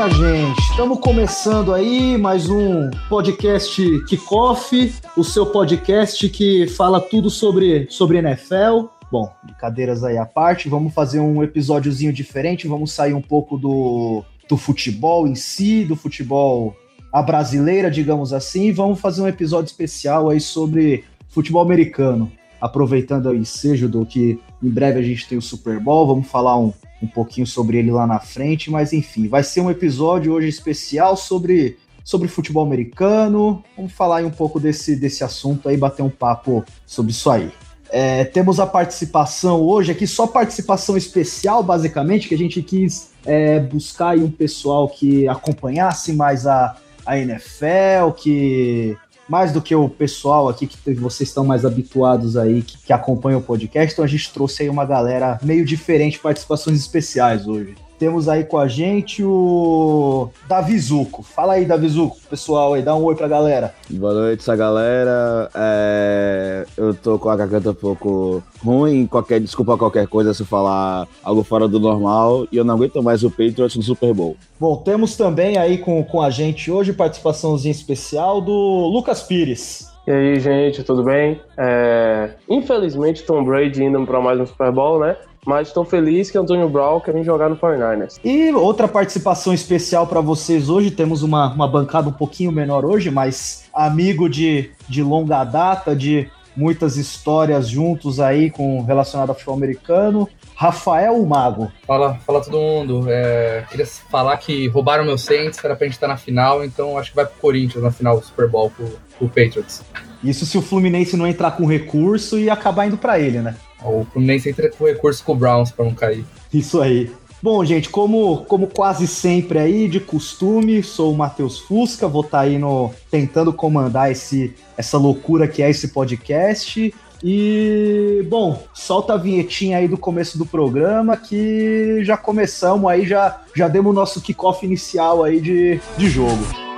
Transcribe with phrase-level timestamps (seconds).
[0.00, 0.58] minha gente?
[0.70, 8.16] Estamos começando aí mais um podcast Kickoff, o seu podcast que fala tudo sobre, sobre
[8.16, 8.86] NFL.
[9.12, 14.24] Bom, brincadeiras aí à parte, vamos fazer um episódiozinho diferente, vamos sair um pouco do,
[14.48, 16.74] do futebol em si, do futebol
[17.12, 22.32] a brasileira, digamos assim, e vamos fazer um episódio especial aí sobre futebol americano.
[22.60, 26.58] Aproveitando o ensejo do que em breve a gente tem o Super Bowl, vamos falar
[26.58, 30.48] um, um pouquinho sobre ele lá na frente, mas enfim, vai ser um episódio hoje
[30.48, 33.64] especial sobre, sobre futebol americano.
[33.76, 37.50] Vamos falar aí um pouco desse, desse assunto aí, bater um papo sobre isso aí.
[37.92, 43.58] É, temos a participação hoje aqui, só participação especial, basicamente, que a gente quis é,
[43.58, 48.96] buscar aí um pessoal que acompanhasse mais a, a NFL, que
[49.30, 53.38] mais do que o pessoal aqui que vocês estão mais habituados aí, que, que acompanham
[53.38, 57.76] o podcast, então a gente trouxe aí uma galera meio diferente, participações especiais hoje.
[58.00, 61.22] Temos aí com a gente o Davizuco.
[61.22, 63.74] Fala aí, Davizuco, pessoal aí, dá um oi pra galera.
[63.90, 65.50] Boa noite, essa galera.
[65.54, 66.64] É...
[66.78, 71.42] Eu tô com a garganta um pouco ruim, qualquer desculpa qualquer coisa se falar algo
[71.42, 74.34] fora do normal, e eu não aguento mais o Patriots no Super Bowl.
[74.58, 79.90] Bom, temos também aí com, com a gente hoje participaçãozinha especial do Lucas Pires.
[80.06, 81.38] E aí, gente, tudo bem?
[81.58, 82.30] É...
[82.48, 85.16] Infelizmente, Tom Brady indo para mais um Super Bowl, né?
[85.46, 88.18] Mas estou feliz que Antônio Brown quer vir jogar no 49ers.
[88.24, 93.10] E outra participação especial para vocês hoje, temos uma, uma bancada um pouquinho menor hoje,
[93.10, 99.54] mas amigo de, de longa data, de muitas histórias juntos aí com relacionado ao futebol
[99.54, 100.28] americano.
[100.54, 101.72] Rafael Mago.
[101.86, 103.06] Fala, fala todo mundo.
[103.08, 107.10] É, queria falar que roubaram meu Saints, era pra gente estar na final, então acho
[107.10, 108.84] que vai pro Corinthians na final do Super Bowl com
[109.24, 109.82] o Patriots.
[110.22, 113.56] Isso se o Fluminense não entrar com recurso e acabar indo para ele, né?
[113.84, 116.24] O Fluminense entra com recurso com o Browns para não cair.
[116.52, 117.10] Isso aí.
[117.42, 122.38] Bom, gente, como, como quase sempre aí, de costume, sou o Matheus Fusca, vou estar
[122.38, 126.92] tá aí no, tentando comandar esse, essa loucura que é esse podcast.
[127.22, 133.40] E, bom, solta a vinhetinha aí do começo do programa que já começamos aí, já,
[133.54, 136.69] já demos o nosso kickoff inicial aí de, de jogo.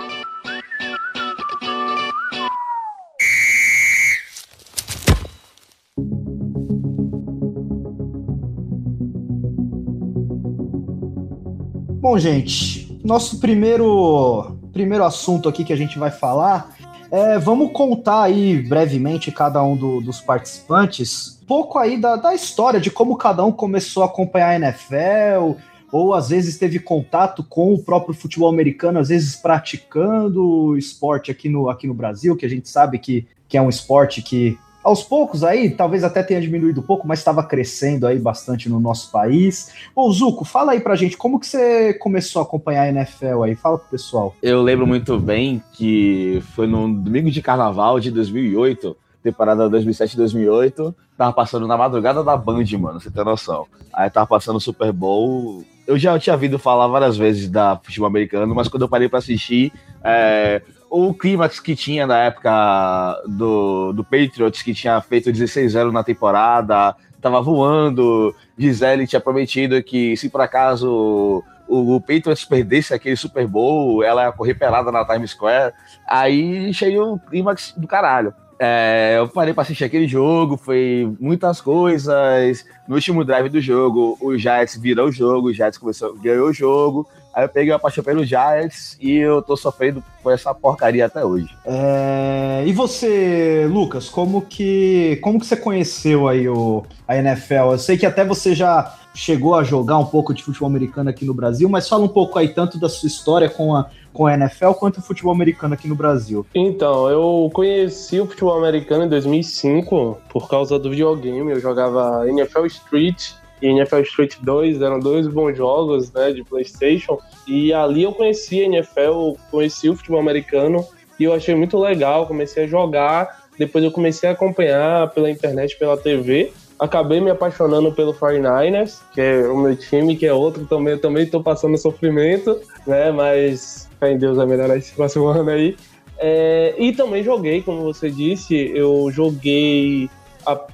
[12.02, 16.74] Bom, gente, nosso primeiro, primeiro assunto aqui que a gente vai falar
[17.12, 22.80] é, vamos contar aí brevemente cada um do, dos participantes pouco aí da, da história
[22.80, 25.60] de como cada um começou a acompanhar a NFL,
[25.92, 31.48] ou às vezes teve contato com o próprio futebol americano, às vezes praticando esporte aqui
[31.48, 35.02] no, aqui no Brasil, que a gente sabe que, que é um esporte que aos
[35.02, 39.10] poucos aí, talvez até tenha diminuído um pouco, mas estava crescendo aí bastante no nosso
[39.10, 39.72] país.
[39.94, 43.54] Ô, Zuco, fala aí pra gente, como que você começou a acompanhar a NFL aí?
[43.54, 44.34] Fala pro pessoal.
[44.42, 51.32] Eu lembro muito bem que foi no domingo de carnaval de 2008, temporada 2007-2008, tava
[51.32, 53.66] passando na madrugada da Band, mano, você tem noção.
[53.92, 55.64] Aí tava passando o Super Bowl.
[55.86, 59.18] Eu já tinha ouvido falar várias vezes da futebol americano, mas quando eu parei para
[59.18, 59.72] assistir,
[60.02, 60.62] é,
[60.92, 66.94] o clímax que tinha na época do, do Patriots, que tinha feito 16-0 na temporada,
[67.18, 68.34] tava voando.
[68.58, 74.24] Gisele tinha prometido que se por acaso o, o Patriots perdesse aquele Super Bowl, ela
[74.24, 75.72] ia correr pelada na Times Square.
[76.06, 78.34] Aí chegou o clímax do caralho.
[78.58, 82.66] É, eu parei para assistir aquele jogo, foi muitas coisas.
[82.86, 86.52] No último drive do jogo, o Jets virou o jogo, o Jets começou, ganhou o
[86.52, 87.08] jogo.
[87.32, 91.24] Aí eu peguei a paixão pelo Giants e eu tô sofrendo com essa porcaria até
[91.24, 91.48] hoje.
[91.64, 92.62] É...
[92.66, 97.72] E você, Lucas, como que como que você conheceu aí o, a NFL?
[97.72, 101.24] Eu sei que até você já chegou a jogar um pouco de futebol americano aqui
[101.24, 104.34] no Brasil, mas fala um pouco aí tanto da sua história com a, com a
[104.34, 106.46] NFL quanto o futebol americano aqui no Brasil.
[106.54, 111.52] Então, eu conheci o futebol americano em 2005 por causa do videogame.
[111.52, 113.32] Eu jogava NFL Street
[113.62, 117.18] e NFL Street 2 eram dois bons jogos né, de PlayStation.
[117.46, 120.84] E ali eu conheci a NFL, conheci o futebol americano
[121.18, 122.26] e eu achei muito legal.
[122.26, 126.52] Comecei a jogar, depois eu comecei a acompanhar pela internet, pela TV.
[126.78, 130.94] Acabei me apaixonando pelo 49ers, que é o meu time, que é outro também.
[130.94, 133.12] Eu também estou passando sofrimento, né?
[133.12, 135.76] Mas fé em Deus vai melhorar esse próximo ano aí.
[136.18, 140.10] É, e também joguei, como você disse, eu joguei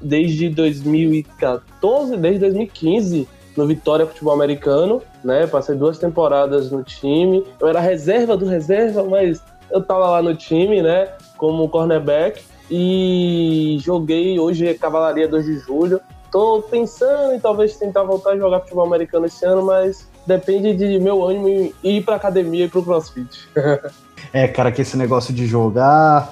[0.00, 5.46] desde 2014, desde 2015 no Vitória Futebol Americano, né?
[5.46, 7.44] Passei duas temporadas no time.
[7.60, 11.08] Eu era reserva do reserva, mas eu tava lá no time, né?
[11.36, 12.40] Como cornerback.
[12.70, 16.00] E joguei hoje Cavalaria 2 de Julho.
[16.30, 20.98] Tô pensando em talvez tentar voltar a jogar futebol americano esse ano, mas depende de
[21.00, 23.48] meu ânimo ir pra academia e pro crossfit.
[24.32, 26.30] é, cara, que esse negócio de jogar.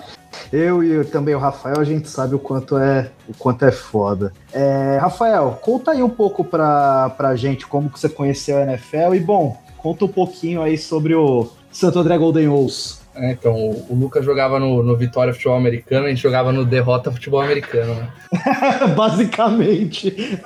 [0.53, 4.33] Eu e também o Rafael, a gente sabe o quanto é o quanto é foda.
[4.53, 9.15] É, Rafael, conta aí um pouco pra, pra gente como que você conheceu a NFL
[9.15, 13.07] e, bom, conta um pouquinho aí sobre o Santo André Golden Owls.
[13.19, 17.11] É, então, o, Lucas jogava no, no Vitória Futebol Americano, a gente jogava no Derrota
[17.11, 18.09] Futebol Americano, né?
[18.95, 20.39] Basicamente.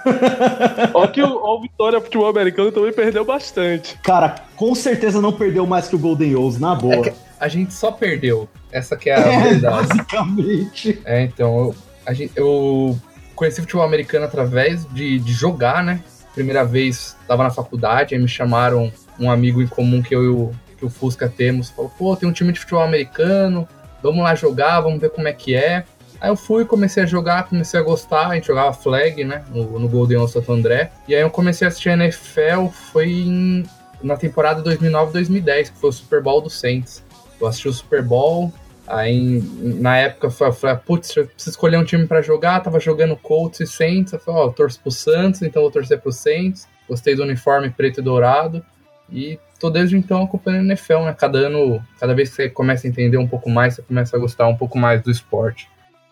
[0.95, 3.99] Ó que o, o, Vitória Futebol Americano também perdeu bastante.
[4.03, 7.09] Cara, com certeza não perdeu mais que o Golden Owls, na boa.
[7.09, 8.49] É a gente só perdeu.
[8.71, 9.89] Essa que é a é, verdade.
[9.89, 11.01] Basicamente.
[11.05, 12.97] É, então, eu, a gente, eu
[13.35, 16.05] conheci futebol americano através de, de jogar, né?
[16.35, 20.29] Primeira vez, estava na faculdade, aí me chamaram um amigo em comum que eu e
[20.29, 23.69] o que o Fusca temos, falou, pô, tem um time de futebol americano,
[24.03, 25.85] vamos lá jogar, vamos ver como é que é.
[26.19, 29.79] Aí eu fui, comecei a jogar, comecei a gostar, a gente jogava flag, né, no,
[29.79, 30.91] no Golden Santo André.
[31.07, 33.65] E aí eu comecei a assistir a NFL, foi em,
[34.03, 37.03] na temporada 2009-2010, que foi o Super Bowl do Saints.
[37.41, 38.53] Eu assisti o Super Bowl,
[38.87, 39.43] aí
[39.81, 43.61] na época eu falei, putz, eu preciso escolher um time para jogar, tava jogando Colts
[43.61, 46.69] e Saints, eu falei, ó, oh, eu torço pro Santos, então vou torcer pro Saints.
[46.89, 48.65] Gostei do uniforme preto e dourado.
[49.13, 51.15] E tô desde então acompanhando o NFL, né?
[51.17, 54.21] Cada ano, cada vez que você começa a entender um pouco mais, você começa a
[54.21, 55.69] gostar um pouco mais do esporte.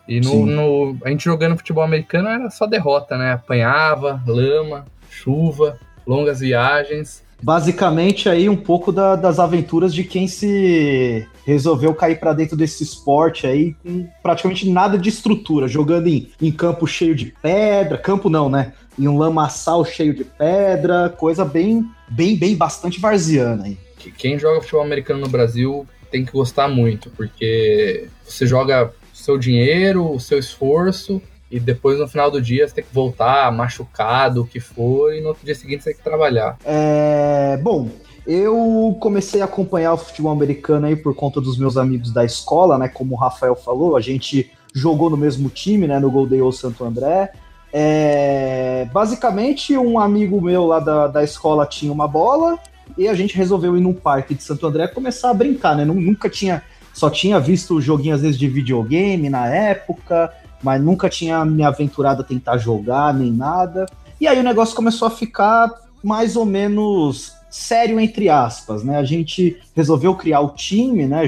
[0.07, 3.33] E no, no, a gente jogando futebol americano era só derrota, né?
[3.33, 7.23] Apanhava, lama, chuva, longas viagens.
[7.41, 12.83] Basicamente aí um pouco da, das aventuras de quem se resolveu cair para dentro desse
[12.83, 18.29] esporte aí com praticamente nada de estrutura, jogando em, em campo cheio de pedra, campo
[18.29, 18.73] não, né?
[18.97, 23.77] Em um lamaçal cheio de pedra, coisa bem bem, bem, bastante varziana aí.
[24.17, 30.11] Quem joga futebol americano no Brasil tem que gostar muito, porque você joga seu dinheiro,
[30.11, 31.21] o seu esforço,
[31.51, 35.21] e depois no final do dia você tem que voltar machucado, o que for, e
[35.21, 36.57] no outro dia seguinte você tem que trabalhar.
[36.63, 37.89] É, bom,
[38.27, 42.77] eu comecei a acompanhar o futebol americano aí por conta dos meus amigos da escola,
[42.77, 42.87] né?
[42.87, 45.99] Como o Rafael falou, a gente jogou no mesmo time, né?
[45.99, 47.31] No Golden Santo André.
[47.71, 52.57] É, basicamente, um amigo meu lá da, da escola tinha uma bola
[52.97, 55.85] e a gente resolveu ir num parque de Santo André começar a brincar, né?
[55.85, 56.63] Nunca tinha,
[56.93, 60.31] só tinha visto joguinho às vezes de videogame na época,
[60.61, 63.85] mas nunca tinha me aventurado a tentar jogar nem nada.
[64.19, 65.71] E aí o negócio começou a ficar
[66.03, 68.97] mais ou menos sério entre aspas, né?
[68.97, 71.23] A gente resolveu criar o time, né?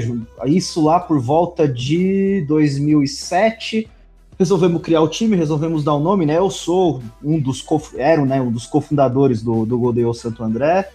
[0.46, 3.90] Isso lá por volta de 2007
[4.38, 6.38] resolvemos criar o time, resolvemos dar o um nome, né?
[6.38, 7.64] Eu sou um dos
[7.96, 10.90] era, né, um dos cofundadores do, do Godeio Santo André.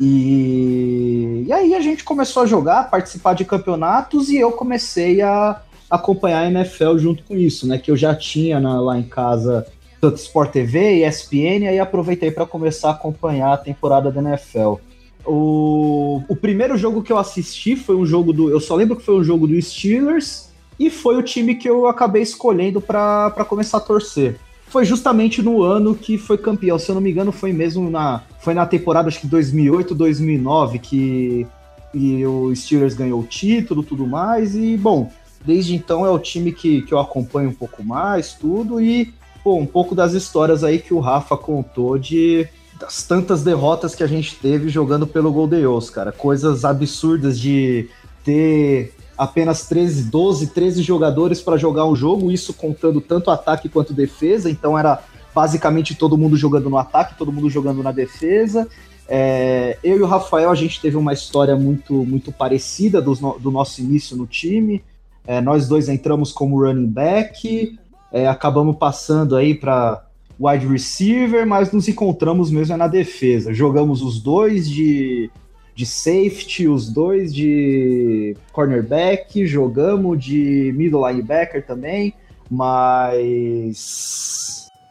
[0.00, 1.44] E...
[1.46, 5.60] e aí a gente começou a jogar, participar de campeonatos e eu comecei a
[5.92, 7.76] acompanhar a NFL junto com isso, né?
[7.76, 9.66] Que eu já tinha na, lá em casa
[10.00, 14.76] tanto Sport TV e ESPN, aí aproveitei para começar a acompanhar a temporada da NFL.
[15.24, 18.50] O, o primeiro jogo que eu assisti foi um jogo do.
[18.50, 20.48] Eu só lembro que foi um jogo do Steelers
[20.80, 24.40] e foi o time que eu acabei escolhendo para começar a torcer.
[24.66, 28.22] Foi justamente no ano que foi campeão, se eu não me engano, foi mesmo na
[28.40, 31.46] foi na temporada acho que 2008, 2009 que
[31.94, 35.12] e o Steelers ganhou o título, tudo mais e bom,
[35.44, 39.56] desde então é o time que, que eu acompanho um pouco mais, tudo e pô,
[39.56, 44.06] um pouco das histórias aí que o Rafa contou de das tantas derrotas que a
[44.06, 47.88] gente teve jogando pelo Golden Eagles, cara, coisas absurdas de
[48.24, 53.92] ter apenas 13, 12, 13 jogadores para jogar um jogo, isso contando tanto ataque quanto
[53.92, 55.00] defesa, então era
[55.32, 58.68] basicamente todo mundo jogando no ataque, todo mundo jogando na defesa.
[59.08, 63.50] É, eu e o Rafael, a gente teve uma história muito, muito parecida do, do
[63.50, 64.82] nosso início no time.
[65.26, 67.78] É, nós dois entramos como running back,
[68.12, 70.04] é, acabamos passando aí para
[70.38, 73.54] wide receiver, mas nos encontramos mesmo na defesa.
[73.54, 75.30] Jogamos os dois de
[75.74, 82.12] de safety, os dois de cornerback, jogamos de middle linebacker também,
[82.50, 83.72] mas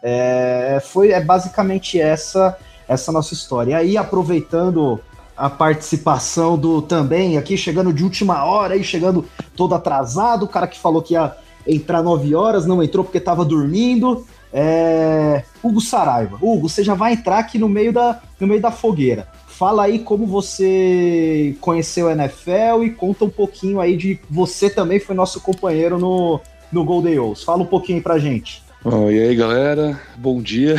[0.01, 2.57] é, foi é basicamente essa
[2.87, 3.71] essa nossa história.
[3.71, 4.99] E aí, aproveitando
[5.41, 10.67] a participação do também aqui, chegando de última hora, aí chegando todo atrasado, o cara
[10.67, 14.23] que falou que ia entrar 9 horas, não entrou porque estava dormindo.
[14.53, 15.43] É...
[15.63, 16.37] Hugo Saraiva.
[16.39, 19.29] Hugo, você já vai entrar aqui no meio da, no meio da fogueira.
[19.47, 24.99] Fala aí como você conheceu a NFL e conta um pouquinho aí de você também
[24.99, 26.39] foi nosso companheiro no,
[26.71, 27.43] no Golden Owls.
[27.43, 28.61] Fala um pouquinho pra gente.
[28.85, 29.99] Oh, e aí, galera?
[30.17, 30.75] Bom dia.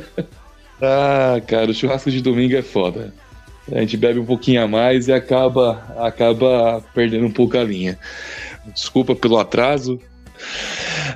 [0.80, 3.12] ah, cara, o churrasco de domingo é foda.
[3.72, 7.98] A gente bebe um pouquinho a mais e acaba, acaba perdendo um pouco a linha.
[8.72, 9.98] Desculpa pelo atraso.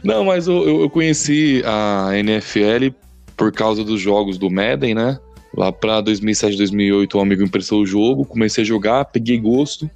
[0.03, 2.95] Não, mas eu, eu conheci a NFL
[3.37, 5.19] por causa dos jogos do Madden, né?
[5.57, 9.91] Lá para 2007, 2008, um amigo emprestou o jogo, comecei a jogar, peguei gosto,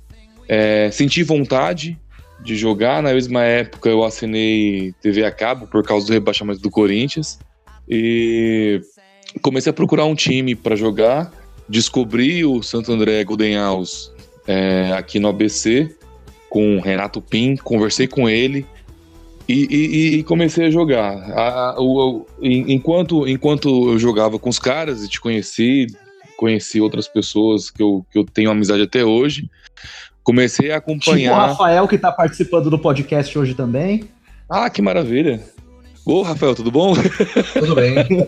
[0.48, 1.98] é, senti vontade
[2.42, 3.02] de jogar.
[3.02, 7.38] Na mesma época, eu assinei TV a cabo por causa do rebaixamento do Corinthians
[7.88, 8.80] e
[9.40, 11.32] comecei a procurar um time para jogar.
[11.68, 14.12] Descobri o Santo André Golden House
[14.46, 15.94] é, aqui no ABC
[16.50, 18.66] com o Renato Pim, conversei com ele
[19.48, 21.14] e, e, e comecei a jogar.
[21.32, 25.86] A, o, enquanto, enquanto eu jogava com os caras e te conheci,
[26.36, 29.48] conheci outras pessoas que eu, que eu tenho amizade até hoje,
[30.22, 31.32] comecei a acompanhar.
[31.32, 34.04] Tipo o Rafael que está participando do podcast hoje também.
[34.48, 35.40] Ah, que maravilha!
[36.04, 36.94] Ô, Rafael, tudo bom?
[37.52, 37.94] Tudo bem.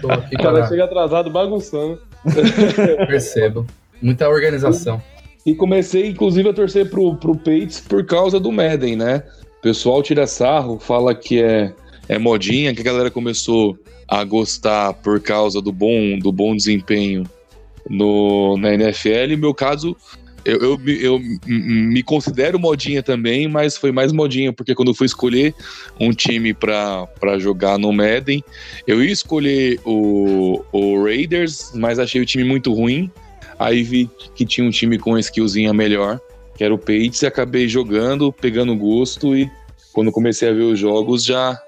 [0.00, 0.66] Tô aqui, cara.
[0.68, 1.98] chega atrasado bagunçando.
[3.08, 3.66] Percebo.
[4.00, 5.02] Muita organização.
[5.44, 9.24] E comecei, inclusive, a torcer pro, pro Pates por causa do Madden, né?
[9.58, 11.72] O pessoal tira sarro, fala que é,
[12.08, 17.24] é modinha, que a galera começou a gostar por causa do bom, do bom desempenho
[17.88, 19.32] no, na NFL.
[19.32, 19.96] E meu caso,
[20.44, 25.06] eu, eu, eu, me considero modinha também, mas foi mais modinha, porque quando eu fui
[25.06, 25.54] escolher
[25.98, 28.44] um time para jogar no Madden,
[28.86, 33.10] eu ia escolher o, o Raiders, mas achei o time muito ruim.
[33.58, 36.18] Aí vi que tinha um time com skillzinha melhor,
[36.56, 39.50] que era o Pates, e acabei jogando, pegando gosto e
[39.92, 41.60] quando comecei a ver os jogos já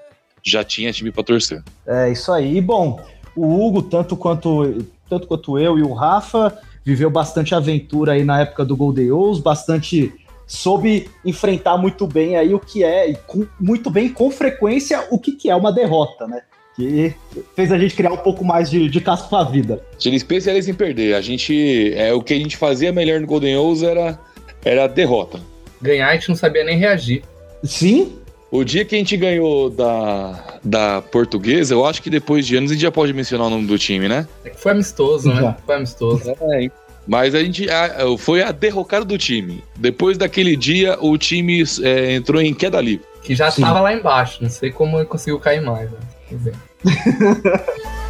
[0.45, 1.63] já tinha time para torcer.
[1.87, 2.59] É isso aí.
[2.59, 2.99] Bom,
[3.35, 8.41] o Hugo, tanto quanto tanto quanto eu e o Rafa, viveu bastante aventura aí na
[8.41, 10.13] época do Golden Owls, bastante
[10.45, 15.17] soube enfrentar muito bem aí o que é, e com, muito bem com frequência, o
[15.17, 16.41] que, que é uma derrota, né?
[16.75, 17.13] que
[17.55, 19.83] fez a gente criar um pouco mais de, de casco pra vida.
[19.97, 21.13] Seria especialista em perder.
[21.13, 21.93] A gente.
[21.93, 24.19] É, o que a gente fazia melhor no Golden Owls era,
[24.65, 25.39] era a derrota.
[25.81, 27.23] Ganhar a gente não sabia nem reagir.
[27.63, 28.17] Sim.
[28.53, 32.69] O dia que a gente ganhou da, da portuguesa, eu acho que depois de anos
[32.69, 34.27] a gente já pode mencionar o nome do time, né?
[34.45, 35.35] É que foi amistoso, né?
[35.37, 35.41] já.
[35.41, 35.57] né?
[35.65, 36.29] Foi amistoso.
[36.29, 36.69] É,
[37.07, 39.63] mas a gente a, foi a derrocada do time.
[39.75, 43.03] Depois daquele dia, o time é, entrou em queda livre.
[43.23, 44.37] Que já estava lá embaixo.
[44.43, 45.89] Não sei como ele conseguiu cair mais.
[45.89, 45.97] Né?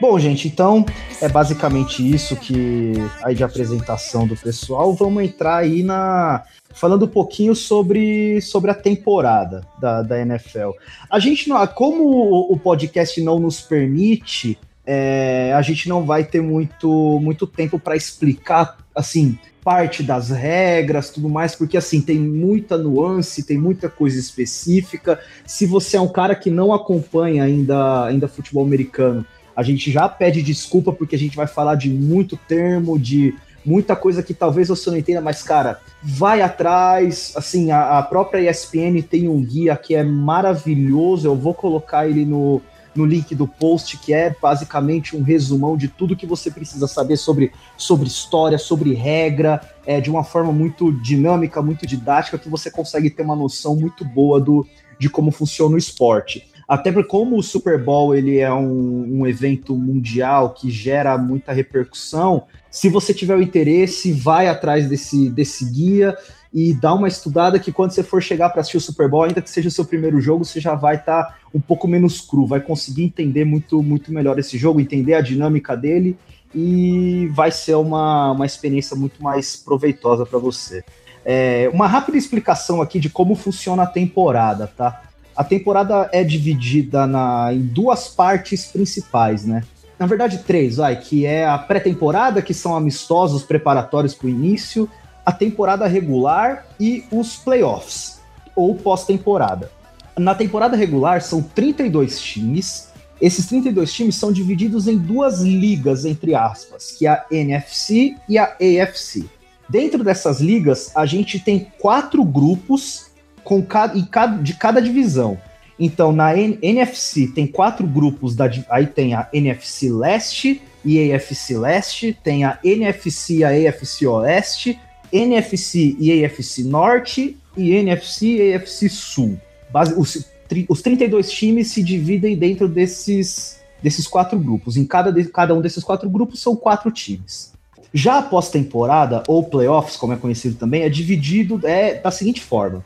[0.00, 0.84] Bom, gente, então
[1.22, 4.92] é basicamente isso que aí de apresentação do pessoal.
[4.92, 10.72] Vamos entrar aí na falando um pouquinho sobre, sobre a temporada da, da NFL.
[11.10, 16.40] A gente não, como o podcast não nos permite é, a gente não vai ter
[16.40, 22.78] muito, muito tempo para explicar assim parte das regras, tudo mais, porque assim tem muita
[22.78, 25.18] nuance, tem muita coisa específica.
[25.44, 30.06] Se você é um cara que não acompanha ainda, ainda futebol americano, a gente já
[30.08, 33.34] pede desculpa porque a gente vai falar de muito termo, de
[33.64, 37.32] muita coisa que talvez você não entenda, mas cara, vai atrás.
[37.34, 41.26] Assim, a, a própria ESPN tem um guia que é maravilhoso.
[41.26, 42.60] Eu vou colocar ele no,
[42.94, 47.16] no link do post, que é basicamente um resumão de tudo que você precisa saber
[47.16, 52.70] sobre, sobre história, sobre regra, é, de uma forma muito dinâmica, muito didática, que você
[52.70, 54.66] consegue ter uma noção muito boa do,
[54.98, 56.46] de como funciona o esporte.
[56.68, 61.52] Até porque como o Super Bowl ele é um, um evento mundial que gera muita
[61.52, 66.16] repercussão, se você tiver o interesse, vai atrás desse, desse guia
[66.52, 69.40] e dá uma estudada que quando você for chegar para assistir o Super Bowl, ainda
[69.40, 72.46] que seja o seu primeiro jogo, você já vai estar tá um pouco menos cru,
[72.46, 76.18] vai conseguir entender muito, muito melhor esse jogo, entender a dinâmica dele
[76.54, 80.82] e vai ser uma, uma experiência muito mais proveitosa para você.
[81.24, 85.02] É, uma rápida explicação aqui de como funciona a temporada, tá?
[85.36, 89.62] A temporada é dividida na, em duas partes principais, né?
[89.98, 94.88] Na verdade, três, vai, que é a pré-temporada, que são amistosos preparatórios para o início,
[95.24, 98.20] a temporada regular e os playoffs,
[98.54, 99.70] ou pós-temporada.
[100.18, 102.88] Na temporada regular são 32 times.
[103.20, 108.38] Esses 32 times são divididos em duas ligas, entre aspas, que é a NFC e
[108.38, 109.24] a AFC.
[109.68, 113.05] Dentro dessas ligas, a gente tem quatro grupos
[113.46, 113.94] com cada,
[114.42, 115.38] de cada divisão.
[115.78, 121.56] Então, na N NFC tem quatro grupos, da, aí tem a NFC Leste e AFC
[121.56, 124.78] Leste, tem a NFC e a AFC Oeste,
[125.12, 129.38] NFC e AFC Norte e NFC e AFC Sul.
[129.70, 130.26] Base, os,
[130.68, 134.76] os 32 times se dividem dentro desses, desses quatro grupos.
[134.76, 137.52] Em cada, cada um desses quatro grupos são quatro times.
[137.94, 142.84] Já a pós-temporada, ou playoffs, como é conhecido também, é dividido é, da seguinte forma: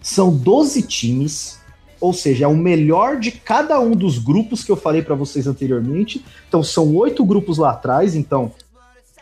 [0.00, 1.58] são 12 times,
[2.00, 5.46] ou seja, é o melhor de cada um dos grupos que eu falei para vocês
[5.46, 6.24] anteriormente.
[6.48, 8.52] Então, são oito grupos lá atrás, então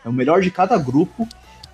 [0.03, 1.27] é o melhor de cada grupo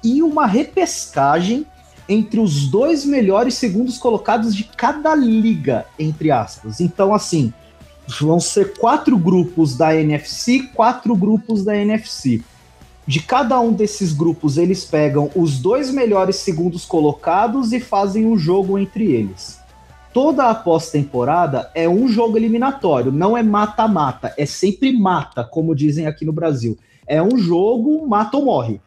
[0.04, 1.66] e uma repescagem
[2.08, 6.80] entre os dois melhores segundos colocados de cada liga, entre aspas.
[6.80, 7.52] Então, assim,
[8.22, 12.44] vão ser quatro grupos da NFC, quatro grupos da NFC.
[13.08, 18.36] De cada um desses grupos, eles pegam os dois melhores segundos colocados e fazem um
[18.36, 19.60] jogo entre eles.
[20.12, 26.08] Toda a pós-temporada é um jogo eliminatório, não é mata-mata, é sempre mata, como dizem
[26.08, 26.78] aqui no Brasil.
[27.06, 28.82] É um jogo mata ou morre.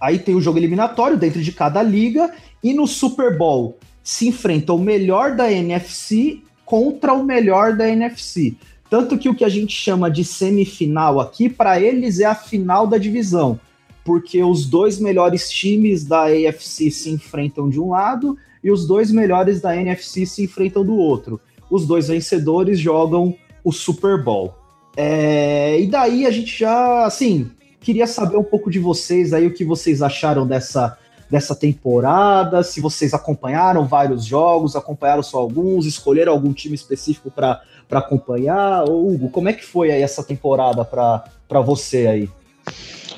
[0.00, 4.72] Aí tem o jogo eliminatório dentro de cada liga e no Super Bowl se enfrenta
[4.72, 8.56] o melhor da NFC contra o melhor da NFC.
[8.90, 12.88] Tanto que o que a gente chama de semifinal aqui, para eles é a final
[12.88, 13.58] da divisão,
[14.04, 19.12] porque os dois melhores times da AFC se enfrentam de um lado e os dois
[19.12, 21.40] melhores da NFC se enfrentam do outro.
[21.70, 24.54] Os dois vencedores jogam o Super Bowl.
[24.96, 29.54] É, e daí a gente já, assim, queria saber um pouco de vocês aí, o
[29.54, 30.98] que vocês acharam dessa,
[31.30, 37.62] dessa temporada, se vocês acompanharam vários jogos, acompanharam só alguns, escolheram algum time específico para
[37.90, 38.88] acompanhar?
[38.88, 42.28] Ô, Hugo, como é que foi aí essa temporada para você aí?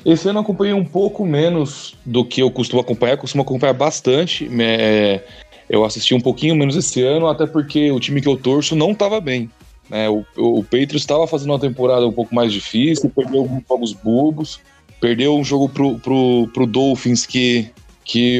[0.05, 3.73] Esse ano eu acompanhei um pouco menos do que eu costumo acompanhar, eu costumo acompanhar
[3.73, 4.49] bastante.
[4.61, 5.23] É,
[5.69, 8.91] eu assisti um pouquinho menos esse ano, até porque o time que eu torço não
[8.91, 9.49] estava bem.
[9.89, 10.09] Né?
[10.09, 14.59] O, o Patriots estava fazendo uma temporada um pouco mais difícil, perdeu alguns jogos bobos,
[14.99, 17.69] perdeu um jogo pro, pro, pro Dolphins que,
[18.03, 18.39] que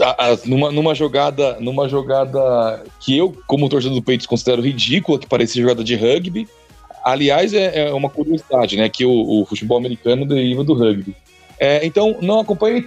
[0.00, 5.18] a, a, numa, numa jogada numa jogada que eu, como torcedor do Patriots, considero ridícula,
[5.18, 6.48] que parecia jogada de rugby.
[7.04, 8.88] Aliás, é, é uma curiosidade, né?
[8.88, 11.14] Que o, o, futebol americano deriva do rugby.
[11.58, 12.86] É, então, não acompanhei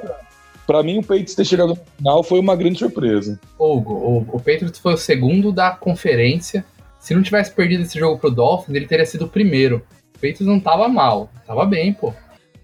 [0.66, 3.40] para mim, o Patriots ter chegado no final foi uma grande surpresa.
[3.60, 6.64] Hugo, o, o Patriots foi o segundo da conferência.
[7.00, 9.84] Se não tivesse perdido esse jogo pro Dolphins, ele teria sido o primeiro.
[10.10, 12.14] O Patriots não tava mal, tava bem, pô.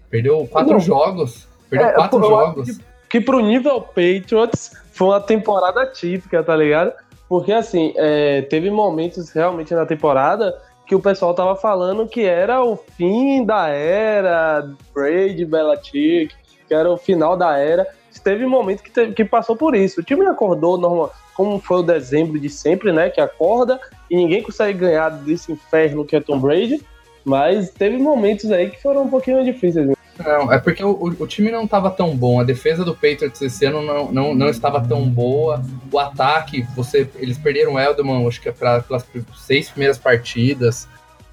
[0.08, 0.80] Perdeu quatro não.
[0.80, 1.46] jogos.
[1.68, 6.92] Perdeu é, quatro jogos que pro nível Patriots foi uma temporada típica, tá ligado?
[7.28, 12.64] Porque assim, é, teve momentos realmente na temporada que o pessoal tava falando que era
[12.64, 16.34] o fim da era Brady, Belichick,
[16.66, 17.86] que era o final da era.
[18.22, 20.00] Teve momento que, teve, que passou por isso.
[20.00, 23.08] O time acordou normal, como foi o dezembro de sempre, né?
[23.08, 26.84] Que acorda e ninguém consegue ganhar desse inferno que é Tom Brady.
[27.24, 29.88] Mas teve momentos aí que foram um pouquinho difíceis.
[30.18, 32.40] Não, é porque o, o, time não estava tão bom.
[32.40, 35.62] A defesa do Patriots esse ano não, não, não estava tão boa.
[35.90, 39.06] O ataque, você, eles perderam o Elderman, acho que é pra, pelas
[39.38, 40.86] seis primeiras partidas.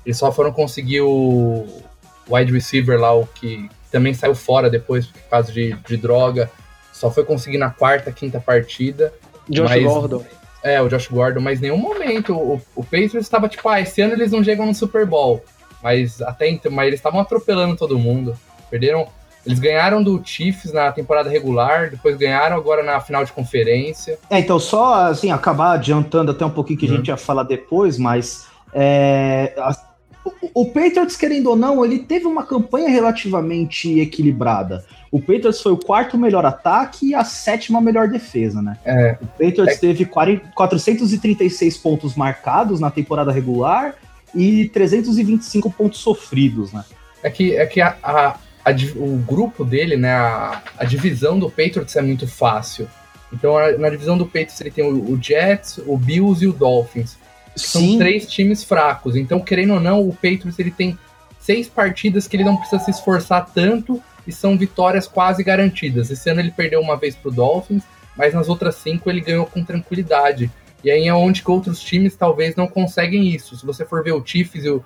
[0.05, 1.65] Eles só foram conseguir o
[2.29, 6.49] wide receiver lá, o que também saiu fora depois por causa de, de droga.
[6.93, 9.13] Só foi conseguir na quarta, quinta partida.
[9.49, 10.25] Josh mas, Gordon.
[10.63, 14.13] É, o Josh Gordon, mas nenhum momento o, o Patriots estava tipo, ah, esse ano
[14.13, 15.43] eles não chegam no Super Bowl.
[15.81, 18.37] Mas até então, mas eles estavam atropelando todo mundo.
[18.69, 19.07] Perderam.
[19.45, 24.19] Eles ganharam do Chiefs na temporada regular, depois ganharam agora na final de conferência.
[24.29, 26.93] É, então, só assim, acabar adiantando até um pouquinho que uhum.
[26.93, 29.73] a gente ia falar depois, mas é, a,
[30.25, 34.83] o, o Patriots, querendo ou não, ele teve uma campanha relativamente equilibrada.
[35.09, 38.77] O Patriots foi o quarto melhor ataque e a sétima melhor defesa, né?
[38.83, 39.17] É.
[39.21, 39.77] O Patriots é.
[39.77, 43.95] teve 40, 436 pontos marcados na temporada regular
[44.35, 46.83] e 325 pontos sofridos, né?
[47.23, 48.35] É que, é que a, a,
[48.67, 52.87] a, o grupo dele, né, a, a divisão do Patriots é muito fácil.
[53.31, 57.17] Então, na divisão do Patriots ele tem o, o Jets, o Bills e o Dolphins.
[57.55, 59.15] São três times fracos.
[59.15, 60.97] Então, querendo ou não, o Patriots ele tem
[61.39, 66.11] seis partidas que ele não precisa se esforçar tanto e são vitórias quase garantidas.
[66.11, 67.83] Esse ano ele perdeu uma vez pro Dolphins,
[68.15, 70.51] mas nas outras cinco ele ganhou com tranquilidade.
[70.83, 73.57] E aí é onde que outros times talvez não conseguem isso.
[73.57, 74.83] Se você for ver o Chiefs o,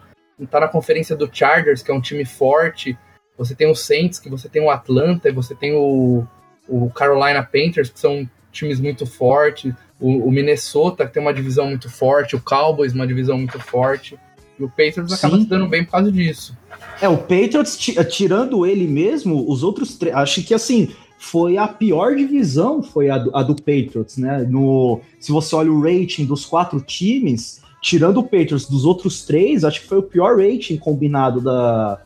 [0.50, 2.98] tá na conferência do Chargers, que é um time forte,
[3.42, 6.24] você tem o Saints, que você tem o Atlanta, e você tem o,
[6.70, 11.66] o Carolina Panthers, que são times muito fortes, o, o, Minnesota, que tem uma divisão
[11.66, 14.16] muito forte, o Cowboys, uma divisão muito forte,
[14.60, 16.56] e o Patriots acaba se dando bem por causa disso.
[17.02, 17.76] É, o Patriots,
[18.12, 23.18] tirando ele mesmo, os outros três, acho que assim, foi a pior divisão, foi a
[23.18, 24.46] do, a do Patriots, né?
[24.48, 29.64] No, se você olha o rating dos quatro times, tirando o Patriots dos outros três,
[29.64, 32.02] acho que foi o pior rating combinado da.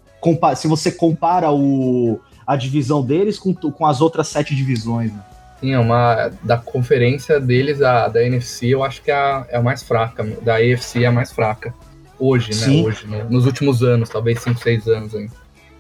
[0.56, 5.12] Se você compara o, a divisão deles com, com as outras sete divisões.
[5.12, 5.20] Né?
[5.60, 6.32] Sim, é uma.
[6.44, 10.24] Da conferência deles, a, da NFC, eu acho que é a, é a mais fraca.
[10.42, 11.74] Da AFC é a mais fraca.
[12.20, 12.54] Hoje, né?
[12.54, 12.86] Sim.
[12.86, 13.26] Hoje, né?
[13.30, 15.34] nos últimos anos, talvez 5, 6 anos ainda.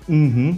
[0.08, 0.58] Uhum.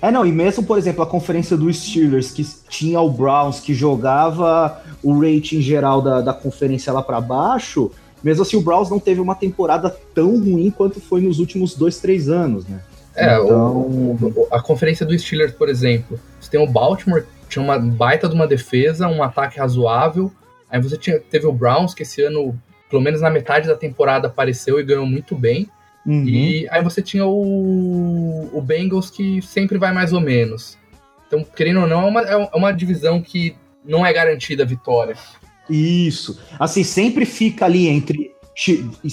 [0.00, 3.72] É, não, e mesmo, por exemplo, a conferência dos Steelers, que tinha o Browns, que
[3.72, 7.90] jogava o rating geral da, da conferência lá para baixo,
[8.22, 11.98] mesmo assim, o Browns não teve uma temporada tão ruim quanto foi nos últimos dois,
[11.98, 12.80] três anos, né?
[13.16, 13.76] É, então...
[13.76, 18.34] o, a conferência do Steelers, por exemplo, você tem o Baltimore, tinha uma baita de
[18.34, 20.30] uma defesa, um ataque razoável.
[20.70, 22.58] Aí você tinha, teve o Browns, que esse ano,
[22.90, 25.68] pelo menos na metade da temporada, apareceu e ganhou muito bem.
[26.04, 26.24] Uhum.
[26.24, 30.76] E aí você tinha o, o Bengals, que sempre vai mais ou menos.
[31.26, 35.16] Então, querendo ou não, é uma, é uma divisão que não é garantida a vitória.
[35.68, 36.40] Isso.
[36.58, 38.32] Assim, sempre fica ali entre.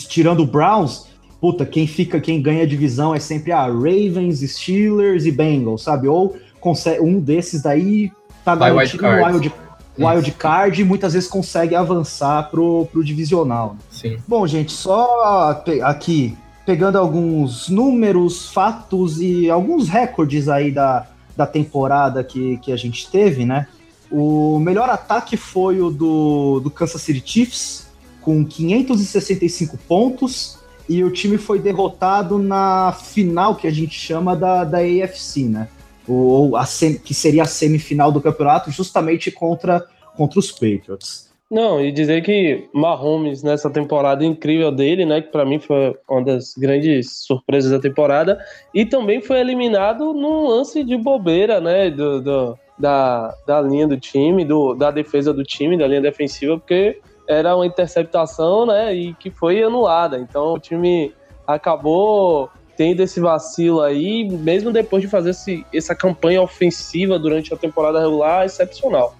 [0.08, 1.08] Tirando o Browns,
[1.43, 5.84] puta, quem fica, quem ganha a divisão é sempre a ah, Ravens, Steelers e Bengals,
[5.84, 6.08] sabe?
[6.08, 8.13] Ou consegue, um desses daí
[8.45, 9.34] tá Vai garantido wild no card.
[9.34, 9.53] wild,
[9.99, 13.75] wild card e muitas vezes consegue avançar pro, pro divisional.
[13.91, 14.19] Sim.
[14.25, 16.34] Bom, gente, só aqui
[16.65, 23.12] pegando alguns números, fatos e alguns recordes aí da, da temporada que, que a gente
[23.12, 23.67] teve, né?
[24.10, 27.88] O melhor ataque foi o do, do Kansas City Chiefs,
[28.21, 34.63] com 565 pontos, e o time foi derrotado na final que a gente chama da,
[34.63, 35.67] da AFC, né?
[36.08, 39.86] Ou a sem- que seria a semifinal do campeonato, justamente contra,
[40.17, 41.32] contra os Patriots.
[41.50, 46.24] Não, e dizer que Mahomes nessa temporada incrível dele, né, que pra mim foi uma
[46.24, 48.39] das grandes surpresas da temporada,
[48.74, 54.00] e também foi eliminado num lance de bobeira, né, do, do- da, da linha do
[54.00, 59.14] time, do, da defesa do time, da linha defensiva, porque era uma interceptação, né, e
[59.16, 60.18] que foi anulada.
[60.20, 61.14] Então o time
[61.48, 67.58] acabou tendo esse vacilo aí, mesmo depois de fazer esse, essa campanha ofensiva durante a
[67.58, 69.16] temporada regular, excepcional.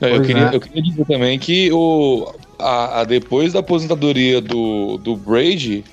[0.00, 0.54] Não, eu, Pois queria, é.
[0.54, 5.84] eu queria dizer também que o, a, a- depois da aposentadoria do, do Brady,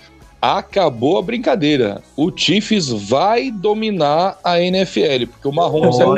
[0.41, 2.01] acabou a brincadeira.
[2.17, 6.15] O Chiefs vai dominar a NFL, porque o Mahomes é um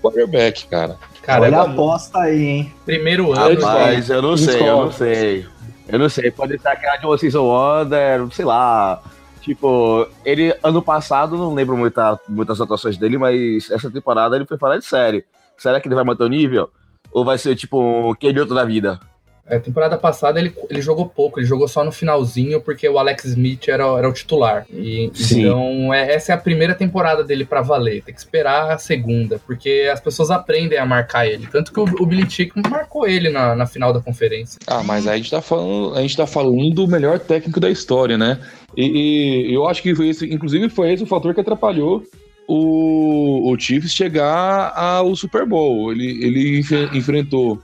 [0.00, 0.96] quarterback, cara.
[1.22, 2.74] Cara, Olha é a aposta aí, hein?
[2.84, 3.60] primeiro ano.
[3.60, 5.46] Rapaz, eu não sei, eu não sei.
[5.88, 9.02] Eu não sei, pode ser aquela de uma season wonder, sei lá.
[9.40, 14.58] Tipo, ele, ano passado, não lembro muita, muitas atuações dele, mas essa temporada ele foi
[14.58, 15.24] falar de série.
[15.56, 16.70] Será que ele vai manter o nível?
[17.12, 17.80] Ou vai ser, tipo,
[18.10, 19.00] um Kenyoto da vida?
[19.48, 23.24] A temporada passada ele, ele jogou pouco, ele jogou só no finalzinho porque o Alex
[23.24, 24.64] Smith era, era o titular.
[24.72, 25.40] E, Sim.
[25.40, 28.02] então, é, essa é a primeira temporada dele pra valer.
[28.02, 31.48] Tem que esperar a segunda, porque as pessoas aprendem a marcar ele.
[31.50, 34.58] Tanto que o, o Billy Chick marcou ele na, na final da conferência.
[34.66, 37.70] Ah, mas aí a gente tá falando, a gente tá falando do melhor técnico da
[37.70, 38.38] história, né?
[38.76, 42.04] E, e eu acho que foi esse, inclusive foi esse o fator que atrapalhou
[42.46, 45.92] o, o Chiefs chegar ao Super Bowl.
[45.92, 47.60] Ele, ele enfe- enfrentou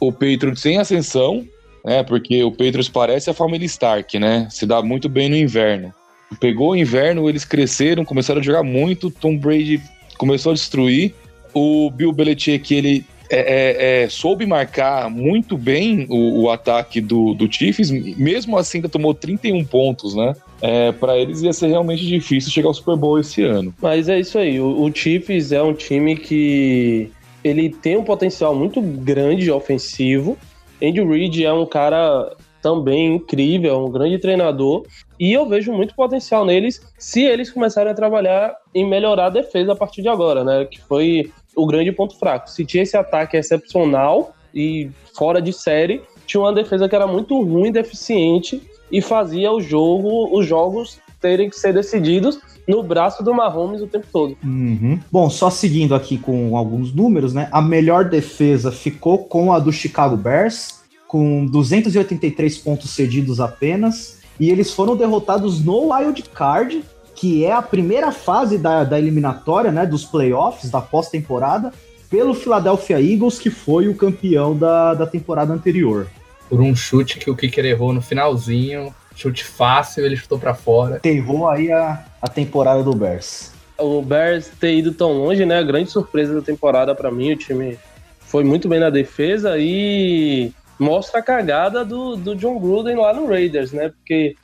[0.00, 1.46] o Patriots sem ascensão,
[1.84, 2.02] né?
[2.02, 4.48] Porque o Patriots parece a família Stark, né?
[4.50, 5.92] Se dá muito bem no inverno.
[6.40, 9.10] Pegou o inverno, eles cresceram, começaram a jogar muito.
[9.10, 9.80] Tom Brady
[10.16, 11.14] começou a destruir.
[11.52, 17.32] O Bill Belichick, ele é, é, é, soube marcar muito bem o, o ataque do,
[17.32, 20.34] do Chiefs, mesmo assim ainda tomou 31 pontos, né?
[20.60, 23.72] É, para eles ia ser realmente difícil chegar ao Super Bowl esse ano.
[23.80, 27.10] Mas é isso aí, o, o Chiefs é um time que
[27.42, 30.36] ele tem um potencial muito grande ofensivo.
[30.82, 34.84] Andy Reid é um cara também incrível, um grande treinador,
[35.18, 39.72] e eu vejo muito potencial neles se eles começarem a trabalhar em melhorar a defesa
[39.72, 40.66] a partir de agora, né?
[40.66, 42.50] Que foi o grande ponto fraco.
[42.50, 47.40] Se tinha esse ataque excepcional e fora de série, tinha uma defesa que era muito
[47.42, 52.38] ruim, deficiente e fazia o jogo, os jogos terem que ser decididos
[52.70, 54.36] no braço do Mahomes o tempo todo.
[54.44, 54.98] Uhum.
[55.10, 57.48] Bom, só seguindo aqui com alguns números, né?
[57.50, 64.20] A melhor defesa ficou com a do Chicago Bears, com 283 pontos cedidos apenas.
[64.38, 66.82] E eles foram derrotados no Wild Card,
[67.14, 69.84] que é a primeira fase da, da eliminatória, né?
[69.84, 71.72] Dos playoffs, da pós-temporada,
[72.08, 76.06] pelo Philadelphia Eagles, que foi o campeão da, da temporada anterior.
[76.48, 80.96] Por um chute que o Kicker errou no finalzinho, chute fácil, ele chutou pra fora.
[80.96, 83.52] Enterrou aí a, a temporada do Bears.
[83.78, 85.58] O Bears ter ido tão longe, né?
[85.58, 87.78] A grande surpresa da temporada pra mim, o time
[88.20, 93.26] foi muito bem na defesa e mostra a cagada do, do John Gruden lá no
[93.26, 93.88] Raiders, né?
[93.90, 94.34] Porque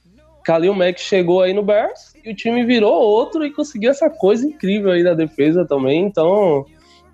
[0.47, 4.47] Khalil Mack chegou aí no Bears e o time virou outro e conseguiu essa coisa
[4.47, 6.05] incrível aí da defesa também.
[6.05, 6.65] Então,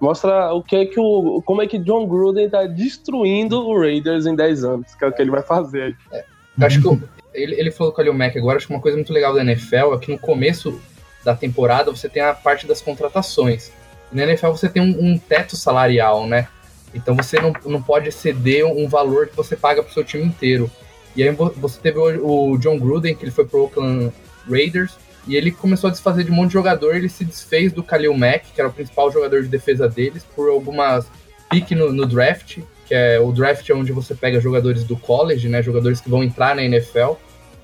[0.00, 4.26] mostra o que é que o como é que John Gruden tá destruindo o Raiders
[4.26, 5.96] em 10 anos, que é o que ele vai fazer.
[6.12, 7.00] Eu acho que o-
[7.34, 9.42] ele, ele falou com o Kalil Mack agora, acho que uma coisa muito legal da
[9.42, 10.80] NFL é que no começo
[11.24, 13.72] da temporada você tem a parte das contratações.
[14.10, 16.48] Na NFL você tem um, um teto salarial, né?
[16.94, 20.70] Então você não, não pode exceder um valor que você paga pro seu time inteiro.
[21.16, 24.12] E aí vo- você teve o, o John Gruden, que ele foi pro Oakland
[24.48, 27.82] Raiders, e ele começou a desfazer de um monte de jogador, ele se desfez do
[27.82, 31.06] Khalil Mack, que era o principal jogador de defesa deles, por algumas
[31.48, 32.58] pique no, no draft,
[32.92, 36.22] que é o draft é onde você pega jogadores do college, né, jogadores que vão
[36.22, 37.12] entrar na NFL,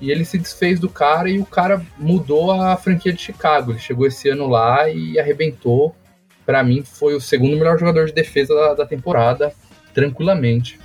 [0.01, 3.71] e ele se desfez do cara e o cara mudou a franquia de Chicago.
[3.71, 5.95] Ele chegou esse ano lá e arrebentou.
[6.47, 9.53] para mim foi o segundo melhor jogador de defesa da, da temporada,
[9.93, 10.79] tranquilamente.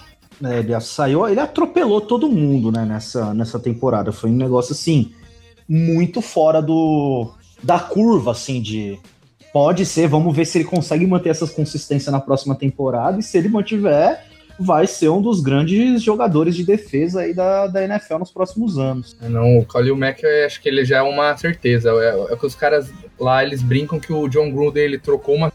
[0.44, 4.12] É, ele saiu, ele atropelou todo mundo, né, nessa, nessa temporada.
[4.12, 5.14] Foi um negócio assim
[5.66, 8.98] muito fora do da curva, assim, de
[9.54, 13.38] pode ser, vamos ver se ele consegue manter essa consistência na próxima temporada, e se
[13.38, 18.30] ele mantiver, vai ser um dos grandes jogadores de defesa aí da, da NFL nos
[18.30, 19.16] próximos anos.
[19.20, 21.90] É, não, o Khalil Mack, acho que ele já é uma certeza.
[21.90, 25.52] É, é que os caras lá, eles brincam que o John Gruden, ele trocou uma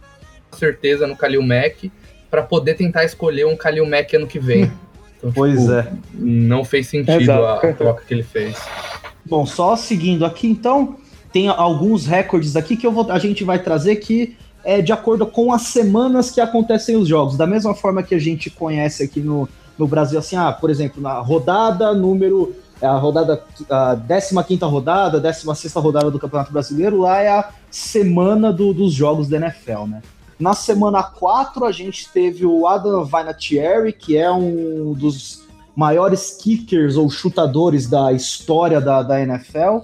[0.52, 1.92] certeza no Khalil Mack
[2.30, 4.72] para poder tentar escolher um Khalil Mack ano que vem.
[5.20, 5.92] Então, pois tipo, é.
[6.14, 8.56] Não fez sentido a, a troca que ele fez.
[9.26, 10.96] Bom, só seguindo aqui, então,
[11.30, 15.26] tem alguns recordes aqui que eu vou, a gente vai trazer que é de acordo
[15.26, 17.38] com as semanas que acontecem os jogos.
[17.38, 21.02] Da mesma forma que a gente conhece aqui no, no Brasil, assim, ah, por exemplo,
[21.02, 22.56] na rodada número.
[22.82, 28.74] A rodada, a 15 rodada, 16 rodada do Campeonato Brasileiro, lá é a semana do,
[28.74, 30.02] dos jogos da NFL, né?
[30.40, 35.44] Na semana 4, a gente teve o Adam Vinatieri, que é um dos
[35.76, 39.80] maiores kickers ou chutadores da história da, da NFL.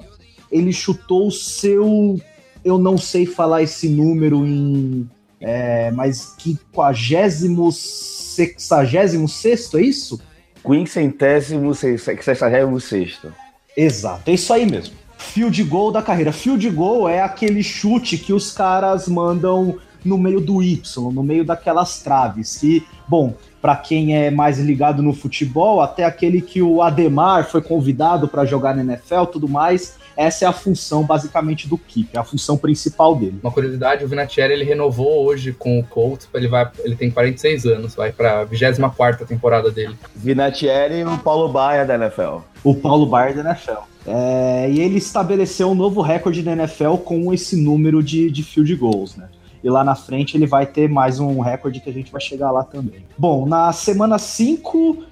[0.49, 2.17] Ele chutou o seu
[2.65, 5.07] eu não sei falar esse número em.
[5.39, 10.19] É, mas quinquagésimo, sexagésimo sexto, é isso?
[10.65, 13.31] Quincentésimo, sexagésimo sexto.
[13.77, 14.95] Exato, é isso aí mesmo.
[15.17, 16.31] Field goal da carreira.
[16.31, 21.45] Field goal é aquele chute que os caras mandam no meio do Y, no meio
[21.45, 22.57] daquelas traves.
[22.57, 27.61] Que, bom, para quem é mais ligado no futebol, até aquele que o Ademar foi
[27.61, 32.19] convidado para jogar na NFL, tudo mais, essa é a função basicamente do keeper, é
[32.19, 33.39] a função principal dele.
[33.41, 37.65] Uma curiosidade, o Vinatieri ele renovou hoje com o Colts, ele vai, ele tem 46
[37.65, 39.95] anos, vai para a 24 temporada dele.
[40.15, 42.37] Vinatieri e o Paulo Baia da NFL.
[42.63, 43.81] O Paulo Baia da NFL.
[44.07, 48.75] É, e ele estabeleceu um novo recorde da NFL com esse número de, de field
[48.75, 49.27] goals, né?
[49.65, 52.51] E lá na frente ele vai ter mais um recorde que a gente vai chegar
[52.51, 53.03] lá também.
[53.17, 55.03] Bom, na semana 5,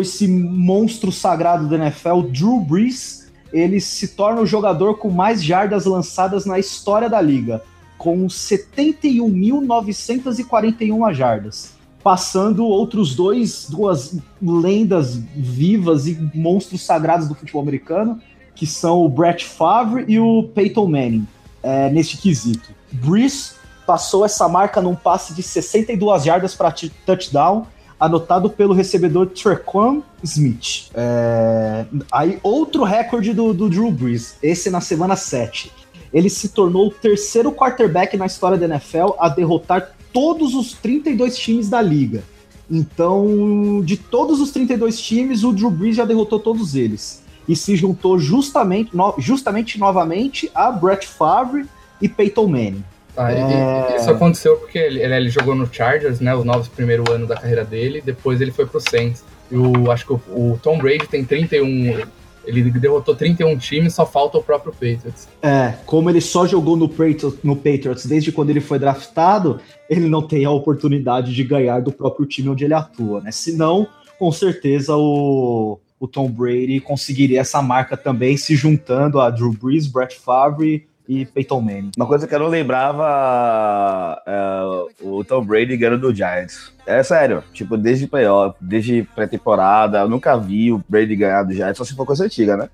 [0.00, 5.84] esse monstro sagrado da NFL, Drew Brees, ele se torna o jogador com mais jardas
[5.84, 7.62] lançadas na história da liga,
[7.98, 18.18] com 71.941 jardas, passando outros dois, duas lendas vivas e monstros sagrados do futebol americano,
[18.54, 21.28] que são o Brett Favre e o Peyton Manning,
[21.62, 22.70] é, neste quesito.
[22.90, 23.59] Brees
[23.90, 26.72] passou essa marca num passe de 62 jardas para
[27.04, 27.66] touchdown,
[27.98, 30.92] anotado pelo recebedor Trequan Smith.
[30.94, 31.84] É...
[32.12, 35.72] Aí, outro recorde do, do Drew Brees, esse na semana 7.
[36.12, 41.36] Ele se tornou o terceiro quarterback na história da NFL a derrotar todos os 32
[41.36, 42.22] times da liga.
[42.70, 47.24] Então, de todos os 32 times, o Drew Brees já derrotou todos eles.
[47.48, 51.66] E se juntou justamente, no, justamente novamente a Brett Favre
[52.00, 52.84] e Peyton Manning.
[53.16, 53.96] Ah, é...
[53.96, 56.34] Isso aconteceu porque ele, ele, jogou no Chargers, né?
[56.34, 59.24] Os novos primeiro ano da carreira dele, depois ele foi pro Saints.
[59.50, 62.06] E o, acho que o, o Tom Brady tem 31.
[62.44, 65.28] Ele derrotou 31 times, só falta o próprio Patriots.
[65.42, 70.08] É, como ele só jogou no Patriots, no Patriots desde quando ele foi draftado, ele
[70.08, 73.30] não tem a oportunidade de ganhar do próprio time onde ele atua, né?
[73.30, 73.86] Senão,
[74.18, 79.86] com certeza, o, o Tom Brady conseguiria essa marca também, se juntando a Drew Brees,
[79.86, 81.90] Brett Favre e Peyton Manning.
[81.96, 84.60] Uma coisa que eu não lembrava é
[85.02, 86.72] o Tom Brady ganhando do Giants.
[86.86, 91.78] É sério, tipo, desde playoff, desde pré-temporada, eu nunca vi o Brady ganhar do Giants,
[91.78, 92.68] só se for coisa antiga, né?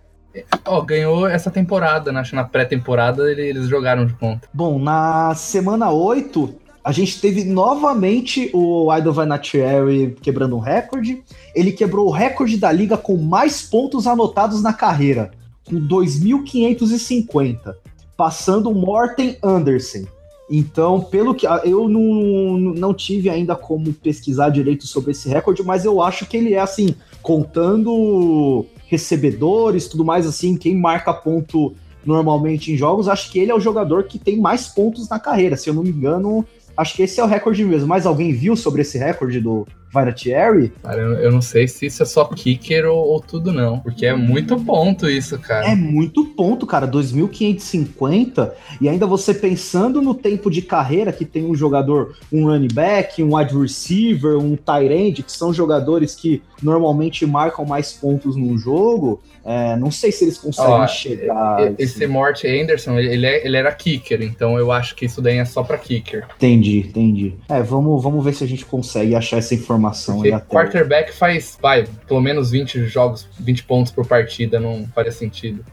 [0.67, 2.21] Ó, oh, ganhou essa temporada, né?
[2.21, 4.47] Acho que na pré-temporada eles jogaram de ponta.
[4.53, 11.23] Bom, na semana 8, a gente teve novamente o Idol Vanatieri quebrando um recorde.
[11.55, 15.31] Ele quebrou o recorde da liga com mais pontos anotados na carreira,
[15.65, 20.05] com 2.550 passando Morten Anderson.
[20.49, 25.85] Então, pelo que eu não, não tive ainda como pesquisar direito sobre esse recorde, mas
[25.85, 31.75] eu acho que ele é assim, contando recebedores, tudo mais assim, quem marca ponto
[32.05, 35.57] normalmente em jogos, acho que ele é o jogador que tem mais pontos na carreira.
[35.57, 37.89] Se eu não me engano, acho que esse é o recorde mesmo.
[37.89, 39.67] Mas alguém viu sobre esse recorde do
[39.99, 40.73] Vinatieri?
[40.83, 44.15] Cara, eu não sei se isso é só kicker ou, ou, tudo não, porque é
[44.15, 45.69] muito ponto isso, cara.
[45.69, 51.45] É muito ponto, cara, 2.550 e ainda você pensando no tempo de carreira que tem
[51.45, 56.43] um jogador, um running back, um wide receiver, um tight end, que são jogadores que
[56.63, 61.73] normalmente marcam mais pontos num jogo, é, não sei se eles conseguem Ó, chegar.
[61.79, 62.13] Esse assim.
[62.13, 65.63] Mort Anderson, ele, é, ele era kicker, então eu acho que isso daí é só
[65.63, 66.27] para kicker.
[66.37, 67.35] Entendi, entendi.
[67.49, 70.47] É, vamos, vamos ver se a gente consegue achar essa informação informação Porque até.
[70.47, 75.65] quarterback faz, vai, pelo menos 20 jogos, 20 pontos por partida, não faria sentido.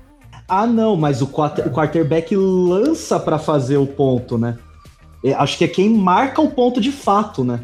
[0.47, 4.58] Ah, não, mas o, quarter, o quarterback lança para fazer o ponto, né?
[5.23, 7.62] É, acho que é quem marca o ponto de fato, né?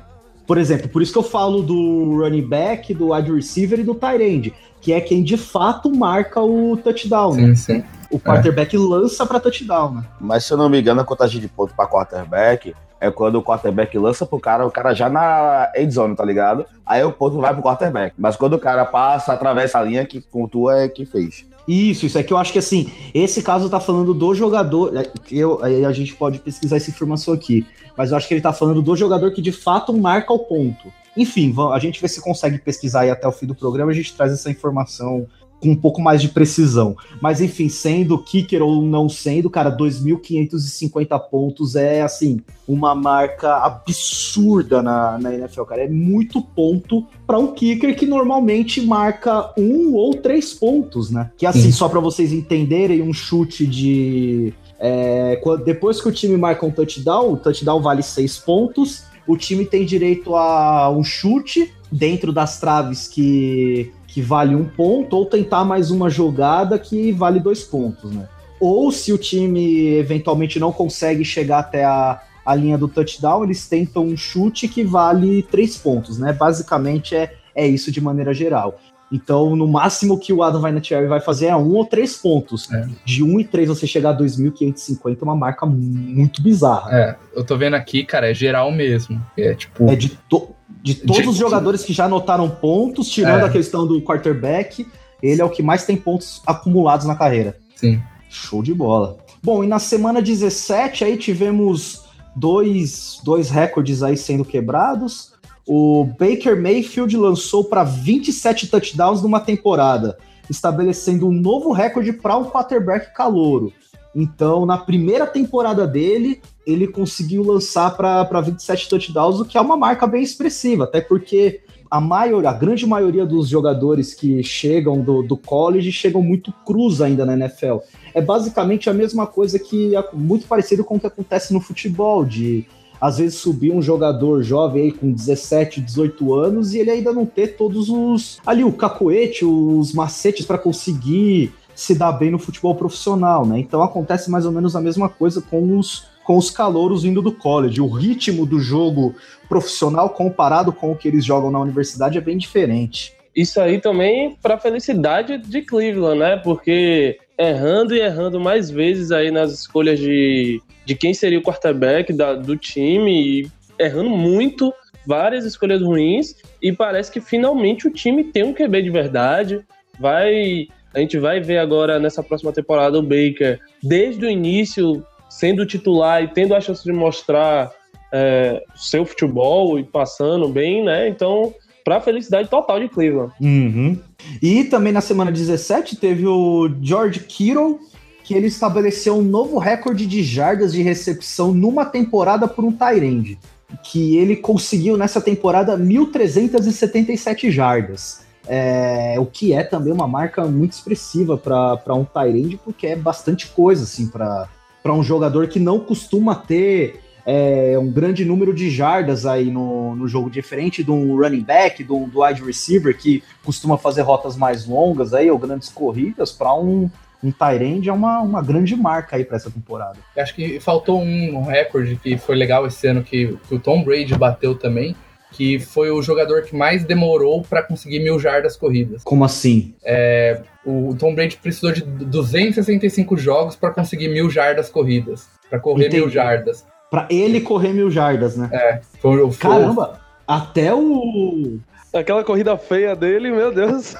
[0.47, 3.93] Por exemplo, por isso que eu falo do running back, do wide receiver e do
[3.93, 7.55] tight end, que é quem de fato marca o touchdown, Sim, né?
[7.55, 7.83] sim.
[8.11, 10.03] O quarterback lança para touchdown, né?
[10.19, 13.43] Mas se eu não me engano, a contagem de ponto pra quarterback é quando o
[13.43, 16.65] quarterback lança pro cara, o cara já na end zone, tá ligado?
[16.85, 18.13] Aí o ponto vai pro quarterback.
[18.17, 21.45] Mas quando o cara passa, atravessa a linha, que pontua é que fez.
[21.67, 24.97] Isso, isso é que eu acho que assim, esse caso tá falando do jogador.
[24.97, 27.65] é, que Eu, aí a gente pode pesquisar essa informação aqui.
[27.95, 30.91] Mas eu acho que ele tá falando do jogador que de fato marca o ponto.
[31.15, 34.15] Enfim, a gente vê se consegue pesquisar aí até o fim do programa, a gente
[34.15, 35.27] traz essa informação
[35.59, 36.95] com um pouco mais de precisão.
[37.21, 44.81] Mas enfim, sendo kicker ou não sendo, cara, 2.550 pontos é assim, uma marca absurda
[44.81, 45.83] na, na NFL, cara.
[45.83, 51.31] É muito ponto para um kicker que normalmente marca um ou três pontos, né?
[51.37, 51.71] Que assim, Sim.
[51.71, 54.53] só para vocês entenderem, um chute de.
[54.79, 59.03] é, quando- depois que o time marca um touchdown, o touchdown vale seis pontos.
[59.27, 65.15] O time tem direito a um chute dentro das traves que, que vale um ponto,
[65.15, 68.27] ou tentar mais uma jogada que vale dois pontos, né?
[68.59, 73.67] Ou se o time eventualmente não consegue chegar até a, a linha do touchdown, eles
[73.67, 76.33] tentam um chute que vale três pontos, né?
[76.33, 78.79] Basicamente é, é isso de maneira geral.
[79.11, 82.71] Então, no máximo que o Adam Vinatieri vai fazer é um ou três pontos.
[82.71, 82.87] É.
[83.03, 86.91] De um e três você chegar a 2.550 é uma marca muito bizarra.
[86.95, 89.19] É, eu tô vendo aqui, cara, é geral mesmo.
[89.37, 89.89] É tipo.
[89.89, 90.49] É de, to-
[90.81, 93.45] de todos De- os jogadores que já anotaram pontos, tirando É.
[93.45, 94.85] a questão do quarterback,
[95.21, 97.57] ele é o que mais tem pontos acumulados na carreira.
[97.75, 98.01] Sim.
[98.29, 99.17] Show de bola.
[99.43, 102.03] Bom, e na semana 17 aí tivemos
[102.35, 105.33] dois, dois recordes aí sendo quebrados.
[105.67, 110.17] O Baker Mayfield lançou para 27 touchdowns numa temporada,
[110.49, 113.71] estabelecendo um novo recorde para um quarterback calouro.
[114.15, 119.77] Então, na primeira temporada dele, ele conseguiu lançar para 27 touchdowns, o que é uma
[119.77, 125.23] marca bem expressiva, até porque a maioria, a grande maioria dos jogadores que chegam do,
[125.23, 127.77] do college chegam muito cruz ainda na NFL.
[128.13, 132.23] É basicamente a mesma coisa que é muito parecido com o que acontece no futebol,
[132.23, 132.65] de
[133.01, 137.25] às vezes subir um jogador jovem aí com 17, 18 anos e ele ainda não
[137.25, 142.75] ter todos os ali o cacoete, os macetes para conseguir se dar bem no futebol
[142.75, 143.57] profissional, né?
[143.57, 147.31] Então acontece mais ou menos a mesma coisa com os com os calouros vindo do
[147.31, 147.81] college.
[147.81, 149.15] O ritmo do jogo
[149.47, 153.13] profissional comparado com o que eles jogam na universidade é bem diferente.
[153.35, 156.37] Isso aí também para felicidade de Cleveland, né?
[156.37, 162.13] Porque errando e errando mais vezes aí nas escolhas de, de quem seria o quarterback
[162.13, 164.71] da, do time, errando muito,
[165.07, 169.65] várias escolhas ruins, e parece que finalmente o time tem um QB de verdade.
[169.99, 170.67] Vai.
[170.93, 176.23] A gente vai ver agora nessa próxima temporada o Baker, desde o início, sendo titular
[176.23, 177.71] e tendo a chance de mostrar
[178.11, 181.07] é, seu futebol e passando bem, né?
[181.07, 183.31] Então, para felicidade total de Cleveland.
[183.39, 183.97] Uhum.
[184.41, 187.79] E também na semana 17 teve o George Kittle,
[188.23, 193.37] que ele estabeleceu um novo recorde de jardas de recepção numa temporada por um Tyrande.
[193.83, 198.25] Que ele conseguiu nessa temporada 1.377 jardas.
[198.51, 203.47] É, o que é também uma marca muito expressiva para um Tyrande, porque é bastante
[203.47, 204.49] coisa assim para
[204.87, 210.07] um jogador que não costuma ter é, um grande número de jardas aí no, no
[210.07, 214.35] jogo, diferente de um running back, de um do wide receiver que costuma fazer rotas
[214.35, 216.89] mais longas aí, ou grandes corridas, para um,
[217.23, 219.97] um Tyrande é uma, uma grande marca aí para essa temporada.
[220.17, 224.15] Acho que faltou um recorde que foi legal esse ano que, que o Tom Brady
[224.17, 224.95] bateu também,
[225.31, 229.03] que foi o jogador que mais demorou para conseguir mil jardas corridas.
[229.03, 229.73] Como assim?
[229.83, 235.87] É, o Tom Brady precisou de 265 jogos para conseguir mil jardas corridas, para correr
[235.87, 236.01] Entendi.
[236.01, 236.65] mil jardas.
[236.89, 238.81] Para ele correr mil jardas, né?
[238.99, 239.99] Foi, foi, Caramba!
[240.27, 241.57] Até o.
[241.91, 243.95] Aquela corrida feia dele, meu Deus.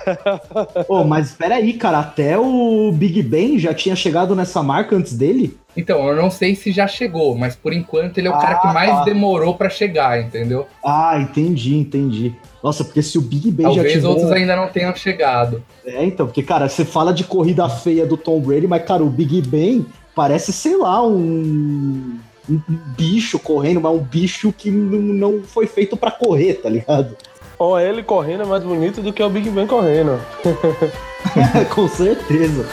[0.87, 1.99] Oh, mas espera aí, cara.
[1.99, 5.57] Até o Big Ben já tinha chegado nessa marca antes dele?
[5.79, 8.55] Então, eu não sei se já chegou, mas por enquanto ele é o Ah, cara
[8.55, 9.03] que mais tá.
[9.05, 10.67] demorou para chegar, entendeu?
[10.85, 12.35] Ah, entendi, entendi.
[12.61, 14.07] Nossa, porque se o Big Ben já Talvez tiver...
[14.07, 15.63] outros ainda não tenham chegado.
[15.85, 19.09] É, então, porque, cara, você fala de corrida feia do Tom Brady, mas, cara, o
[19.09, 22.19] Big Ben parece, sei lá, um,
[22.49, 22.61] um
[22.97, 24.99] bicho correndo, mas um bicho que não,
[25.37, 27.15] não foi feito pra correr, tá ligado?
[27.57, 30.19] Ó, ele correndo é mais bonito do que o Big Ben correndo.
[31.73, 32.65] Com certeza.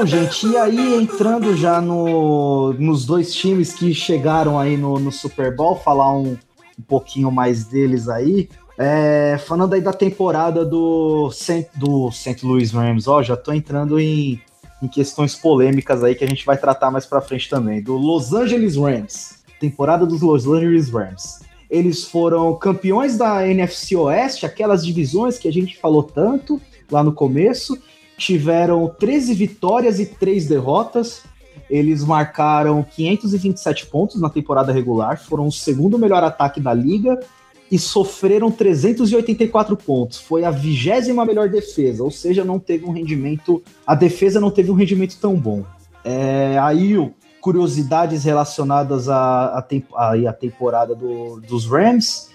[0.00, 5.12] Bom, gente, e aí entrando já no, nos dois times que chegaram aí no, no
[5.12, 6.38] Super Bowl, falar um,
[6.78, 8.48] um pouquinho mais deles aí.
[8.78, 11.30] É, falando aí da temporada do,
[11.74, 12.46] do St.
[12.46, 14.40] Louis Rams, ó, já tô entrando em,
[14.82, 17.82] em questões polêmicas aí que a gente vai tratar mais pra frente também.
[17.82, 21.40] Do Los Angeles Rams, temporada dos Los Angeles Rams.
[21.68, 26.58] Eles foram campeões da NFC Oeste, aquelas divisões que a gente falou tanto
[26.90, 27.78] lá no começo.
[28.20, 31.22] Tiveram 13 vitórias e 3 derrotas.
[31.70, 37.18] Eles marcaram 527 pontos na temporada regular, foram o segundo melhor ataque da liga
[37.72, 40.18] e sofreram 384 pontos.
[40.18, 43.62] Foi a vigésima melhor defesa, ou seja, não teve um rendimento.
[43.86, 45.64] A defesa não teve um rendimento tão bom.
[46.04, 46.94] É, aí,
[47.40, 52.28] curiosidades relacionadas à, à temporada do, dos Rams.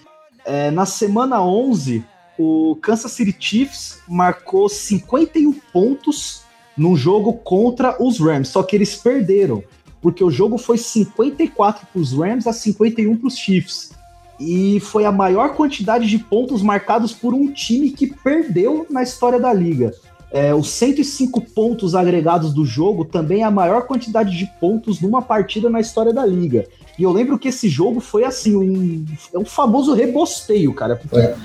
[0.44, 2.04] É, na semana 11,
[2.38, 6.42] o Kansas City Chiefs marcou 51 pontos
[6.76, 9.62] num jogo contra os Rams, só que eles perderam,
[10.02, 13.96] porque o jogo foi 54 para os Rams a 51 para os Chiefs
[14.38, 19.40] e foi a maior quantidade de pontos marcados por um time que perdeu na história
[19.40, 19.92] da liga.
[20.30, 25.22] É, os 105 pontos agregados do jogo também é a maior quantidade de pontos numa
[25.22, 26.66] partida na história da liga.
[26.98, 31.16] E eu lembro que esse jogo foi assim, um, é um famoso rebosteio, cara, porque
[31.16, 31.36] é.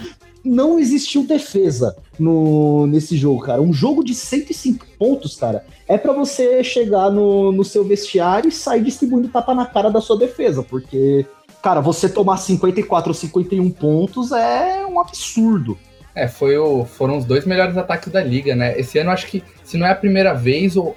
[0.44, 3.62] Não existiu defesa no, nesse jogo, cara.
[3.62, 8.52] Um jogo de 105 pontos, cara, é para você chegar no, no seu vestiário e
[8.52, 11.26] sair distribuindo tapa na cara da sua defesa, porque
[11.62, 15.78] cara, você tomar 54 ou 51 pontos é um absurdo.
[16.14, 18.78] É, foi o, foram os dois melhores ataques da liga, né?
[18.78, 20.96] Esse ano acho que, se não é a primeira vez, ou,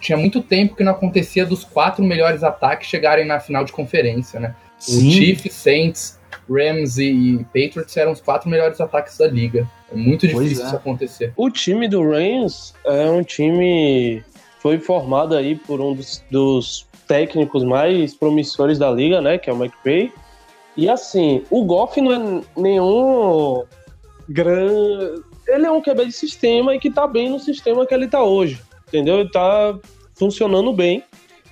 [0.00, 4.38] tinha muito tempo que não acontecia dos quatro melhores ataques chegarem na final de conferência,
[4.38, 4.54] né?
[4.78, 5.08] Sim.
[5.08, 6.15] O Chiefs, Saints,
[6.48, 9.68] Rams e Patriots eram os quatro melhores ataques da liga.
[9.90, 10.66] É muito difícil é.
[10.66, 11.32] isso acontecer.
[11.36, 14.22] O time do Rams é um time
[14.60, 19.38] foi formado aí por um dos, dos técnicos mais promissores da liga, né?
[19.38, 20.12] Que é o McVay.
[20.76, 23.64] E assim, o Goff não é nenhum
[24.28, 25.22] grande.
[25.46, 28.22] Ele é um QB de sistema e que tá bem no sistema que ele tá
[28.22, 28.60] hoje.
[28.88, 29.20] Entendeu?
[29.20, 29.78] Ele tá
[30.14, 31.02] funcionando bem.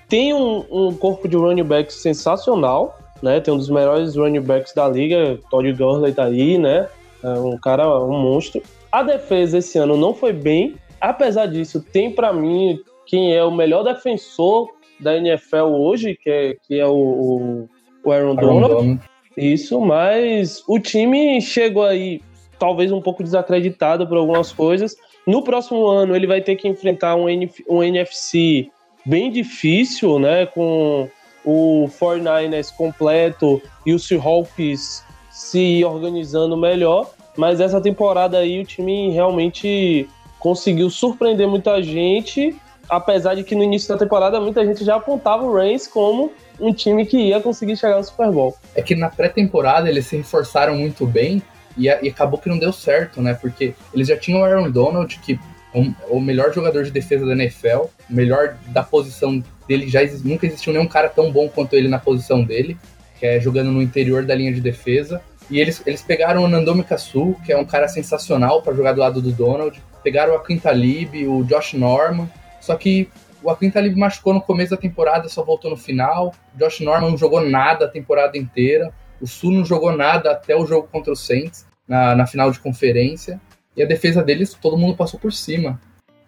[0.09, 3.41] Tem um, um corpo de running backs sensacional, né?
[3.41, 6.87] Tem um dos melhores running backs da liga, Todd Gurley tá aí, né?
[7.23, 8.63] É um cara, um monstro.
[8.93, 10.75] A defesa esse ano não foi bem.
[11.01, 14.69] Apesar disso, tem para mim quem é o melhor defensor
[15.01, 17.67] da NFL hoje, que é, que é o,
[18.05, 19.01] o Aaron, Donald.
[19.37, 22.21] Isso, mas o time chegou aí
[22.59, 24.95] talvez um pouco desacreditado por algumas coisas.
[25.27, 28.69] No próximo ano ele vai ter que enfrentar um, NF, um NFC
[29.05, 30.45] bem difícil, né?
[30.47, 31.09] Com
[31.45, 37.11] o 49ers completo e o Seahawks se organizando melhor.
[37.37, 42.57] Mas essa temporada aí o time realmente conseguiu surpreender muita gente
[42.89, 46.73] apesar de que no início da temporada muita gente já apontava o Reigns como um
[46.73, 48.57] time que ia conseguir chegar no Super Bowl.
[48.75, 51.43] É que na pré-temporada eles se reforçaram muito bem
[51.77, 53.35] e, e, acabou que não deu certo, né?
[53.35, 55.39] Porque eles já tinham o Aaron Donald, que
[55.75, 60.47] é o melhor jogador de defesa da NFL, o melhor da posição dele, já nunca
[60.47, 62.77] existiu nenhum cara tão bom quanto ele na posição dele,
[63.19, 65.21] que é jogando no interior da linha de defesa.
[65.51, 69.01] E eles, eles pegaram o Nandomi Kasu, que é um cara sensacional para jogar do
[69.01, 69.81] lado do Donald.
[70.03, 72.29] Pegaram o Quintalib, o Josh Norman,
[72.61, 73.09] só que
[73.45, 76.35] o Aquin Talib machucou no começo da temporada, só voltou no final.
[76.55, 78.91] O Josh Norman não jogou nada a temporada inteira.
[79.21, 82.59] O Sul não jogou nada até o jogo contra o Saints, na, na final de
[82.59, 83.39] conferência.
[83.77, 85.79] E a defesa deles, todo mundo passou por cima.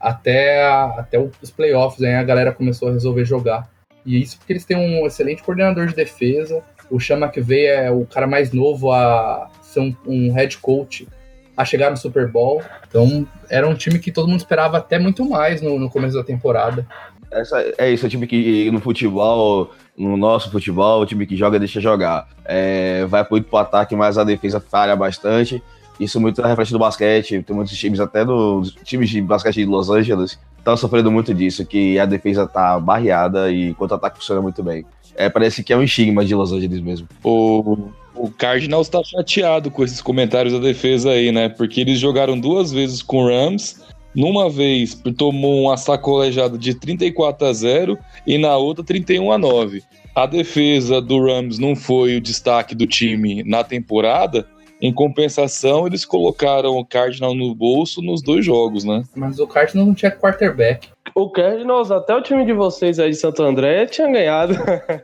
[0.07, 3.69] Até, até os playoffs, aí a galera começou a resolver jogar.
[4.05, 6.63] E isso porque eles têm um excelente coordenador de defesa.
[6.89, 11.09] O Chama que veio é o cara mais novo a ser um, um head coach
[11.57, 12.63] a chegar no Super Bowl.
[12.87, 16.23] Então, era um time que todo mundo esperava até muito mais no, no começo da
[16.23, 16.87] temporada.
[17.29, 21.37] Essa, é isso, é um time que no futebol, no nosso futebol, o time que
[21.37, 22.29] joga deixa jogar.
[22.45, 25.61] É, vai muito pro ataque, mas a defesa falha bastante.
[25.99, 27.43] Isso muito reflete do basquete.
[27.43, 31.65] Tem muitos times, até dos times de basquete de Los Angeles, estão sofrendo muito disso,
[31.65, 34.85] que a defesa tá barreada e o ataque funciona muito bem.
[35.15, 37.09] É, parece que é um estigma de Los Angeles mesmo.
[37.25, 41.49] O o Cardinals está chateado com esses comentários da defesa aí, né?
[41.49, 43.85] Porque eles jogaram duas vezes com o Rams.
[44.15, 49.83] Numa vez tomou uma sacolejada de 34 a 0 e na outra 31 a 9.
[50.15, 54.49] A defesa do Rams não foi o destaque do time na temporada,
[54.81, 59.03] em compensação, eles colocaram o Cardinal no bolso nos dois jogos, né?
[59.15, 60.89] Mas o Cardinal não tinha quarterback.
[61.15, 64.55] O Cardinals, até o time de vocês aí de Santo André tinha ganhado.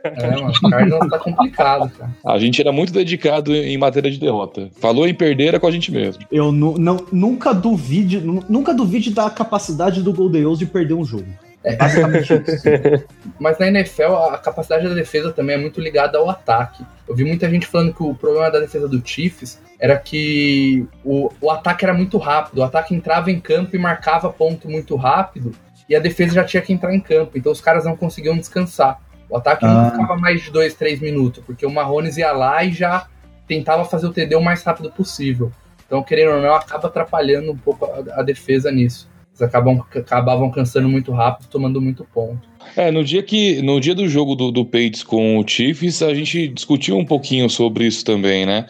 [0.03, 2.11] É, mano, o Cardinals tá complicado, cara.
[2.23, 4.69] A gente era muito dedicado em matéria de derrota.
[4.79, 6.23] Falou em perder, é com a gente mesmo.
[6.31, 6.75] Eu não,
[7.11, 11.25] nunca duvide, nunca duvide da capacidade do Golden de perder um jogo.
[11.63, 12.65] É basicamente isso.
[13.39, 16.85] Mas na NFL, a capacidade da defesa também é muito ligada ao ataque.
[17.07, 21.29] Eu vi muita gente falando que o problema da defesa do Chiefs era que o,
[21.41, 22.59] o ataque era muito rápido.
[22.59, 25.51] O ataque entrava em campo e marcava ponto muito rápido.
[25.87, 27.37] E a defesa já tinha que entrar em campo.
[27.37, 28.99] Então os caras não conseguiam descansar.
[29.29, 29.73] O ataque Ah.
[29.73, 31.43] não ficava mais de dois, três minutos.
[31.45, 33.07] Porque o Marrones ia lá e já
[33.47, 35.51] tentava fazer o TD o mais rápido possível.
[35.85, 39.09] Então, querendo ou não, acaba atrapalhando um pouco a, a defesa nisso.
[39.33, 42.47] Eles acabam, acabavam cansando muito rápido, tomando muito ponto.
[42.77, 44.67] É, no dia que no dia do jogo do, do
[45.05, 48.67] com o Chiefs, a gente discutiu um pouquinho sobre isso também, né?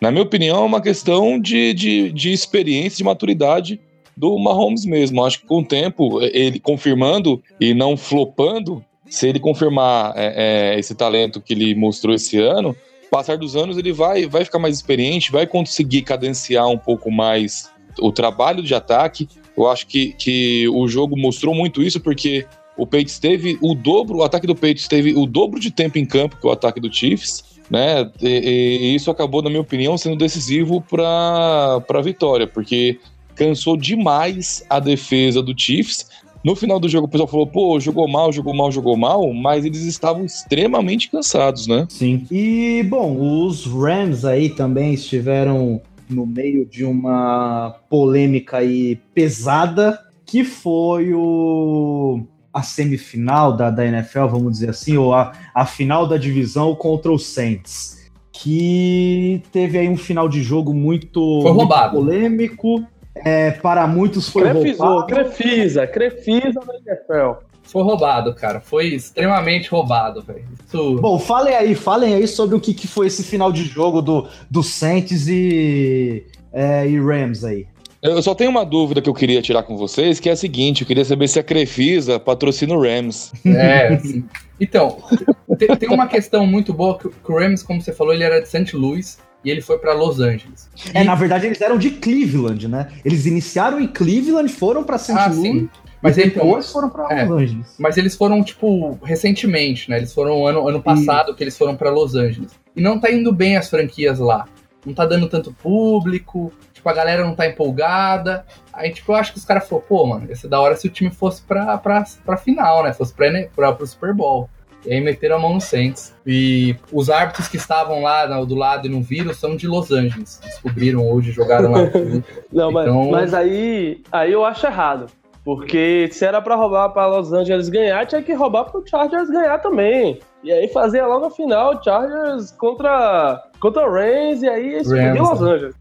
[0.00, 3.80] Na minha opinião, é uma questão de, de, de experiência, de maturidade
[4.16, 5.24] do Mahomes mesmo.
[5.24, 10.78] Acho que com o tempo, ele confirmando e não flopando, se ele confirmar é, é,
[10.78, 12.74] esse talento que ele mostrou esse ano,
[13.10, 17.70] passar dos anos ele vai, vai ficar mais experiente, vai conseguir cadenciar um pouco mais
[18.00, 19.28] o trabalho de ataque.
[19.56, 22.46] Eu acho que, que o jogo mostrou muito isso, porque
[22.76, 26.04] o Patriots teve o dobro, o ataque do Patriots teve o dobro de tempo em
[26.04, 28.10] campo que o ataque do Chiefs, né?
[28.20, 32.98] E, e isso acabou, na minha opinião, sendo decisivo para a vitória, porque
[33.34, 36.08] cansou demais a defesa do Chiefs.
[36.44, 39.64] No final do jogo, o pessoal falou: pô, jogou mal, jogou mal, jogou mal, mas
[39.64, 41.86] eles estavam extremamente cansados, né?
[41.88, 42.26] Sim.
[42.30, 50.44] E, bom, os Rams aí também estiveram no meio de uma polêmica aí pesada, que
[50.44, 52.20] foi o
[52.52, 57.12] a semifinal da, da NFL, vamos dizer assim, ou a, a final da divisão contra
[57.12, 58.10] os Saints.
[58.32, 61.96] Que teve aí um final de jogo muito, Foi roubado.
[61.96, 62.82] muito polêmico.
[63.14, 65.06] É, para muitos foi Crefizou, roubado.
[65.06, 67.44] Crefisa, Crefisa na NFL.
[67.66, 68.60] Foi roubado, cara.
[68.60, 70.44] Foi extremamente roubado, velho.
[70.66, 70.94] Isso.
[71.00, 74.26] Bom, falem aí, falem aí sobre o que, que foi esse final de jogo do,
[74.50, 77.66] do Saints e, é, e Rams aí.
[78.02, 80.82] Eu só tenho uma dúvida que eu queria tirar com vocês, que é a seguinte:
[80.82, 83.32] eu queria saber se a Crefisa patrocina o Rams.
[83.44, 84.24] É, assim.
[84.60, 84.98] Então,
[85.58, 88.22] tem, tem uma questão muito boa que, o- que o Rams, como você falou, ele
[88.22, 88.76] era de St.
[88.76, 90.68] Louis e ele foi pra Los Angeles.
[90.92, 92.88] É, E- na verdade, eles eram de Cleveland, né?
[93.04, 95.12] Eles iniciaram em Cleveland, foram pra St.
[95.12, 95.68] Ah, Louis, sim.
[96.02, 97.24] Mas e então, depois foram pra é.
[97.24, 97.74] Los Angeles.
[97.78, 99.98] Mas eles foram, tipo, recentemente, né?
[99.98, 102.50] Eles foram ano, ano passado que eles foram pra Los Angeles.
[102.74, 104.46] E não tá indo bem as franquias lá.
[104.84, 108.44] Não tá dando tanto público, tipo, a galera não tá empolgada.
[108.72, 110.86] Aí, tipo, eu acho que os caras falaram, pô, mano, ia ser da hora se
[110.86, 112.92] o time fosse pra, pra, pra final, né?
[112.92, 114.48] Fosse pra, pra, pro Super Bowl.
[114.86, 116.14] E aí meteram a mão no Saints.
[116.26, 120.40] E os árbitros que estavam lá do lado e não viram são de Los Angeles.
[120.44, 121.80] Descobriram hoje, jogaram lá.
[122.52, 125.06] Não, mas, Então- mas aí, aí eu acho errado.
[125.44, 129.58] Porque se era pra roubar pra Los Angeles ganhar, tinha que roubar pro Chargers ganhar
[129.58, 130.18] também.
[130.42, 135.40] E aí fazia logo a final Chargers contra, contra o Rams e aí explodiu Los
[135.40, 135.50] né?
[135.52, 135.74] Angeles.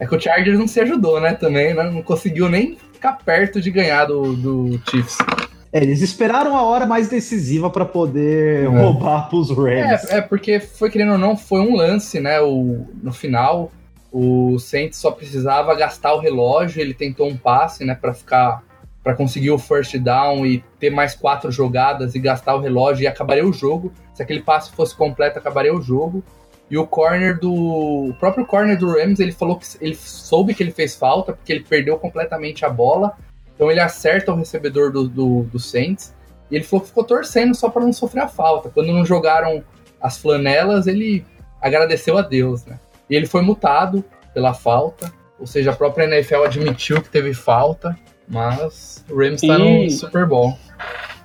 [0.00, 1.34] É que o Chargers não se ajudou, né?
[1.34, 1.82] Também, né?
[1.82, 5.18] Não conseguiu nem ficar perto de ganhar do, do Chiefs.
[5.72, 8.66] É, eles esperaram a hora mais decisiva pra poder É.
[8.66, 10.10] roubar pros Rams.
[10.10, 12.40] É, é porque foi querendo ou não, foi um lance, né?
[12.40, 13.70] O, no final,
[14.12, 18.62] o Saints só precisava gastar o relógio, ele tentou um passe, né, Pra ficar
[19.02, 23.06] para conseguir o first down e ter mais quatro jogadas e gastar o relógio e
[23.06, 23.92] acabaria o jogo.
[24.12, 26.24] Se aquele passe fosse completo, acabaria o jogo.
[26.68, 30.60] E o corner do o próprio corner do Rams, ele falou que ele soube que
[30.60, 33.12] ele fez falta porque ele perdeu completamente a bola.
[33.56, 36.14] Então ele acerta o recebedor do, do, do Saints
[36.50, 38.68] e ele falou que ficou torcendo só para não sofrer a falta.
[38.70, 39.64] Quando não jogaram
[40.00, 41.24] as flanelas, ele
[41.60, 42.78] agradeceu a Deus, né?
[43.10, 44.04] E ele foi multado
[44.34, 47.98] pela falta, ou seja, a própria NFL admitiu que teve falta,
[48.28, 50.56] mas o Rams está no Super Bowl.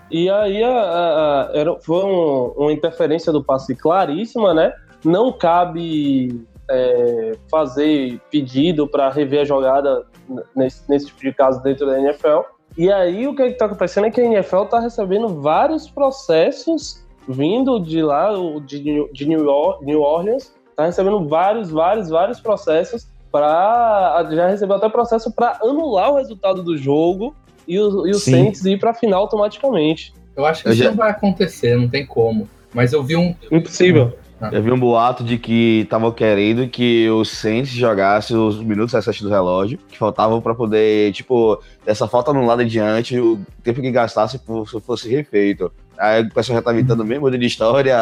[0.10, 4.74] E aí a- a- a- era, foi um- uma interferência do passe claríssima, né?
[5.04, 10.06] Não cabe é, fazer pedido para rever a jogada
[10.56, 12.40] nesse, nesse tipo de caso dentro da NFL.
[12.78, 17.80] E aí o que está acontecendo é que a NFL está recebendo vários processos vindo
[17.80, 18.30] de lá,
[18.66, 24.48] de, New- de New, Or- New Orleans, está recebendo vários, vários, vários processos para já
[24.48, 27.36] recebeu até processo para anular o resultado do jogo
[27.68, 28.16] e o, e o.
[28.16, 30.14] Saints ir para a final automaticamente.
[30.36, 32.50] Eu acho que Eu isso já- não vai acontecer, não tem como.
[32.74, 33.36] Mas eu vi um.
[33.52, 34.14] Impossível.
[34.52, 39.22] Eu vi um boato de que estavam querendo que o Saints jogasse os minutos recessos
[39.22, 43.92] do relógio, que faltavam pra poder, tipo, dessa falta anulada em diante, o tempo que
[43.92, 44.40] gastasse
[44.86, 45.72] fosse refeito.
[46.02, 47.96] Aí o pessoal já tá inventando mesmo de história,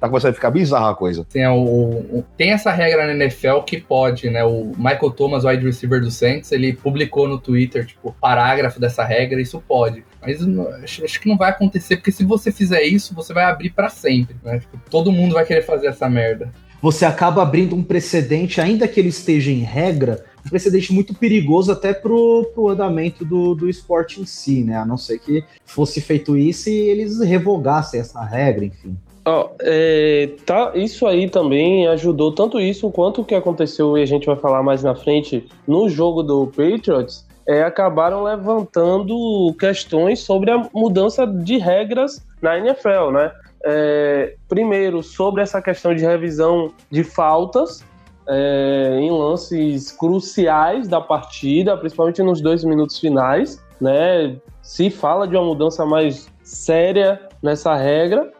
[0.00, 1.26] tá começando a ficar bizarra a coisa.
[1.30, 4.42] Tem, o, o- tem essa regra na NFL que pode, né?
[4.42, 9.40] O Michael Thomas, wide receiver do Saints, ele publicou no Twitter, tipo, parágrafo dessa regra,
[9.40, 10.02] isso pode.
[10.20, 10.40] Mas
[10.82, 13.88] acho, acho que não vai acontecer, porque se você fizer isso, você vai abrir pra
[13.90, 14.58] sempre, né?
[14.58, 16.50] Tipo, todo mundo vai querer fazer essa merda.
[16.80, 21.92] Você acaba abrindo um precedente, ainda que ele esteja em regra, precedente muito perigoso até
[21.92, 24.76] pro, pro andamento do, do esporte em si, né?
[24.76, 28.96] A não ser que fosse feito isso e eles revogassem essa regra, enfim.
[29.24, 34.06] Oh, é, tá, isso aí também ajudou tanto isso quanto o que aconteceu e a
[34.06, 37.24] gente vai falar mais na frente no jogo do Patriots.
[37.46, 43.32] É, acabaram levantando questões sobre a mudança de regras na NFL, né?
[43.64, 47.84] É, primeiro, sobre essa questão de revisão de faltas
[48.28, 54.36] é, em lances cruciais da partida, principalmente nos dois minutos finais, né?
[54.62, 58.32] Se fala de uma mudança mais séria nessa regra.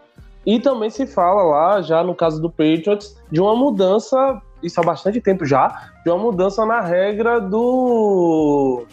[0.44, 4.82] E também se fala lá, já no caso do Patriots, de uma mudança, isso há
[4.82, 8.84] bastante tempo já, de uma mudança na regra do,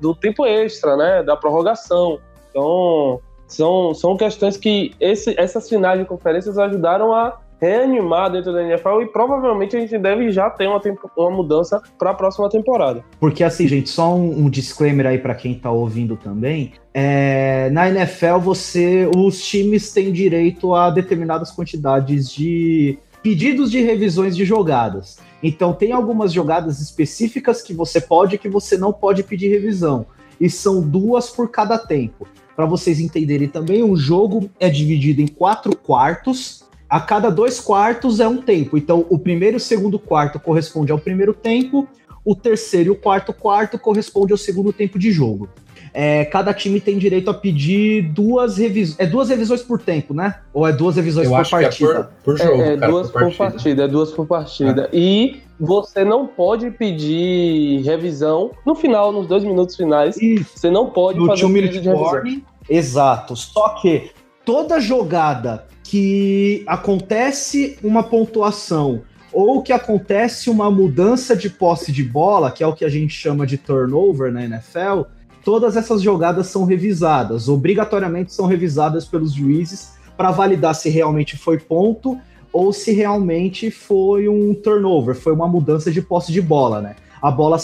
[0.00, 1.22] do tempo extra, né?
[1.22, 2.18] Da prorrogação.
[2.50, 8.62] Então, são, são questões que esse, essas finais de conferências ajudaram a reanimar dentro da
[8.62, 10.80] NFL e provavelmente a gente deve já ter uma,
[11.16, 13.04] uma mudança para a próxima temporada.
[13.18, 16.72] Porque assim, gente, só um, um disclaimer aí para quem está ouvindo também.
[16.92, 24.36] É, na NFL, você, os times têm direito a determinadas quantidades de pedidos de revisões
[24.36, 25.18] de jogadas.
[25.42, 30.06] Então, tem algumas jogadas específicas que você pode e que você não pode pedir revisão.
[30.40, 32.26] E são duas por cada tempo.
[32.54, 38.20] Para vocês entenderem também, o jogo é dividido em quatro quartos a cada dois quartos
[38.20, 38.76] é um tempo.
[38.76, 41.88] Então, o primeiro e o segundo quarto corresponde ao primeiro tempo,
[42.24, 45.48] o terceiro e o quarto quarto corresponde ao segundo tempo de jogo.
[45.92, 49.00] É, cada time tem direito a pedir duas revisões.
[49.00, 50.40] É duas revisões por tempo, né?
[50.52, 51.70] Ou é duas revisões Eu por acho partida?
[51.70, 53.50] Que é por, por jogo, é, é cara, duas por por partida.
[53.50, 54.90] partida, é duas por partida.
[54.92, 60.16] E você não pode pedir revisão no final, nos dois minutos finais.
[60.20, 60.58] Isso.
[60.58, 62.42] Você não pode No fazer um pedido de revisão.
[62.68, 63.34] Exato.
[63.34, 64.10] Só que
[64.44, 72.50] toda jogada que acontece uma pontuação ou que acontece uma mudança de posse de bola,
[72.50, 75.02] que é o que a gente chama de turnover na NFL,
[75.44, 81.58] todas essas jogadas são revisadas, obrigatoriamente são revisadas pelos juízes para validar se realmente foi
[81.58, 82.18] ponto
[82.52, 86.96] ou se realmente foi um turnover, foi uma mudança de posse de bola, né?
[87.22, 87.58] A bola,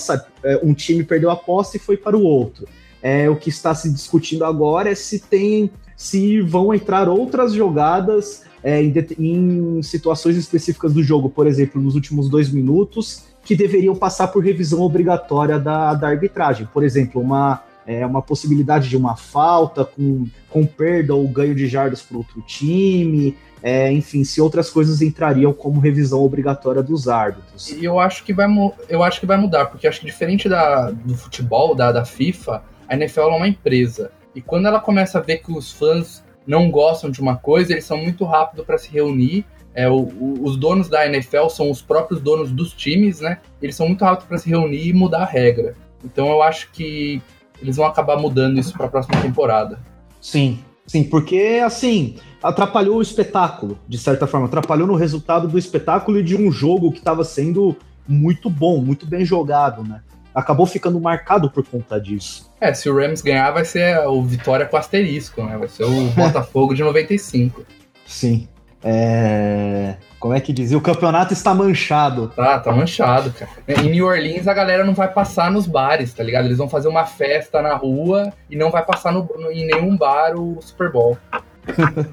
[0.44, 2.68] é, um time perdeu a posse e foi para o outro.
[3.02, 5.70] É, o que está se discutindo agora é se tem,
[6.02, 11.94] se vão entrar outras jogadas é, em, em situações específicas do jogo, por exemplo, nos
[11.94, 16.68] últimos dois minutos, que deveriam passar por revisão obrigatória da, da arbitragem.
[16.72, 21.68] Por exemplo, uma, é, uma possibilidade de uma falta com, com perda ou ganho de
[21.68, 27.70] jardas para outro time, é, enfim, se outras coisas entrariam como revisão obrigatória dos árbitros.
[27.70, 28.48] E eu acho que vai,
[28.88, 32.60] eu acho que vai mudar, porque acho que diferente da, do futebol, da, da FIFA,
[32.88, 34.10] a NFL é uma empresa.
[34.34, 37.84] E quando ela começa a ver que os fãs não gostam de uma coisa, eles
[37.84, 39.44] são muito rápidos para se reunir.
[39.74, 43.38] É, o- o- os donos da NFL são os próprios donos dos times, né?
[43.60, 45.74] Eles são muito rápidos para se reunir e mudar a regra.
[46.04, 47.22] Então eu acho que
[47.60, 49.78] eles vão acabar mudando isso para a próxima temporada.
[50.20, 56.18] Sim, sim, porque assim, atrapalhou o espetáculo, de certa forma, atrapalhou no resultado do espetáculo
[56.18, 57.76] e de um jogo que estava sendo
[58.06, 60.02] muito bom, muito bem jogado, né?
[60.34, 62.50] Acabou ficando marcado por conta disso.
[62.60, 65.56] É, se o Rams ganhar, vai ser o Vitória com asterisco, né?
[65.58, 67.64] Vai ser o Botafogo de 95.
[68.06, 68.48] Sim.
[68.84, 69.94] É...
[70.18, 70.76] Como é que dizia?
[70.78, 72.28] O campeonato está manchado.
[72.34, 73.50] Tá, tá manchado, cara.
[73.66, 76.44] Em New Orleans a galera não vai passar nos bares, tá ligado?
[76.44, 79.96] Eles vão fazer uma festa na rua e não vai passar no- no- em nenhum
[79.96, 81.18] bar o Super Bowl.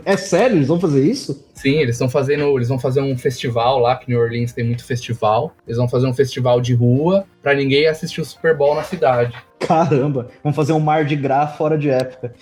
[0.06, 0.58] É sério?
[0.58, 1.46] Eles vão fazer isso?
[1.54, 4.86] Sim, eles estão fazendo, eles vão fazer um festival lá, que New Orleans tem muito
[4.86, 5.54] festival.
[5.68, 9.34] Eles vão fazer um festival de rua pra ninguém assistir o Super Bowl na cidade.
[9.60, 12.34] Caramba, vamos fazer um mar de gra fora de época.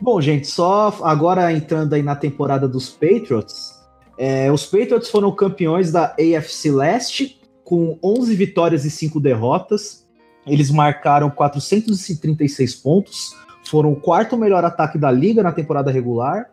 [0.00, 3.74] Bom, gente, só agora entrando aí na temporada dos Patriots.
[4.18, 10.06] é, os Patriots foram campeões da AFC Leste com 11 vitórias e 5 derrotas.
[10.46, 13.34] Eles marcaram 436 pontos,
[13.70, 16.50] foram o quarto melhor ataque da liga na temporada regular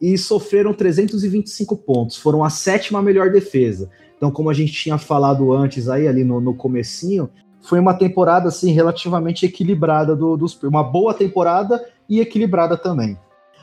[0.00, 2.18] e sofreram 325 pontos.
[2.18, 3.88] Foram a sétima melhor defesa.
[4.16, 7.30] Então, como a gente tinha falado antes aí ali no, no comecinho,
[7.62, 13.16] foi uma temporada assim relativamente equilibrada do- dos uma boa temporada e equilibrada também.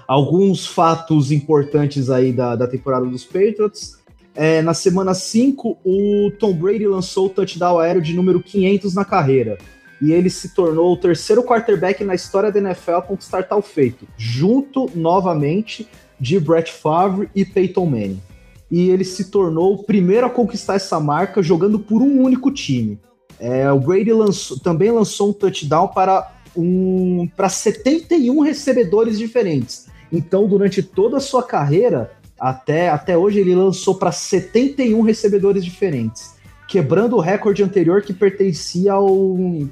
[0.08, 4.00] Alguns fatos importantes aí da, da temporada dos Patriots.
[4.34, 9.06] É, na semana 5, o Tom Brady lançou o touchdown aéreo de número 500 na
[9.06, 9.58] carreira.
[10.02, 14.08] E ele se tornou o terceiro quarterback na história da NFL a conquistar tal feito,
[14.18, 15.88] junto novamente
[16.20, 18.22] de Brett Favre e Peyton Manning.
[18.70, 23.00] E ele se tornou o primeiro a conquistar essa marca jogando por um único time.
[23.40, 29.88] É, o Brady lançou- também lançou um touchdown para, um, para 71 recebedores diferentes.
[30.12, 36.36] Então, durante toda a sua carreira, até, até hoje, ele lançou para 71 recebedores diferentes.
[36.68, 39.08] Quebrando o recorde anterior que pertencia ao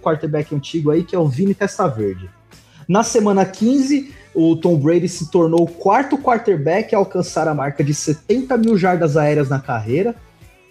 [0.01, 2.29] quarterback antigo aí, que é o Vini Testaverde.
[2.87, 7.83] Na semana 15, o Tom Brady se tornou o quarto quarterback a alcançar a marca
[7.83, 10.15] de 70 mil jardas aéreas na carreira.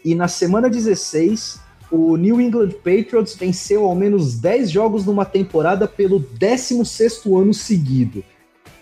[0.05, 1.61] E na semana 16,
[1.91, 8.25] o New England Patriots venceu ao menos 10 jogos numa temporada pelo 16º ano seguido.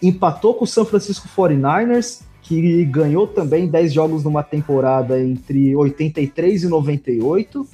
[0.03, 6.65] Empatou com o San Francisco 49ers, que ganhou também 10 jogos numa temporada entre 83
[6.65, 7.65] e 98.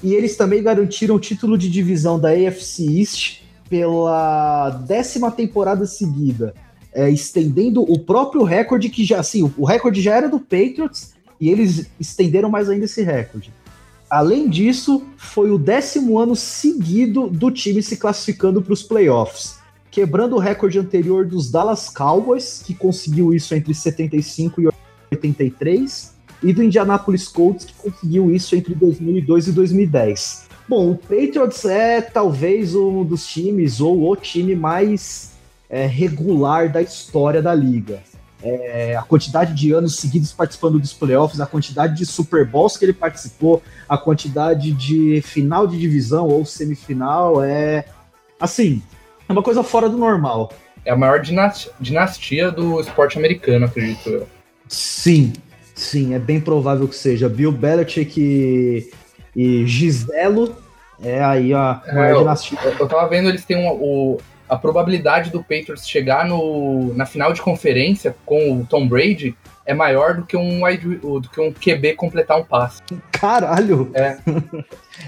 [0.00, 6.54] E eles também garantiram o título de divisão da AFC East pela décima temporada seguida,
[6.94, 11.50] é, estendendo o próprio recorde que já, assim, o recorde já era do Patriots e
[11.50, 13.52] eles estenderam mais ainda esse recorde.
[14.08, 19.56] Além disso, foi o décimo ano seguido do time se classificando para os playoffs,
[19.92, 24.68] quebrando o recorde anterior dos Dallas Cowboys, que conseguiu isso entre 75 e
[25.12, 30.48] 83, e do Indianapolis Colts, que conseguiu isso entre 2002 e 2010.
[30.66, 35.32] Bom, o Patriots é talvez um dos times ou o time mais
[35.68, 38.00] é, regular da história da liga.
[38.42, 42.86] É, a quantidade de anos seguidos participando dos playoffs, a quantidade de Super Bowls que
[42.86, 47.84] ele participou, a quantidade de final de divisão ou semifinal, é
[48.40, 48.82] assim,
[49.28, 50.52] é uma coisa fora do normal.
[50.84, 51.22] É a maior
[51.80, 54.28] dinastia do esporte americano, acredito eu.
[54.68, 55.32] Sim,
[55.74, 57.28] sim, é bem provável que seja.
[57.28, 58.90] Bill Belichick e,
[59.34, 60.56] e Giselo
[61.02, 62.58] é aí a maior é, dinastia.
[62.64, 67.06] Eu, eu tava vendo, eles têm um, o, a probabilidade do Patriots chegar no, na
[67.06, 71.40] final de conferência com o Tom Brady é maior do que um wide, do que
[71.40, 72.82] um QB completar um passe.
[73.12, 73.90] Caralho!
[73.94, 74.18] É.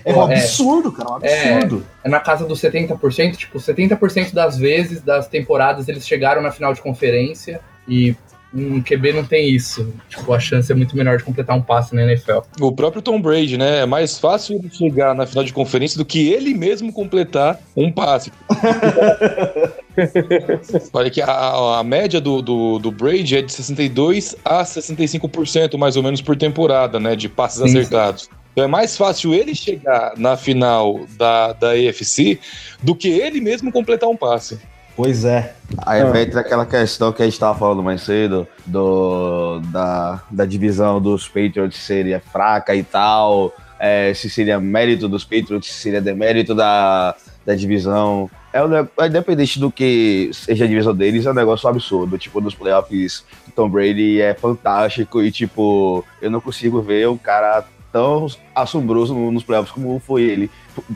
[0.05, 1.87] é um absurdo, cara, um absurdo.
[2.03, 6.51] É, é na casa dos 70%, tipo, 70% das vezes das temporadas eles chegaram na
[6.51, 8.17] final de conferência e
[8.55, 9.93] um QB não tem isso.
[10.09, 12.39] Tipo, a chance é muito menor de completar um passe na NFL.
[12.61, 13.81] O próprio Tom Brady, né?
[13.81, 17.91] É mais fácil ele chegar na final de conferência do que ele mesmo completar um
[17.91, 18.33] passe.
[20.93, 25.97] Olha que a, a média do, do, do, Brady é de 62 a 65% mais
[25.97, 27.15] ou menos por temporada, né?
[27.17, 28.29] De passes sim, acertados.
[28.53, 32.39] Então é mais fácil ele chegar na final da, da AFC
[32.83, 34.59] do que ele mesmo completar um passe.
[34.97, 35.55] Pois é.
[35.79, 36.23] Aí ah.
[36.23, 41.27] entra aquela questão que a gente estava falando mais cedo, do, da, da divisão dos
[41.27, 47.17] Patriots seria fraca e tal, é, se seria mérito dos Patriots, se seria demérito da,
[47.45, 48.31] da divisão.
[48.53, 48.59] É,
[49.05, 52.19] é independente do que seja a divisão deles, é um negócio absurdo.
[52.19, 53.25] Tipo, nos playoffs,
[53.55, 59.45] Tom Brady é fantástico e, tipo, eu não consigo ver um cara tão assombroso nos
[59.45, 60.51] playoffs como foi ele.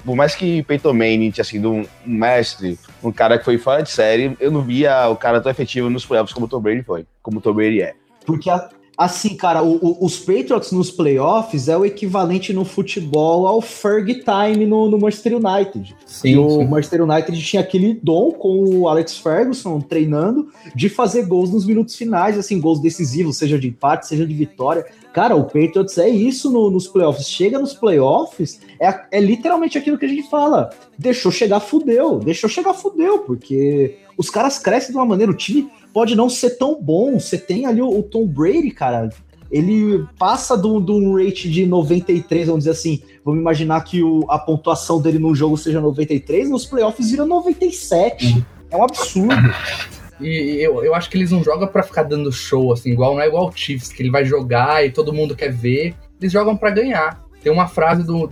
[0.04, 3.90] Por mais que Peyton Manning tinha sido um mestre, um cara que foi fora de
[3.90, 7.38] série, eu não via o cara tão efetivo nos playoffs como Tom Brady foi, como
[7.38, 7.94] o Tom Brady é.
[8.26, 8.68] Porque a,
[8.98, 14.24] Assim, cara, o, o, os Patriots nos playoffs é o equivalente no futebol ao Ferg
[14.24, 15.94] Time no, no Manchester United.
[16.04, 16.64] Sim, e o sim.
[16.66, 21.94] Manchester United tinha aquele dom com o Alex Ferguson treinando de fazer gols nos minutos
[21.94, 24.84] finais, assim, gols decisivos, seja de empate, seja de vitória.
[25.12, 27.28] Cara, o Patriots é isso no, nos playoffs.
[27.28, 30.70] Chega nos playoffs, é, é literalmente aquilo que a gente fala.
[30.98, 32.18] Deixou chegar, fudeu.
[32.18, 36.50] Deixou chegar, fudeu, porque os caras crescem de uma maneira, o time pode não ser
[36.50, 37.18] tão bom.
[37.18, 39.08] Você tem ali o, o Tom Brady, cara.
[39.50, 43.02] Ele passa de um rate de 93, vamos dizer assim.
[43.24, 48.26] Vamos imaginar que o, a pontuação dele no jogo seja 93, nos playoffs vira 97.
[48.26, 48.44] Uhum.
[48.70, 49.34] É um absurdo.
[50.20, 53.22] E eu, eu acho que eles não jogam para ficar dando show, assim, igual não
[53.22, 55.94] é igual o Chiefs, que ele vai jogar e todo mundo quer ver.
[56.20, 57.24] Eles jogam para ganhar.
[57.42, 58.26] Tem uma frase de um,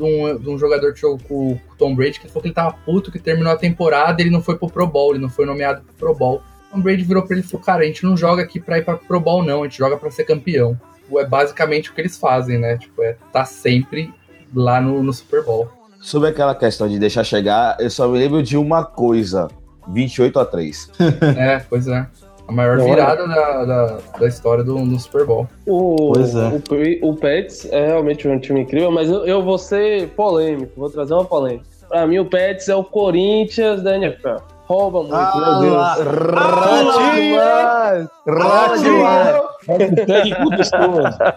[0.52, 3.20] um, jogador que jogou com o Tom Brady que falou que ele tava puto, que
[3.20, 6.14] terminou a temporada ele não foi pro Pro Bowl, ele não foi nomeado pro Pro
[6.14, 6.42] Bowl.
[6.76, 8.84] Tom Brady virou pra ele e falou: Cara, a gente não joga aqui pra ir
[8.84, 10.78] pra Pro Bowl, não, a gente joga pra ser campeão.
[11.16, 12.76] É basicamente o que eles fazem, né?
[12.76, 14.12] Tipo, é tá sempre
[14.54, 15.68] lá no, no Super Bowl.
[16.00, 19.48] Sobre aquela questão de deixar chegar, eu só me lembro de uma coisa:
[19.88, 20.90] 28 a 3.
[21.38, 22.06] é, pois é.
[22.48, 25.48] A maior virada da, da, da, história do, do, Super Bowl.
[25.66, 26.48] O, pois é.
[27.02, 30.88] O, o Pets é realmente um time incrível, mas eu, eu vou ser polêmico, vou
[30.88, 31.64] trazer uma polêmica.
[31.88, 34.36] Pra mim, o Pets é o Corinthians da NFL.
[34.68, 35.80] Rouba muito, ah, meu Deus.
[36.66, 37.36] Ratinho!
[39.68, 40.36] Ratinho!
[40.36, 40.90] Clube estou.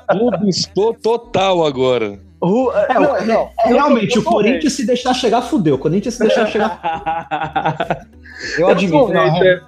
[0.10, 2.20] Clube estou total agora.
[2.88, 5.76] É, não, não, é, realmente, o Corinthians se deixar chegar, fudeu.
[5.76, 8.08] O Corinthians se deixar chegar.
[8.58, 9.10] eu admito.
[9.10, 9.62] Não, é.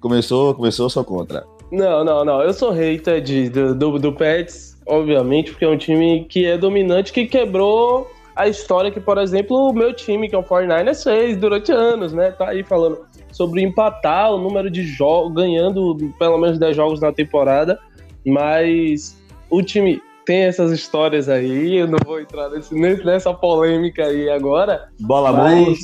[0.00, 1.44] começou, começou, sou contra.
[1.70, 2.42] Não, não, não.
[2.42, 6.58] Eu sou hater de, do, do, do Pets, obviamente, porque é um time que é
[6.58, 11.02] dominante, que quebrou a história que, por exemplo, o meu time, que é o 49ers,
[11.02, 12.30] fez durante anos, né?
[12.32, 17.12] Tá aí falando sobre empatar o número de jogos, ganhando pelo menos 10 jogos na
[17.12, 17.78] temporada,
[18.24, 19.18] mas
[19.48, 24.88] o time tem essas histórias aí, eu não vou entrar nesse, nessa polêmica aí agora.
[25.00, 25.78] Bola mas,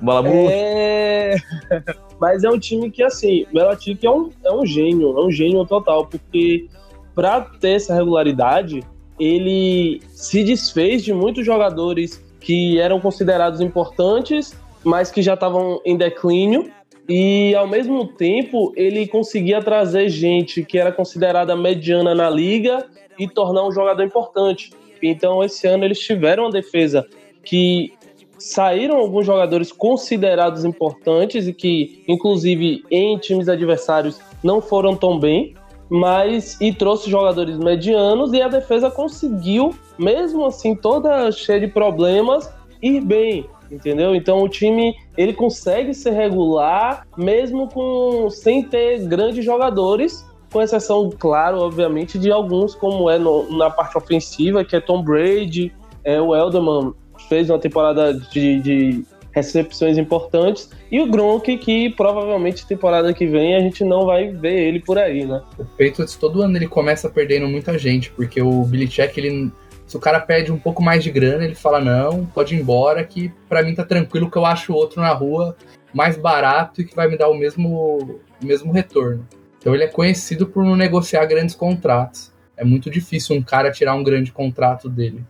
[0.00, 0.50] Bola Bus.
[0.50, 1.36] É...
[2.20, 5.32] mas é um time que, assim, o Belichick é um, é um gênio, é um
[5.32, 6.68] gênio total, porque
[7.14, 8.84] para ter essa regularidade,
[9.18, 15.96] ele se desfez de muitos jogadores que eram considerados importantes, mas que já estavam em
[15.96, 16.70] declínio.
[17.08, 22.86] E ao mesmo tempo, ele conseguia trazer gente que era considerada mediana na liga
[23.18, 24.72] e tornar um jogador importante.
[25.02, 27.06] Então, esse ano eles tiveram uma defesa
[27.42, 27.92] que
[28.38, 35.54] saíram alguns jogadores considerados importantes e que, inclusive, em times adversários não foram tão bem,
[35.88, 42.52] mas e trouxe jogadores medianos e a defesa conseguiu, mesmo assim, toda cheia de problemas,
[42.82, 44.14] ir bem, entendeu?
[44.14, 51.10] Então o time ele consegue ser regular, mesmo com sem ter grandes jogadores, com exceção,
[51.18, 55.72] claro, obviamente, de alguns, como é no, na parte ofensiva, que é Tom Brady,
[56.04, 56.94] é, o Elderman
[57.28, 59.04] fez uma temporada de, de
[59.46, 60.70] recepções importantes.
[60.90, 64.98] E o Gronk, que provavelmente temporada que vem a gente não vai ver ele por
[64.98, 65.42] aí, né?
[65.58, 69.50] O Patriots todo ano ele começa perdendo muita gente, porque o Belichick, ele,
[69.86, 73.04] se o cara pede um pouco mais de grana, ele fala, não, pode ir embora,
[73.04, 75.56] que para mim tá tranquilo que eu acho outro na rua
[75.92, 79.26] mais barato e que vai me dar o mesmo, o mesmo retorno.
[79.58, 82.32] Então ele é conhecido por não negociar grandes contratos.
[82.56, 85.24] É muito difícil um cara tirar um grande contrato dele.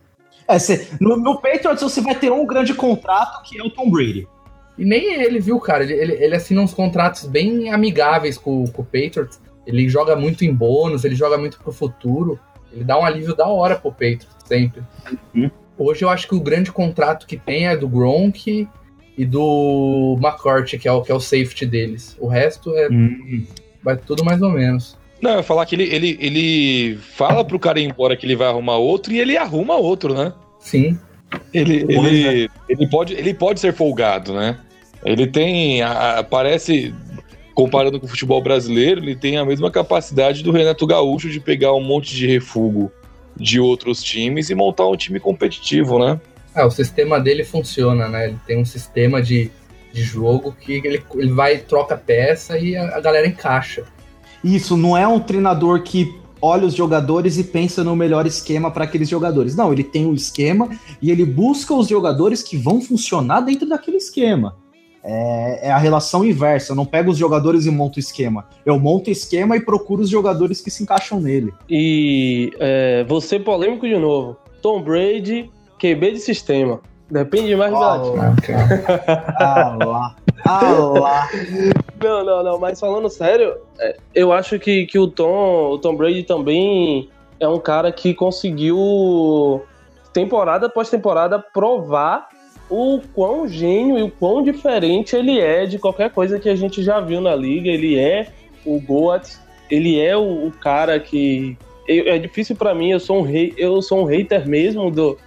[0.49, 3.91] É, cê, no, no Patriots você vai ter um grande contrato que é o Tom
[3.91, 4.27] Brady.
[4.75, 5.83] E nem ele, viu, cara?
[5.83, 9.39] Ele, ele, ele assina uns contratos bem amigáveis com, com o Patriots.
[9.67, 12.39] Ele joga muito em bônus, ele joga muito pro futuro.
[12.73, 14.81] Ele dá um alívio da hora pro Patriots, sempre.
[15.35, 15.51] Uhum.
[15.77, 18.67] Hoje eu acho que o grande contrato que tem é do Gronk
[19.17, 22.17] e do McCourty, que é o, que é o safety deles.
[22.19, 22.87] O resto é.
[22.87, 23.45] Uhum.
[23.83, 24.97] Vai tudo mais ou menos.
[25.21, 28.47] Não, eu falar que ele, ele, ele fala pro cara ir embora que ele vai
[28.47, 30.33] arrumar outro e ele arruma outro, né?
[30.59, 30.97] Sim.
[31.53, 34.57] Ele, ele, ele, pode, ele pode ser folgado, né?
[35.03, 35.81] Ele tem.
[35.81, 36.93] A, parece.
[37.53, 41.73] Comparando com o futebol brasileiro, ele tem a mesma capacidade do Renato Gaúcho de pegar
[41.73, 42.89] um monte de refúgio
[43.35, 46.21] de outros times e montar um time competitivo, né?
[46.55, 48.29] Ah, o sistema dele funciona, né?
[48.29, 49.51] Ele tem um sistema de,
[49.91, 53.83] de jogo que ele, ele vai, troca peça e a, a galera encaixa.
[54.43, 58.85] Isso, não é um treinador que olha os jogadores e pensa no melhor esquema para
[58.85, 59.55] aqueles jogadores.
[59.55, 60.69] Não, ele tem um esquema
[61.01, 64.55] e ele busca os jogadores que vão funcionar dentro daquele esquema.
[65.03, 66.71] É, é a relação inversa.
[66.71, 68.45] Eu não pego os jogadores e monto esquema.
[68.65, 71.53] Eu monto esquema e procuro os jogadores que se encaixam nele.
[71.69, 74.37] E é, você polêmico de novo.
[74.61, 76.81] Tom Brady, QB de sistema.
[77.09, 77.81] Depende mais oh, do
[79.39, 80.15] Ah lá.
[80.45, 81.29] Ah lá.
[82.01, 82.59] Não, não, não.
[82.59, 87.47] Mas falando sério, é, eu acho que, que o, Tom, o Tom Brady também é
[87.47, 89.63] um cara que conseguiu,
[90.13, 92.29] temporada após temporada, provar
[92.69, 96.83] o quão gênio e o quão diferente ele é de qualquer coisa que a gente
[96.83, 97.69] já viu na liga.
[97.69, 98.27] Ele é
[98.65, 99.37] o Goat,
[99.69, 101.57] ele é o, o cara que.
[101.87, 105.17] É difícil para mim, eu sou um rei, eu sou um hater mesmo do,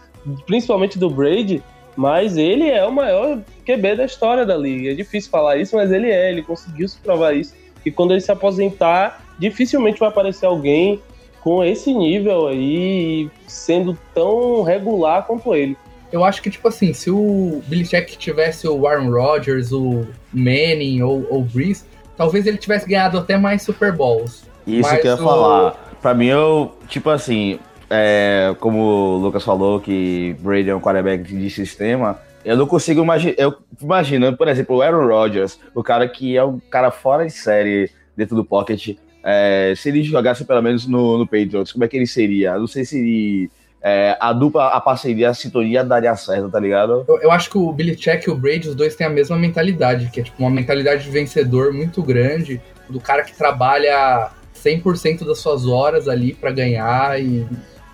[0.47, 1.61] principalmente do Brady,
[1.97, 4.91] mas ele é o maior QB da história da liga.
[4.93, 7.55] É difícil falar isso, mas ele é, ele conseguiu se provar isso.
[7.85, 11.01] E quando ele se aposentar, dificilmente vai aparecer alguém
[11.41, 15.77] com esse nível aí, sendo tão regular quanto ele.
[16.13, 21.27] Eu acho que, tipo assim, se o Belichick tivesse o Aaron Rodgers, o Manning ou
[21.31, 21.85] o Breeze,
[22.17, 24.45] talvez ele tivesse ganhado até mais Super Bowls.
[24.67, 25.25] Isso Mas que eu ia o...
[25.25, 25.95] falar.
[26.01, 27.59] Pra mim, eu, tipo assim,
[27.95, 33.03] é, como o Lucas falou, que Brady é um quarterback de sistema, eu não consigo
[33.03, 33.35] imaginar.
[33.37, 37.33] Eu imagino, por exemplo, o Aaron Rodgers, o cara que é um cara fora de
[37.33, 38.97] série dentro do pocket.
[39.23, 42.59] É, se ele jogasse pelo menos no, no Patriots, como é que ele seria?
[42.59, 43.51] Não sei se ele,
[43.83, 47.05] é, a dupla, a parceria, a sintonia daria certo, tá ligado?
[47.07, 49.37] Eu, eu acho que o Billy Check e o Brady, os dois têm a mesma
[49.37, 55.27] mentalidade, que é tipo uma mentalidade de vencedor muito grande, do cara que trabalha 100%
[55.27, 57.47] das suas horas ali para ganhar e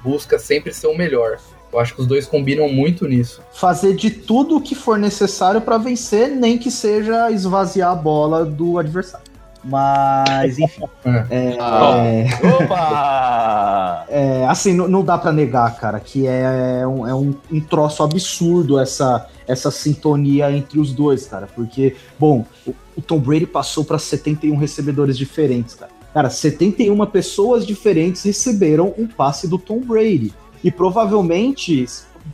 [0.02, 1.38] busca sempre ser o melhor.
[1.72, 3.42] Eu acho que os dois combinam muito nisso.
[3.52, 8.44] Fazer de tudo o que for necessário para vencer, nem que seja esvaziar a bola
[8.44, 9.26] do adversário.
[9.62, 10.84] Mas, enfim.
[11.30, 12.26] é, é,
[12.64, 14.06] Opa!
[14.08, 18.02] É, assim, não, não dá para negar, cara, que é, um, é um, um troço
[18.02, 21.46] absurdo essa, essa sintonia entre os dois, cara.
[21.54, 25.97] Porque, bom, o, o Tom Brady passou para 71 recebedores diferentes, cara.
[26.12, 30.32] Cara, 71 pessoas diferentes receberam um passe do Tom Brady.
[30.62, 31.86] E provavelmente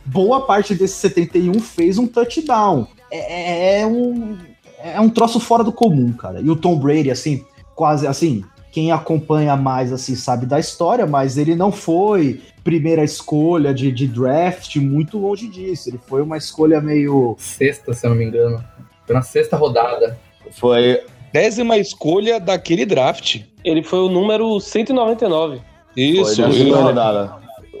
[0.05, 2.87] boa parte desses 71 fez um touchdown.
[3.11, 4.37] É, é, um,
[4.79, 6.41] é um troço fora do comum, cara.
[6.41, 7.45] E o Tom Brady, assim,
[7.75, 13.73] quase assim, quem acompanha mais assim sabe da história, mas ele não foi primeira escolha
[13.73, 15.89] de, de draft, muito longe disso.
[15.89, 17.35] Ele foi uma escolha meio.
[17.37, 18.61] Sexta, se eu não me engano.
[19.05, 20.17] Foi na sexta rodada.
[20.51, 21.01] Foi
[21.35, 23.41] Décima escolha daquele draft.
[23.61, 25.59] Ele foi o número 199.
[25.97, 27.33] Isso, foi na segunda rodada.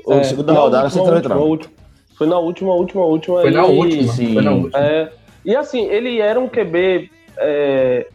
[0.05, 1.73] O É, segunda na rodada, última, você última, última.
[2.17, 3.41] Foi na última, última, última.
[3.41, 4.11] Foi na e- última.
[4.11, 4.33] sim.
[4.33, 4.77] Foi na última.
[4.77, 5.09] É,
[5.45, 8.07] e assim, ele era um QB é,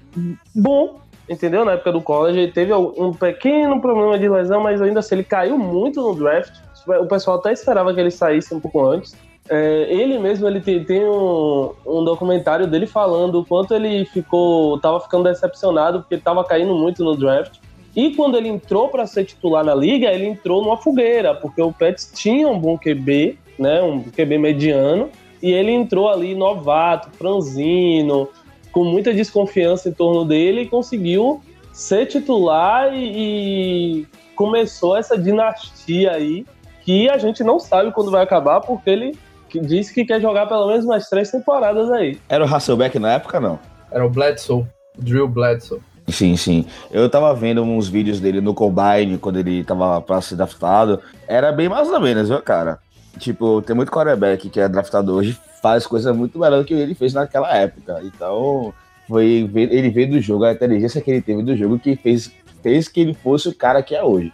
[0.54, 1.64] bom, entendeu?
[1.64, 5.24] Na época do college, ele teve um pequeno problema de lesão, mas ainda assim ele
[5.24, 6.52] caiu muito no draft.
[6.86, 9.16] O pessoal até esperava que ele saísse um pouco antes.
[9.52, 14.78] É, ele mesmo ele tem, tem um, um documentário dele falando o quanto ele ficou,
[14.78, 17.58] tava ficando decepcionado porque tava caindo muito no draft.
[17.96, 21.72] E quando ele entrou para ser titular na liga, ele entrou numa fogueira, porque o
[21.72, 25.10] Pets tinha um bom QB, né, um QB mediano,
[25.42, 28.28] e ele entrou ali novato, franzino,
[28.70, 31.42] com muita desconfiança em torno dele e conseguiu
[31.72, 36.46] ser titular e, e começou essa dinastia aí
[36.84, 39.18] que a gente não sabe quando vai acabar porque ele
[39.50, 42.18] que- disse que quer jogar pelo menos umas três temporadas aí.
[42.28, 43.58] Era o Hasselbeck na época, não?
[43.90, 44.62] Era o Bledsoe.
[44.98, 45.80] o Drill Bledsoe.
[46.08, 46.64] Sim, sim.
[46.90, 51.00] Eu tava vendo uns vídeos dele no Combine, quando ele tava pra ser draftado.
[51.28, 52.78] Era bem mais ou menos, viu, cara?
[53.18, 56.94] Tipo, tem muito quarterback que é draftado hoje, faz coisa muito melhor do que ele
[56.94, 58.00] fez naquela época.
[58.02, 58.72] Então,
[59.08, 62.30] foi ele veio do jogo, a inteligência que ele teve do jogo que fez,
[62.62, 64.32] fez que ele fosse o cara que é hoje.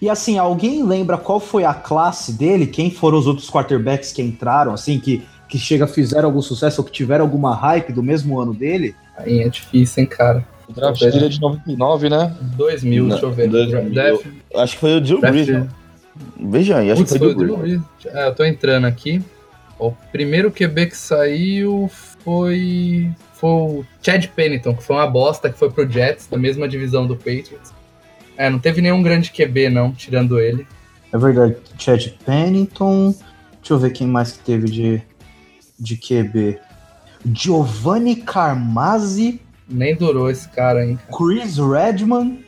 [0.00, 2.66] E assim, alguém lembra qual foi a classe dele?
[2.66, 6.84] Quem foram os outros quarterbacks que entraram, assim, que, que chega, fizeram algum sucesso ou
[6.84, 8.94] que tiveram alguma hype do mesmo ano dele?
[9.16, 10.46] Aí é difícil, hein, cara.
[10.68, 12.34] O draft dele é de 99, né?
[12.56, 13.48] 2000, Não, deixa eu ver.
[13.48, 13.90] 2000.
[13.92, 15.48] Draft, Acho que foi o Drew Brees.
[15.48, 15.68] né?
[16.40, 17.56] Veja aí, acho Putz, que foi foi o Drew.
[17.56, 17.80] Brees.
[18.06, 19.22] É, eu tô entrando aqui.
[19.78, 21.88] O primeiro QB que saiu
[22.24, 23.10] foi.
[23.34, 27.06] Foi o Chad Pennington, que foi uma bosta, que foi pro Jets, da mesma divisão
[27.06, 27.75] do Patriots.
[28.36, 30.66] É, não teve nenhum grande QB, não, tirando ele.
[31.12, 33.14] É verdade, Chad Pennington.
[33.60, 35.02] Deixa eu ver quem mais que teve de,
[35.78, 36.58] de QB.
[37.32, 40.98] Giovanni Carmazzi, Nem durou esse cara, hein.
[41.16, 42.44] Chris Redman.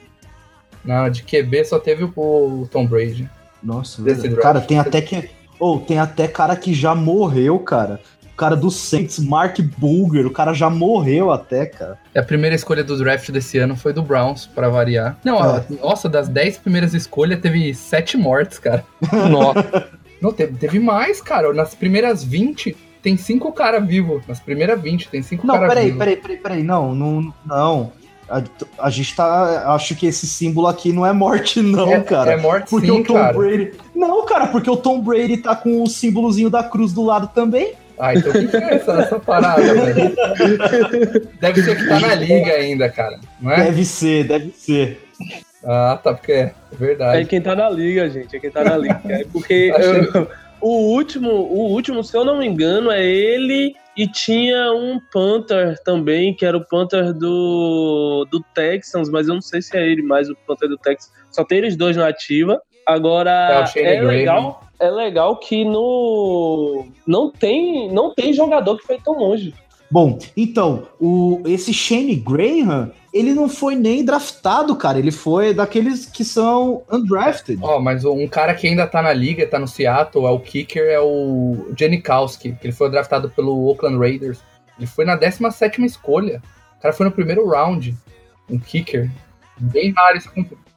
[0.85, 3.29] Não, de QB só teve o, Tom Brady.
[3.63, 4.03] Nossa,
[4.41, 5.31] cara, tem até que.
[5.59, 8.01] Ou tem até cara que já morreu, cara.
[8.39, 11.99] O cara do Saints, Mark Bulger, o cara já morreu até, cara.
[12.15, 15.19] A primeira escolha do draft desse ano foi do Browns, pra variar.
[15.25, 15.57] Não, É.
[15.59, 18.85] a- nossa, das 10 primeiras escolhas teve 7 mortes, cara.
[19.29, 19.89] Nossa,
[20.23, 21.53] Não, teve, teve mais, cara.
[21.53, 24.23] Nas primeiras 20, tem 5 caras vivos.
[24.29, 25.99] Nas primeiras 20, tem 5 Não, caras peraí, vivos.
[25.99, 26.63] peraí, peraí, peraí.
[26.63, 27.93] Não, não, não.
[28.31, 28.41] A,
[28.79, 29.75] a gente tá.
[29.75, 32.35] Acho que esse símbolo aqui não é morte, não, é, cara.
[32.35, 33.33] É morte Porque sim, o Tom cara.
[33.37, 33.73] Brady.
[33.97, 37.73] Não, cara, porque o Tom Brady tá com o símbolozinho da cruz do lado também.
[37.99, 40.15] Ah, então o que, é essa, essa parada, velho?
[41.41, 43.19] Deve ser que tá na liga ainda, cara.
[43.41, 43.65] Não é?
[43.65, 45.01] Deve ser, deve ser.
[45.65, 47.25] Ah, tá, porque é, é É verdade.
[47.27, 48.37] quem tá na liga, gente.
[48.37, 49.01] É quem tá na liga.
[49.09, 49.73] É porque
[50.15, 50.29] eu-
[50.61, 55.77] o último, o último, se eu não me engano, é ele e tinha um Panther
[55.85, 60.03] também, que era o Panther do, do Texans, mas eu não sei se é ele
[60.03, 61.13] mais o Panther do Texans.
[61.31, 62.61] Só tem eles dois na ativa.
[62.89, 64.07] É Agora é, Graham.
[64.07, 69.55] legal, é legal que no não tem não tem jogador que foi tão longe.
[69.91, 74.99] Bom, então, o, esse Shane Graham, ele não foi nem draftado, cara.
[74.99, 77.59] Ele foi daqueles que são undrafted.
[77.63, 80.85] Ó, mas um cara que ainda tá na liga, tá no Seattle, é o kicker,
[80.85, 84.41] é o Janikowski, que ele foi draftado pelo Oakland Raiders.
[84.77, 86.43] Ele foi na 17ª escolha.
[86.79, 87.97] O cara foi no primeiro round.
[88.51, 89.11] Um kicker.
[89.59, 90.31] Bem raro isso.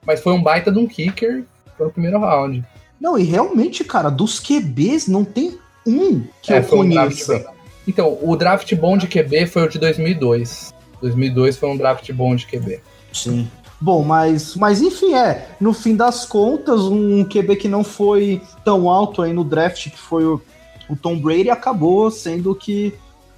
[0.05, 1.43] Mas foi um baita de um kicker,
[1.81, 2.63] foi no primeiro round.
[2.99, 7.33] Não, e realmente, cara, dos QBs não tem um que É, eu um conheça.
[7.39, 7.45] bem-
[7.87, 10.71] Então, o draft bom de QB foi o de 2002.
[11.01, 12.79] 2002 foi um draft bom de QB.
[13.11, 13.49] Sim.
[13.79, 15.47] Bom, mas, mas enfim, é.
[15.59, 19.97] No fim das contas, um QB que não foi tão alto aí no draft, que
[19.97, 20.39] foi o,
[20.87, 22.93] o Tom Brady, acabou sendo o que,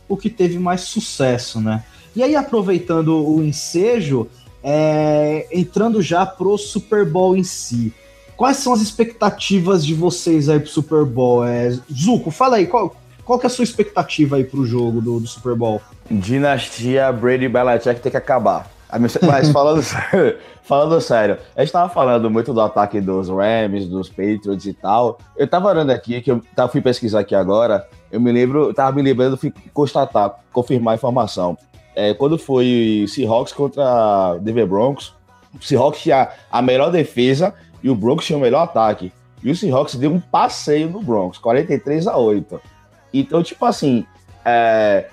[0.09, 1.85] o que teve mais sucesso, né?
[2.13, 4.27] E aí, aproveitando o ensejo,
[4.61, 7.93] é, entrando já pro Super Bowl em si.
[8.35, 11.45] Quais são as expectativas de vocês aí pro Super Bowl?
[11.45, 15.19] É, Zuko, fala aí, qual, qual que é a sua expectativa aí pro jogo do,
[15.19, 15.81] do Super Bowl?
[16.09, 18.69] Dinastia Brady Belichick tem que acabar.
[18.99, 24.09] Mas falando sério, falando sério, a gente tava falando muito do ataque dos Rams, dos
[24.09, 25.17] Patriots e tal.
[25.35, 28.95] Eu tava olhando aqui, que eu tava, fui pesquisar aqui agora, eu me lembro, tava
[28.95, 31.57] me lembrando, fui constatar, confirmar a informação.
[31.95, 35.13] É, quando foi Seahawks contra Denver Broncos,
[35.61, 37.53] Seahawks tinha a melhor defesa
[37.83, 39.11] e o Broncos tinha o melhor ataque.
[39.43, 42.61] E o Seahawks deu um passeio no Broncos, 43 a 8.
[43.13, 44.05] Então, tipo assim,
[44.45, 45.07] é,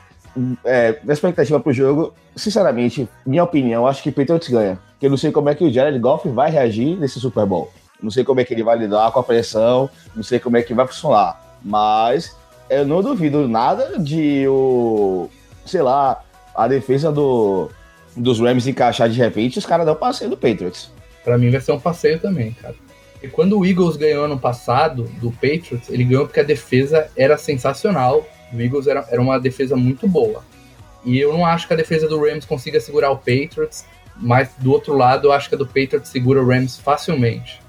[0.64, 4.78] é, minha expectativa pro jogo, sinceramente, minha opinião, acho que Patriots ganha.
[4.98, 7.72] que eu não sei como é que o Jared Goff vai reagir nesse Super Bowl.
[8.00, 10.62] Não sei como é que ele vai lidar com a pressão, não sei como é
[10.62, 11.58] que vai funcionar.
[11.62, 12.36] Mas
[12.70, 15.28] eu não duvido nada de o,
[15.66, 16.22] sei lá,
[16.54, 17.68] a defesa do,
[18.16, 20.90] dos Rams encaixar de repente os caras dão passeio do Patriots.
[21.24, 22.74] Para mim vai ser um passeio também, cara.
[23.22, 27.36] E quando o Eagles ganhou ano passado do Patriots, ele ganhou porque a defesa era
[27.36, 28.26] sensacional.
[28.52, 30.42] O Eagles era, era uma defesa muito boa.
[31.04, 33.84] E eu não acho que a defesa do Rams consiga segurar o Patriots,
[34.16, 37.60] mas do outro lado eu acho que a do Patriots segura o Rams facilmente.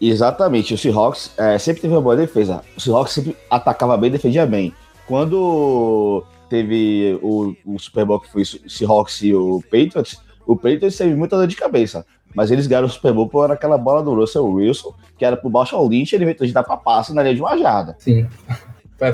[0.00, 2.62] Exatamente, o Seahawks é, sempre teve uma boa defesa.
[2.76, 4.72] O Seahawks sempre atacava bem defendia bem.
[5.06, 10.96] Quando teve o, o Super Bowl que foi o Seahawks e o Patriots, o Patriots
[10.96, 12.06] teve muita dor de cabeça.
[12.34, 15.50] Mas eles ganharam o Super Bowl por aquela bola do Russell Wilson, que era pro
[15.50, 17.96] Marshall Lynch, ele inventou de dar pra passo na linha de uma jarda.
[17.98, 18.26] Sim.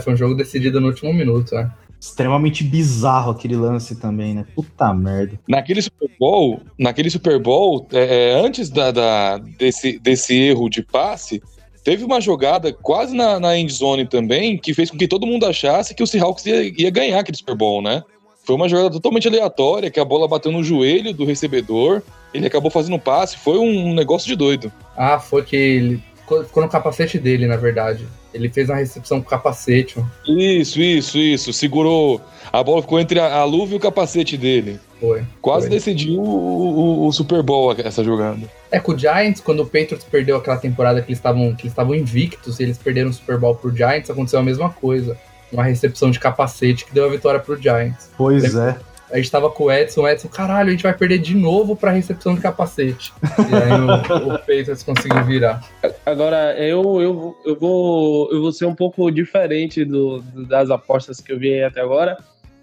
[0.02, 1.70] Foi um jogo decidido no último minuto, né?
[2.04, 4.44] extremamente bizarro aquele lance também, né?
[4.54, 5.40] Puta merda.
[5.48, 10.82] Naquele Super Bowl, naquele Super Bowl, é, é, antes da, da, desse, desse erro de
[10.82, 11.42] passe,
[11.82, 15.46] teve uma jogada quase na, na end zone também que fez com que todo mundo
[15.46, 18.02] achasse que o Seahawks ia, ia ganhar aquele Super Bowl, né?
[18.44, 22.70] Foi uma jogada totalmente aleatória, que a bola bateu no joelho do recebedor, ele acabou
[22.70, 24.70] fazendo um passe, foi um negócio de doido.
[24.96, 26.02] Ah, foi que ele
[26.46, 28.06] ficou no capacete dele, na verdade.
[28.32, 29.96] Ele fez uma recepção com capacete.
[30.26, 31.52] Isso, isso, isso.
[31.52, 32.20] Segurou.
[32.52, 34.80] A bola ficou entre a, a luva e o capacete dele.
[35.00, 35.22] Foi.
[35.40, 35.76] Quase foi.
[35.76, 38.40] decidiu o, o, o, Super Bowl essa jogada.
[38.70, 41.72] É, com o Giants, quando o Patriots perdeu aquela temporada que eles estavam que eles
[41.72, 45.16] estavam invictos e eles perderam o Super Bowl pro Giants, aconteceu a mesma coisa.
[45.54, 48.10] Uma recepção de capacete que deu a vitória pro Giants.
[48.16, 48.78] Pois Lembra?
[48.90, 51.36] é a gente tava com o Edson, o Edson, caralho, a gente vai perder de
[51.36, 53.12] novo pra recepção de capacete.
[53.22, 55.62] E aí o, o Patriots conseguiu virar.
[56.04, 61.32] Agora, eu, eu, eu, vou, eu vou ser um pouco diferente do, das apostas que
[61.32, 62.16] eu vi até agora.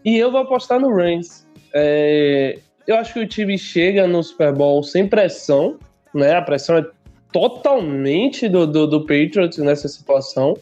[0.03, 1.47] E eu vou apostar no Rams.
[1.73, 5.77] É, eu acho que o time chega no Super Bowl sem pressão,
[6.13, 6.35] né?
[6.35, 6.85] A pressão é
[7.31, 10.57] totalmente do, do, do Patriots nessa situação.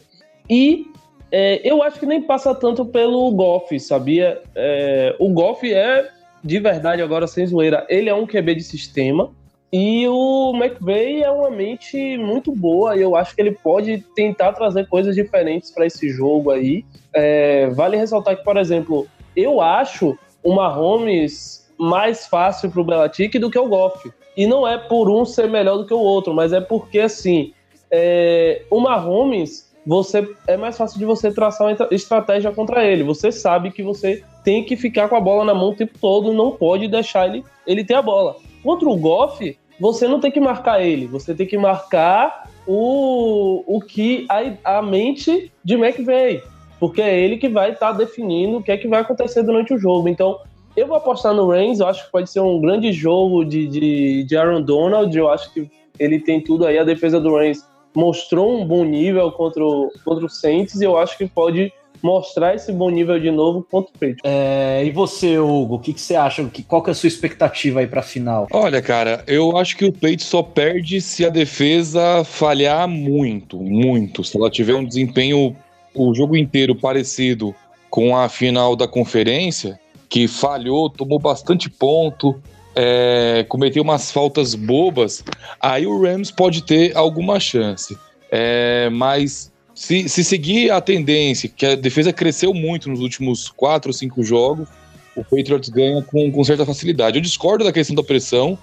[0.48, 0.86] E
[1.30, 4.40] é, eu acho que nem passa tanto pelo Goff, sabia?
[4.54, 6.08] É, o Goff é,
[6.42, 9.30] de verdade, agora sem zoeira, ele é um QB de sistema.
[9.72, 14.52] E o McVay é uma mente muito boa e eu acho que ele pode tentar
[14.52, 16.84] trazer coisas diferentes para esse jogo aí.
[17.14, 19.06] É, vale ressaltar que, por exemplo,
[19.36, 24.10] eu acho o Mahomes mais fácil para o Belichick do que o Goff.
[24.36, 27.52] E não é por um ser melhor do que o outro, mas é porque, assim,
[27.92, 33.02] é, o Mahomes você é mais fácil de você traçar uma estratégia contra ele.
[33.02, 36.32] Você sabe que você tem que ficar com a bola na mão o tempo todo,
[36.32, 38.36] não pode deixar ele, ele ter a bola.
[38.62, 43.80] Contra o Goff, você não tem que marcar ele, você tem que marcar o, o
[43.80, 46.42] que a, a mente de McVeigh,
[46.78, 49.72] porque é ele que vai estar tá definindo o que é que vai acontecer durante
[49.72, 50.08] o jogo.
[50.08, 50.38] Então,
[50.76, 54.24] eu vou apostar no Reigns, eu acho que pode ser um grande jogo de, de,
[54.24, 57.64] de Aaron Donald, eu acho que ele tem tudo aí, a defesa do Reigns
[57.94, 61.72] mostrou um bom nível contra o, contra o Saints e eu acho que pode
[62.02, 64.20] mostrar esse bom nível de novo contra o Patriots.
[64.24, 66.42] É, e você, Hugo, o que, que, você acha?
[66.44, 68.46] Que, qual que é a sua expectativa aí para a final?
[68.52, 74.24] Olha, cara, eu acho que o Patriots só perde se a defesa falhar muito, muito.
[74.24, 75.54] Se ela tiver um desempenho
[75.94, 77.54] o jogo inteiro parecido
[77.88, 79.78] com a final da conferência,
[80.08, 82.40] que falhou, tomou bastante ponto,
[82.74, 85.24] é, cometeu umas faltas bobas,
[85.60, 87.96] aí o Rams pode ter alguma chance.
[88.30, 93.90] É, mas se, se seguir a tendência, que a defesa cresceu muito nos últimos quatro
[93.90, 94.68] ou cinco jogos,
[95.16, 97.18] o Patriots ganha com, com certa facilidade.
[97.18, 98.58] Eu discordo da questão da pressão.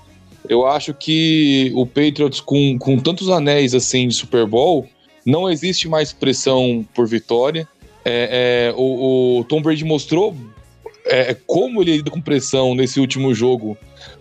[0.48, 4.88] Eu acho que o Patriots, com, com tantos anéis assim de Super Bowl,
[5.26, 7.68] não existe mais pressão por vitória.
[8.06, 10.34] É, é, o, o, Tom Brady mostrou
[11.06, 13.78] é, como ele lida com pressão nesse último jogo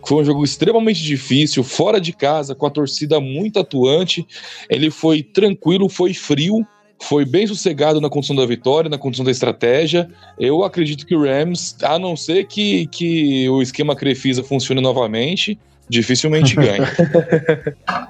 [0.07, 4.27] foi um jogo extremamente difícil, fora de casa, com a torcida muito atuante.
[4.71, 6.65] Ele foi tranquilo, foi frio,
[7.03, 10.09] foi bem sossegado na condição da vitória, na condição da estratégia.
[10.39, 15.59] Eu acredito que o Rams, a não ser que, que o esquema Crefisa funcione novamente,
[15.89, 16.89] dificilmente ganha.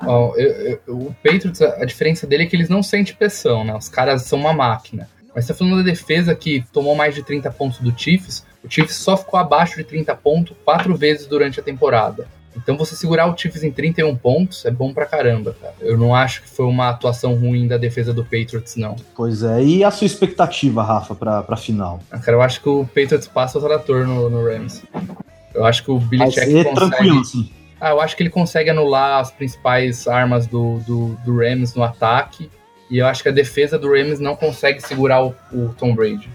[0.02, 3.74] Bom, eu, eu, o Patriots, a diferença dele é que eles não sentem pressão, né?
[3.74, 5.08] Os caras são uma máquina.
[5.34, 8.70] Mas você tá falando da defesa que tomou mais de 30 pontos do Chiefs, o
[8.70, 12.26] Chiefs só ficou abaixo de 30 pontos quatro vezes durante a temporada.
[12.56, 15.74] Então você segurar o Chiefs em 31 pontos é bom pra caramba, cara.
[15.80, 18.96] Eu não acho que foi uma atuação ruim da defesa do Patriots, não.
[19.14, 19.62] Pois é.
[19.62, 22.00] E a sua expectativa, Rafa, pra, pra final?
[22.10, 24.82] Ah, cara, eu acho que o Patriots passa o trator no, no Rams.
[25.54, 26.74] Eu acho que o Billy Check consegue...
[26.74, 27.50] tranquilo, sim.
[27.78, 31.82] Ah, eu acho que ele consegue anular as principais armas do, do, do Rams no
[31.82, 32.50] ataque.
[32.90, 36.30] E eu acho que a defesa do Rams não consegue segurar o, o Tom Brady.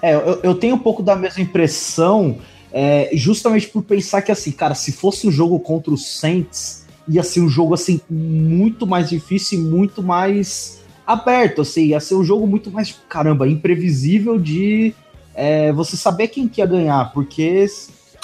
[0.00, 2.38] É, eu, eu tenho um pouco da mesma impressão.
[2.72, 7.22] é, justamente por pensar que, assim, cara, se fosse um jogo contra os Saints, ia
[7.22, 12.24] ser um jogo, assim, muito mais difícil e muito mais aberto, assim, ia ser um
[12.24, 14.92] jogo muito mais, caramba, imprevisível de
[15.34, 17.66] é, você saber quem que ia ganhar, porque,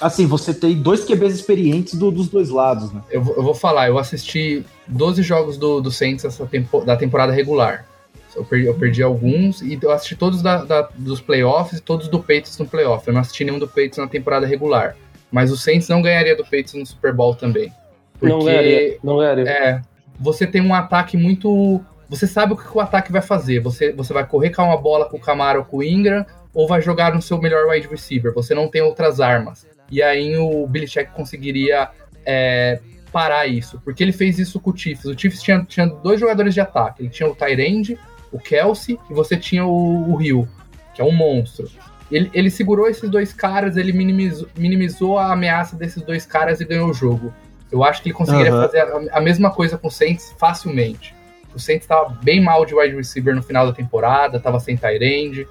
[0.00, 3.02] assim, você tem dois QBs experientes do, dos dois lados, né?
[3.10, 7.86] Eu, eu, vou falar, eu assisti 12 jogos do, do Saints tempo, da temporada regular.
[8.34, 12.08] Eu perdi, eu perdi, alguns e eu assisti todos da, da, dos playoffs e todos
[12.08, 13.06] do Patriots no playoff.
[13.06, 14.96] Eu não assisti nenhum do Patriots na temporada regular.
[15.30, 17.72] Mas o Saints não ganharia do Patriots no Super Bowl também.
[18.18, 19.48] Porque, não ganharia, não ganharia.
[19.48, 19.82] É,
[20.18, 21.80] você tem um ataque muito...
[22.08, 23.60] Você sabe o que o ataque vai fazer.
[23.60, 26.66] Você, você vai correr com uma bola com o Camaro ou com o Ingram ou
[26.66, 28.34] vai jogar no seu melhor wide receiver.
[28.34, 29.66] Você não tem outras armas.
[29.90, 31.88] E aí o Belichick conseguiria
[32.26, 32.80] é,
[33.12, 33.80] parar isso.
[33.84, 35.04] Porque ele fez isso com o Chiefs.
[35.04, 37.02] O Chiefs tinha, tinha dois jogadores de ataque.
[37.02, 37.96] Ele tinha o Tyrande
[38.32, 40.48] o Kelsey e você tinha o, o Rio,
[40.94, 41.68] que é um monstro.
[42.10, 46.64] Ele, ele segurou esses dois caras, ele minimizou, minimizou a ameaça desses dois caras e
[46.64, 47.32] ganhou o jogo.
[47.70, 48.62] Eu acho que ele conseguiria uhum.
[48.62, 51.14] fazer a, a, mesma coisa com o Saints facilmente.
[51.54, 55.46] O Saints estava bem mal de wide receiver no final da temporada, estava sem Tyrande.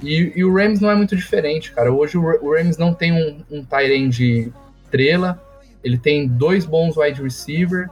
[0.00, 1.92] E, e, o Rams não é muito diferente, cara.
[1.92, 4.52] Hoje o, o Rams não tem um, um Tyrande
[4.84, 5.42] estrela,
[5.82, 7.88] ele tem dois bons wide receiver,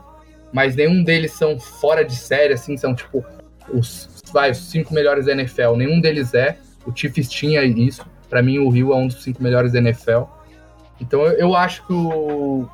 [0.53, 3.25] mas nenhum deles são fora de série, assim, são tipo
[3.69, 5.75] os vai, os cinco melhores da NFL.
[5.77, 6.57] Nenhum deles é.
[6.85, 8.05] O Chiefs tinha isso.
[8.29, 10.23] Para mim, o Rio é um dos cinco melhores da NFL.
[10.99, 12.67] Então, eu, eu acho que o,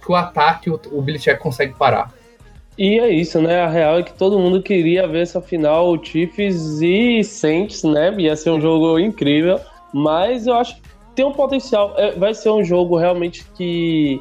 [0.00, 2.14] que o ataque o, o Belichick consegue parar.
[2.78, 3.62] E é isso, né?
[3.62, 8.14] A real é que todo mundo queria ver essa final, o Chiefs e Saints, né?
[8.16, 9.58] Ia ser um jogo incrível,
[9.92, 10.82] mas eu acho que
[11.16, 11.94] tem um potencial.
[11.96, 14.20] É, vai ser um jogo realmente que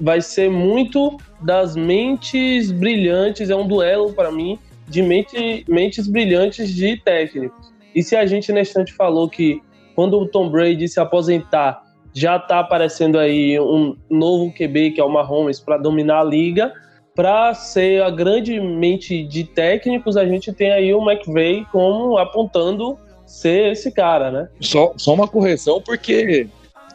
[0.00, 3.48] vai ser muito das mentes brilhantes.
[3.48, 4.58] É um duelo para mim
[4.88, 7.72] de mente, mentes brilhantes de técnicos.
[7.94, 9.60] E se a gente na instante falou que
[9.94, 11.82] quando o Tom Brady se aposentar,
[12.14, 16.72] já está aparecendo aí um novo QB, que é o Mahomes, para dominar a liga,
[17.14, 22.98] para ser a grande mente de técnicos, a gente tem aí o McVay como apontando
[23.26, 24.48] ser esse cara, né?
[24.60, 26.48] Só, só uma correção, porque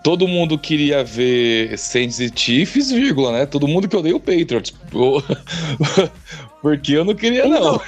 [0.04, 3.46] todo mundo queria ver Saints e Chiefs, vírgula, né?
[3.46, 4.74] Todo mundo que odeia o Patriots.
[6.68, 7.80] Porque eu não queria, não.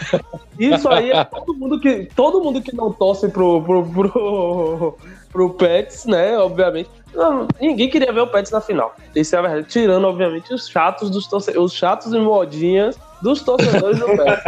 [0.57, 4.97] Então, isso aí é todo mundo que, todo mundo que não torce pro, pro, pro,
[5.29, 6.37] pro Pets, né?
[6.37, 6.89] Obviamente.
[7.13, 8.95] Não, ninguém queria ver o Pets na final.
[9.13, 9.67] Isso é a verdade.
[9.67, 11.57] Tirando, obviamente, os chatos dos torce...
[11.57, 14.43] os chatos e modinhas dos torcedores do Pets.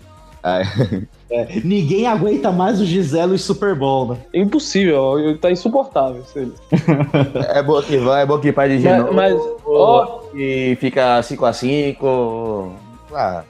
[1.28, 4.16] É, ninguém aguenta mais o Giselo e Super Bowl, né?
[4.32, 6.22] Impossível, tá insuportável.
[7.52, 9.12] é bom que vai, é bom que pai de Genoa.
[9.12, 12.70] Mas, mas ó, e fica 5x5.
[13.16, 13.44] Ah.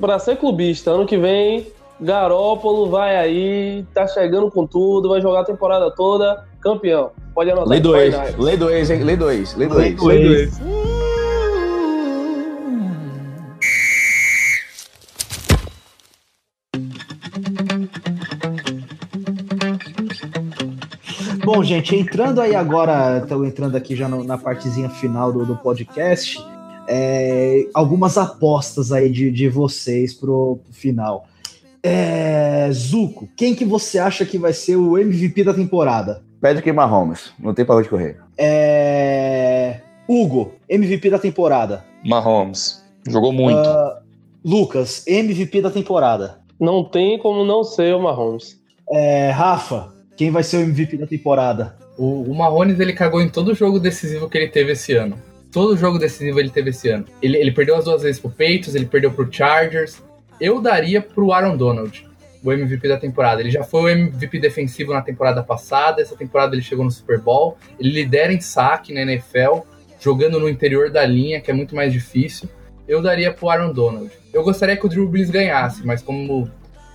[0.00, 1.66] Pra ser clubista, ano que vem,
[2.00, 7.10] Garópolo vai aí, tá chegando com tudo, vai jogar a temporada toda, campeão.
[7.34, 7.68] Pode anotar.
[7.68, 9.02] Lei 2, lei 2, hein?
[9.02, 10.02] Lei 2, lei 2.
[10.02, 10.60] Lei 2.
[21.44, 25.56] Bom, gente, entrando aí agora, estou entrando aqui já no, na partezinha final do, do
[25.56, 26.38] podcast,
[26.92, 31.28] é, algumas apostas aí de, de vocês pro, pro final.
[31.82, 36.22] É, Zuko, quem que você acha que vai ser o MVP da temporada?
[36.40, 38.16] Patrick Mahomes, não tem pra onde correr.
[38.36, 41.84] É, Hugo, MVP da temporada.
[42.04, 43.60] Mahomes, jogou muito.
[43.60, 44.00] Uh,
[44.44, 46.40] Lucas, MVP da temporada.
[46.58, 48.60] Não tem como não ser o Mahomes.
[48.90, 51.76] É, Rafa, quem vai ser o MVP da temporada?
[51.96, 55.16] O, o Marrones ele cagou em todo jogo decisivo que ele teve esse ano.
[55.52, 57.04] Todo jogo decisivo ele teve esse ano.
[57.20, 60.02] Ele, ele perdeu as duas vezes pro Peitos, ele perdeu pro Chargers.
[60.40, 62.08] Eu daria pro Aaron Donald
[62.42, 63.40] o MVP da temporada.
[63.40, 67.20] Ele já foi o MVP defensivo na temporada passada, essa temporada ele chegou no Super
[67.20, 67.56] Bowl.
[67.78, 69.60] Ele lidera em saque na NFL,
[70.00, 72.48] jogando no interior da linha, que é muito mais difícil.
[72.88, 74.10] Eu daria pro Aaron Donald.
[74.32, 76.48] Eu gostaria que o Drew Brees ganhasse, mas como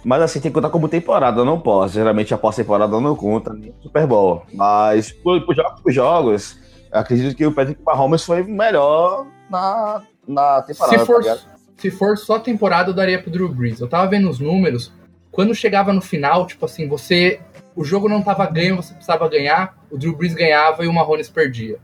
[0.03, 1.95] mas assim, tem que contar como temporada, não posso.
[1.95, 4.43] Geralmente a pós-temporada não conta, nem Super Bowl.
[4.53, 6.59] Mas por, por jogos,
[6.95, 10.99] acredito que o Patrick Mahomes foi melhor na, na temporada.
[10.99, 11.37] Se for, tá
[11.77, 13.79] se for só temporada, eu daria pro Drew Brees.
[13.79, 14.91] Eu tava vendo os números,
[15.31, 17.39] quando chegava no final, tipo assim, você.
[17.75, 21.27] O jogo não tava ganho, você precisava ganhar, o Drew Brees ganhava e o Mahomes
[21.27, 21.77] perdia.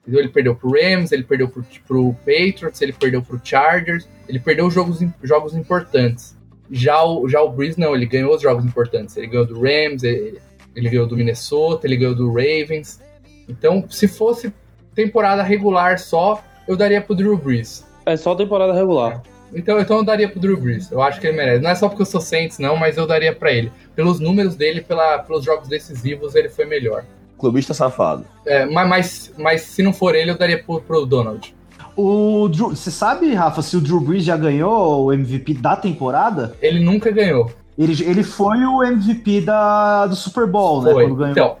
[0.00, 0.20] Entendeu?
[0.20, 4.70] Ele perdeu pro Rams, ele perdeu pro, pro Patriots, ele perdeu pro Chargers, ele perdeu
[4.70, 6.34] jogos, jogos importantes.
[6.70, 9.16] Já o, já o Breeze, não, ele ganhou os jogos importantes.
[9.18, 10.40] Ele ganhou do Rams, ele,
[10.74, 13.02] ele ganhou do Minnesota, ele ganhou do Ravens.
[13.48, 14.52] Então, se fosse
[14.94, 17.84] temporada regular só, eu daria pro Drew Brees.
[18.06, 19.22] É só temporada regular.
[19.24, 19.34] É.
[19.58, 20.90] Então, então eu daria pro Drew Brees.
[20.90, 21.62] Eu acho que ele merece.
[21.62, 23.70] Não é só porque eu sou Saints, não, mas eu daria para ele.
[23.94, 27.04] Pelos números dele, pela, pelos jogos decisivos, ele foi melhor.
[27.38, 28.24] Clubista safado.
[28.44, 31.54] É, mas, mas, mas se não for ele, eu daria pro, pro Donald.
[31.96, 36.56] O Drew, você sabe, Rafa, se o Drew Brees já ganhou o MVP da temporada?
[36.60, 37.50] Ele nunca ganhou.
[37.78, 40.92] Ele, ele foi o MVP da, do Super Bowl, né?
[40.92, 41.04] Foi.
[41.04, 41.32] Quando ganhou.
[41.32, 41.56] Então,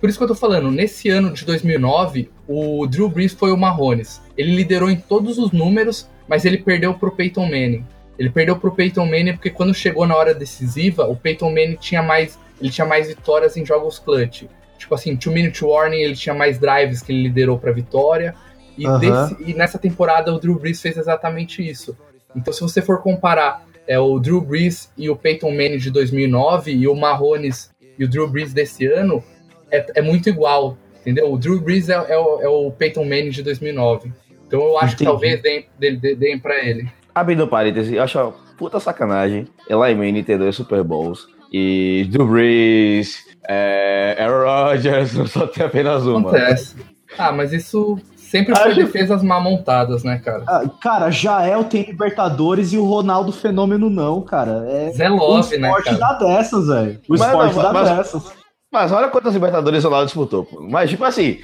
[0.00, 3.56] por isso que eu tô falando, nesse ano de 2009, o Drew Brees foi o
[3.56, 4.20] Mahomes.
[4.36, 7.84] Ele liderou em todos os números, mas ele perdeu pro Peyton Manning.
[8.18, 12.02] Ele perdeu pro Peyton Manning porque quando chegou na hora decisiva, o Peyton Manning tinha
[12.02, 14.44] mais, ele tinha mais vitórias em jogos clutch.
[14.78, 18.34] Tipo assim, two minute warning, ele tinha mais drives que ele liderou pra vitória.
[18.78, 18.98] E, Aham.
[18.98, 21.96] desse- e nessa temporada o Drew Brees fez exatamente isso.
[22.34, 26.70] Então, se você for comparar é, o Drew Brees e o Peyton Manning de 2009
[26.72, 29.22] e o Mahomes e o Drew Brees desse ano,
[29.70, 31.32] é, é muito igual, entendeu?
[31.32, 34.12] O Drew Brees é, é o, é o Peyton Manning de 2009.
[34.46, 35.10] Então eu acho que Entendi.
[35.10, 36.88] talvez deem, de- de- deem pra ele.
[37.14, 42.26] Abrindo parênteses, eu acho uma puta sacanagem Eli Manning ter dois Super Bowls e Drew
[42.26, 43.16] Brees,
[43.48, 46.20] é, Aaron Rodgers só tem apenas uma.
[46.30, 46.76] Acontece.
[47.18, 50.44] Ah, mas isso sempre foi Acho- defesas mal montadas, né, cara?
[50.46, 54.64] Ah, cara, Jael tem Libertadores e o Ronaldo Fenômeno não, cara.
[54.68, 55.98] É, Zé o Love, né, esporte cara?
[55.98, 57.00] dá dessas, velho.
[57.08, 58.39] O Mas esporte dá mas- dessas.
[58.72, 60.44] Mas olha quantas Libertadores o Ronaldo disputou.
[60.44, 60.60] pô.
[60.60, 61.40] Mas, tipo assim,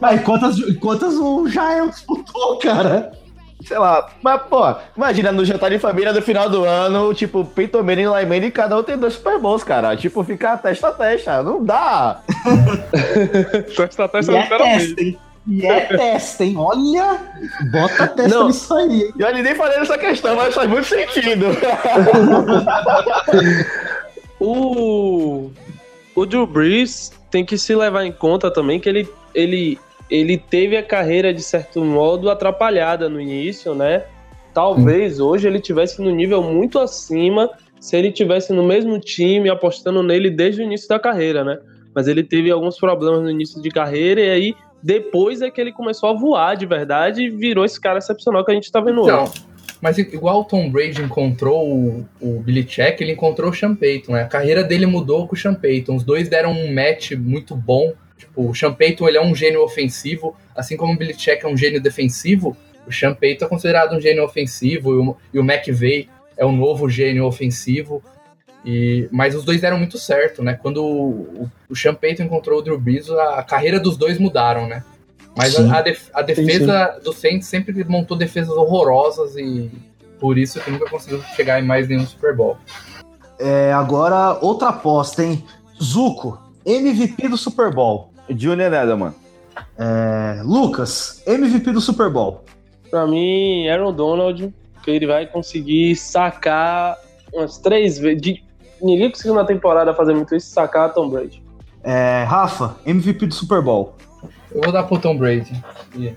[0.00, 3.12] Mas quantas, quantas o Jael disputou, cara?
[3.62, 4.08] sei lá.
[4.22, 4.62] Mas, pô,
[4.96, 8.50] imagina no jantar de família do final do ano, tipo, Peyton Manning e Eli Manning,
[8.50, 9.94] cada um tem dois Super Bowls, cara.
[9.94, 11.42] Tipo, ficar testa a testa.
[11.42, 12.20] Não dá.
[13.76, 14.86] Testa a testa E é literalmente.
[14.86, 15.18] testa, hein?
[15.46, 16.54] E é testa, hein?
[16.56, 17.18] Olha,
[17.70, 18.46] bota a testa Não.
[18.46, 19.12] nisso aí, hein?
[19.18, 21.46] E eu nem falei nessa questão, mas faz muito sentido.
[24.42, 25.50] O,
[26.14, 29.78] o Drew Brees tem que se levar em conta também que ele, ele,
[30.10, 34.04] ele teve a carreira, de certo modo, atrapalhada no início, né?
[34.52, 40.02] Talvez hoje ele tivesse no nível muito acima se ele tivesse no mesmo time, apostando
[40.02, 41.58] nele desde o início da carreira, né?
[41.94, 45.72] Mas ele teve alguns problemas no início de carreira e aí depois é que ele
[45.72, 49.02] começou a voar de verdade e virou esse cara excepcional que a gente tá vendo
[49.02, 49.10] hoje.
[49.80, 54.12] Mas igual o Tom Brady encontrou o, o Billy Check, ele encontrou o Sean Payton,
[54.12, 54.22] né?
[54.22, 55.96] A carreira dele mudou com o Sean Payton.
[55.96, 57.94] Os dois deram um match muito bom.
[58.18, 61.48] Tipo, o Sean Payton ele é um gênio ofensivo, assim como o Billy Check é
[61.48, 62.54] um gênio defensivo.
[62.86, 66.52] O Sean Payton é considerado um gênio ofensivo e o, e o McVay é um
[66.52, 68.02] novo gênio ofensivo.
[68.64, 70.58] E, mas os dois deram muito certo, né?
[70.60, 74.66] Quando o, o Sean Payton encontrou o Drew Brees, a, a carreira dos dois mudaram,
[74.66, 74.84] né?
[75.42, 75.70] Mas Sim.
[75.70, 79.70] a, a def- a defesa do Saints sempre montou defesas horrorosas e
[80.18, 82.56] por isso que nunca conseguiu chegar em mais nenhum Super Bowl.
[83.38, 85.42] É, agora, outra aposta, hein?
[85.82, 88.10] Zuko, MVP do Super Bowl.
[88.28, 89.14] Julian Edelman.
[89.78, 92.44] É, Lucas, MVP do Super Bowl.
[92.90, 94.52] Pra mim, Aaron Donald,
[94.82, 96.96] que ele vai conseguir sacar
[97.32, 98.20] umas três vezes.
[98.20, 98.44] de-
[98.82, 101.42] Ninguém conseguiu na temporada fazer muito isso, sacar Tom Brady.
[101.82, 103.94] É, Rafa, MVP do Super Bowl.
[104.52, 105.62] Eu vou dar pro Tom Brady.
[105.96, 106.14] E-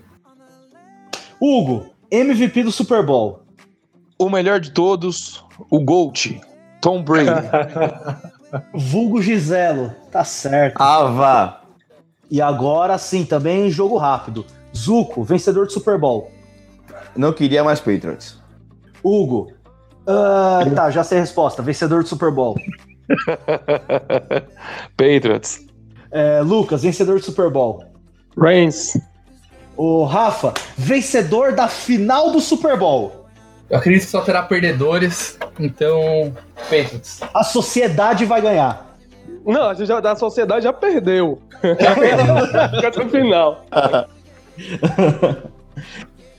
[1.39, 3.41] Hugo, MVP do Super Bowl.
[4.18, 6.41] O melhor de todos, o Gold,
[6.81, 7.30] Tom Brady.
[8.73, 10.80] Vulgo Giselo, tá certo.
[10.81, 11.61] Ava.
[12.30, 14.45] E agora sim, também jogo rápido.
[14.76, 16.31] Zuko, vencedor do Super Bowl.
[17.15, 18.41] Não queria mais Patriots.
[19.03, 19.51] Hugo.
[20.07, 21.61] ah, tá, já sei a resposta.
[21.61, 22.55] Vencedor do Super Bowl.
[24.95, 25.65] Patriots.
[26.11, 27.84] É, Lucas, vencedor do Super Bowl.
[28.38, 28.97] Reigns.
[29.76, 33.26] O Rafa, vencedor da final do Super Bowl.
[33.69, 36.31] Eu acredito que só terá perdedores, então.
[36.69, 37.22] Patriots.
[37.34, 38.95] A sociedade vai ganhar.
[39.45, 41.41] Não, a gente já, da sociedade já perdeu.
[41.80, 42.38] Já perdeu
[42.88, 43.65] até o final.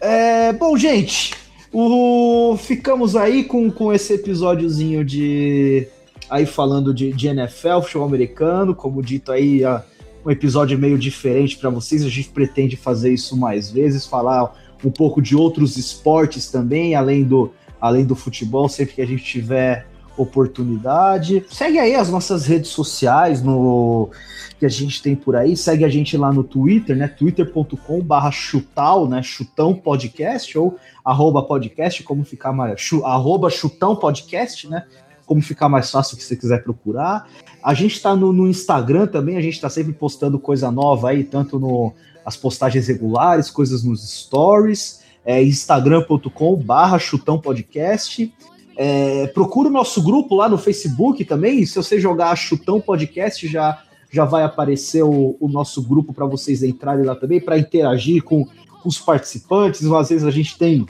[0.00, 1.34] É, bom, gente,
[1.72, 5.88] o- ficamos aí com, com esse episódiozinho de.
[6.28, 9.82] Aí falando de, de NFL, futebol americano, como dito aí, ah,
[10.24, 12.04] um episódio meio diferente para vocês.
[12.04, 17.24] A gente pretende fazer isso mais vezes, falar um pouco de outros esportes também, além
[17.24, 19.86] do, além do futebol, sempre que a gente tiver
[20.16, 21.44] oportunidade.
[21.50, 24.10] Segue aí as nossas redes sociais no
[24.58, 25.56] que a gente tem por aí.
[25.56, 27.08] Segue a gente lá no Twitter, né?
[27.08, 29.22] twitter.com barra chutal, né?
[29.22, 32.80] Chutão podcast ou arroba podcast, como ficar mais...
[33.02, 34.84] Arroba chutão podcast, né?
[35.26, 37.28] Como ficar mais fácil que você quiser procurar.
[37.62, 41.24] A gente tá no, no Instagram também, a gente tá sempre postando coisa nova aí,
[41.24, 41.92] tanto no
[42.24, 48.32] as postagens regulares, coisas nos stories, é instagram.com barra chutão podcast.
[48.76, 51.64] É, procura o nosso grupo lá no Facebook também.
[51.64, 53.80] Se você jogar Chutão Podcast, já,
[54.10, 58.44] já vai aparecer o, o nosso grupo para vocês entrarem lá também, para interagir com,
[58.44, 59.84] com os participantes.
[59.84, 60.84] Às vezes a gente tem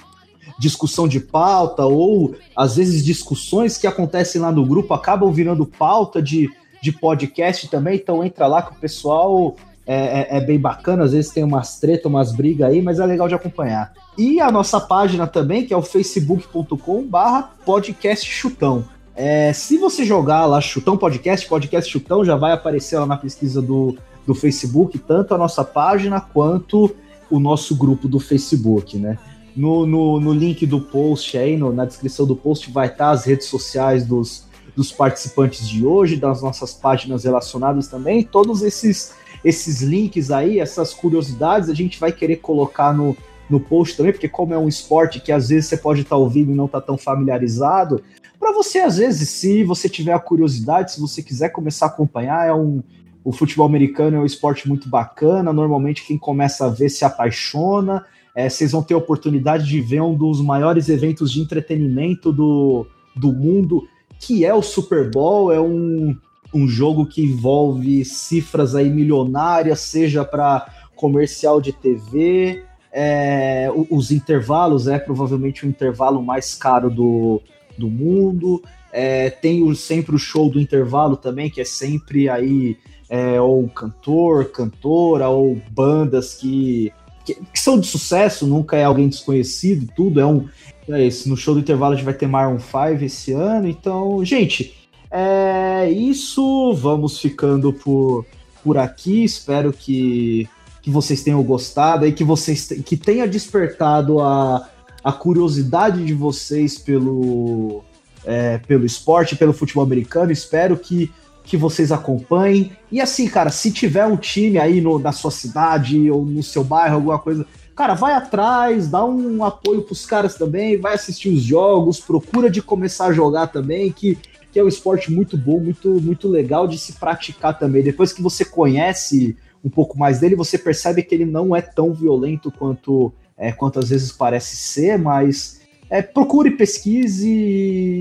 [0.59, 6.23] discussão de pauta, ou às vezes discussões que acontecem lá no grupo acabam virando pauta
[6.23, 6.51] de,
[6.83, 9.57] de podcast também, então entra lá que o pessoal
[9.87, 13.07] é, é, é, bem bacana, às vezes tem umas tretas, umas brigas aí, mas é
[13.07, 13.93] legal de acompanhar.
[14.17, 18.85] E a nossa página também, que é o facebook.com barra podcast chutão.
[19.15, 23.63] É, se você jogar lá Chutão Podcast, Podcast Chutão, já vai aparecer lá na pesquisa
[23.63, 26.95] do, do Facebook, tanto a nossa página quanto
[27.31, 29.19] o nosso grupo do Facebook, né?
[29.57, 33.25] No, no, no link do post aí, no, na descrição do post, vai estar as
[33.25, 39.15] redes sociais dos, dos participantes de hoje, das nossas páginas relacionadas também, todos esses
[39.45, 43.15] esses links aí, essas curiosidades, a gente vai querer colocar no,
[43.49, 46.17] no post também, porque como é um esporte que às vezes você pode estar tá
[46.17, 48.03] ouvindo e não tá tão familiarizado,
[48.41, 52.47] para você às vezes, se você tiver a curiosidade, se você quiser começar a acompanhar,
[52.47, 52.83] é um
[53.23, 58.05] o futebol americano é um esporte muito bacana, normalmente quem começa a ver se apaixona,
[58.35, 62.87] é, vocês vão ter a oportunidade de ver um dos maiores eventos de entretenimento do,
[63.15, 63.87] do mundo,
[64.19, 66.17] que é o Super Bowl, é um
[66.55, 72.63] um jogo que envolve cifras aí milionárias, seja para comercial de TV,
[72.93, 77.43] é, os intervalos é provavelmente o intervalo mais caro do,
[77.77, 78.63] do mundo.
[78.93, 82.79] É, tem o, sempre o show do intervalo também, que é sempre aí
[83.11, 86.93] é, ou cantor, cantora, ou bandas que,
[87.25, 90.49] que, que, são de sucesso, nunca é alguém desconhecido, tudo é um.
[90.89, 94.23] É esse, no show do intervalo a gente vai ter Maroon 5 esse ano, então,
[94.23, 94.75] gente,
[95.11, 98.27] é isso, vamos ficando por,
[98.63, 99.23] por aqui.
[99.23, 100.49] Espero que,
[100.83, 104.69] que vocês tenham gostado e que vocês que tenha despertado a,
[105.05, 107.85] a curiosidade de vocês pelo,
[108.25, 110.33] é, pelo esporte, pelo futebol americano.
[110.33, 111.13] Espero que,
[111.45, 112.73] que vocês acompanhem.
[112.91, 116.65] E assim, cara, se tiver um time aí no, na sua cidade ou no seu
[116.65, 117.47] bairro, alguma coisa,
[117.77, 122.63] cara, vai atrás, dá um apoio pros caras também, vai assistir os jogos, procura de
[122.63, 124.19] começar a jogar também, que
[124.55, 127.83] que é um esporte muito bom, muito, muito legal de se praticar também.
[127.83, 131.93] Depois que você conhece um pouco mais dele, você percebe que ele não é tão
[131.93, 135.61] violento quanto, é, quanto às vezes parece ser, mas
[135.91, 137.97] é, procure, pesquise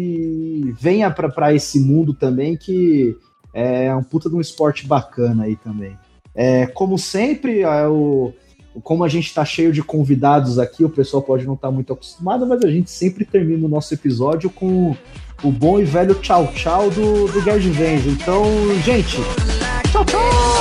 [0.79, 3.17] venha para esse mundo também, que
[3.53, 5.97] é um puta de um esporte bacana aí também.
[6.35, 8.33] É, como sempre, é o,
[8.81, 11.93] como a gente está cheio de convidados aqui, o pessoal pode não estar tá muito
[11.93, 14.95] acostumado, mas a gente sempre termina o nosso episódio com
[15.43, 18.09] o bom e velho tchau tchau do, do Gerd.
[18.09, 18.45] Então,
[18.83, 19.17] gente,
[19.91, 20.52] tchau tchau!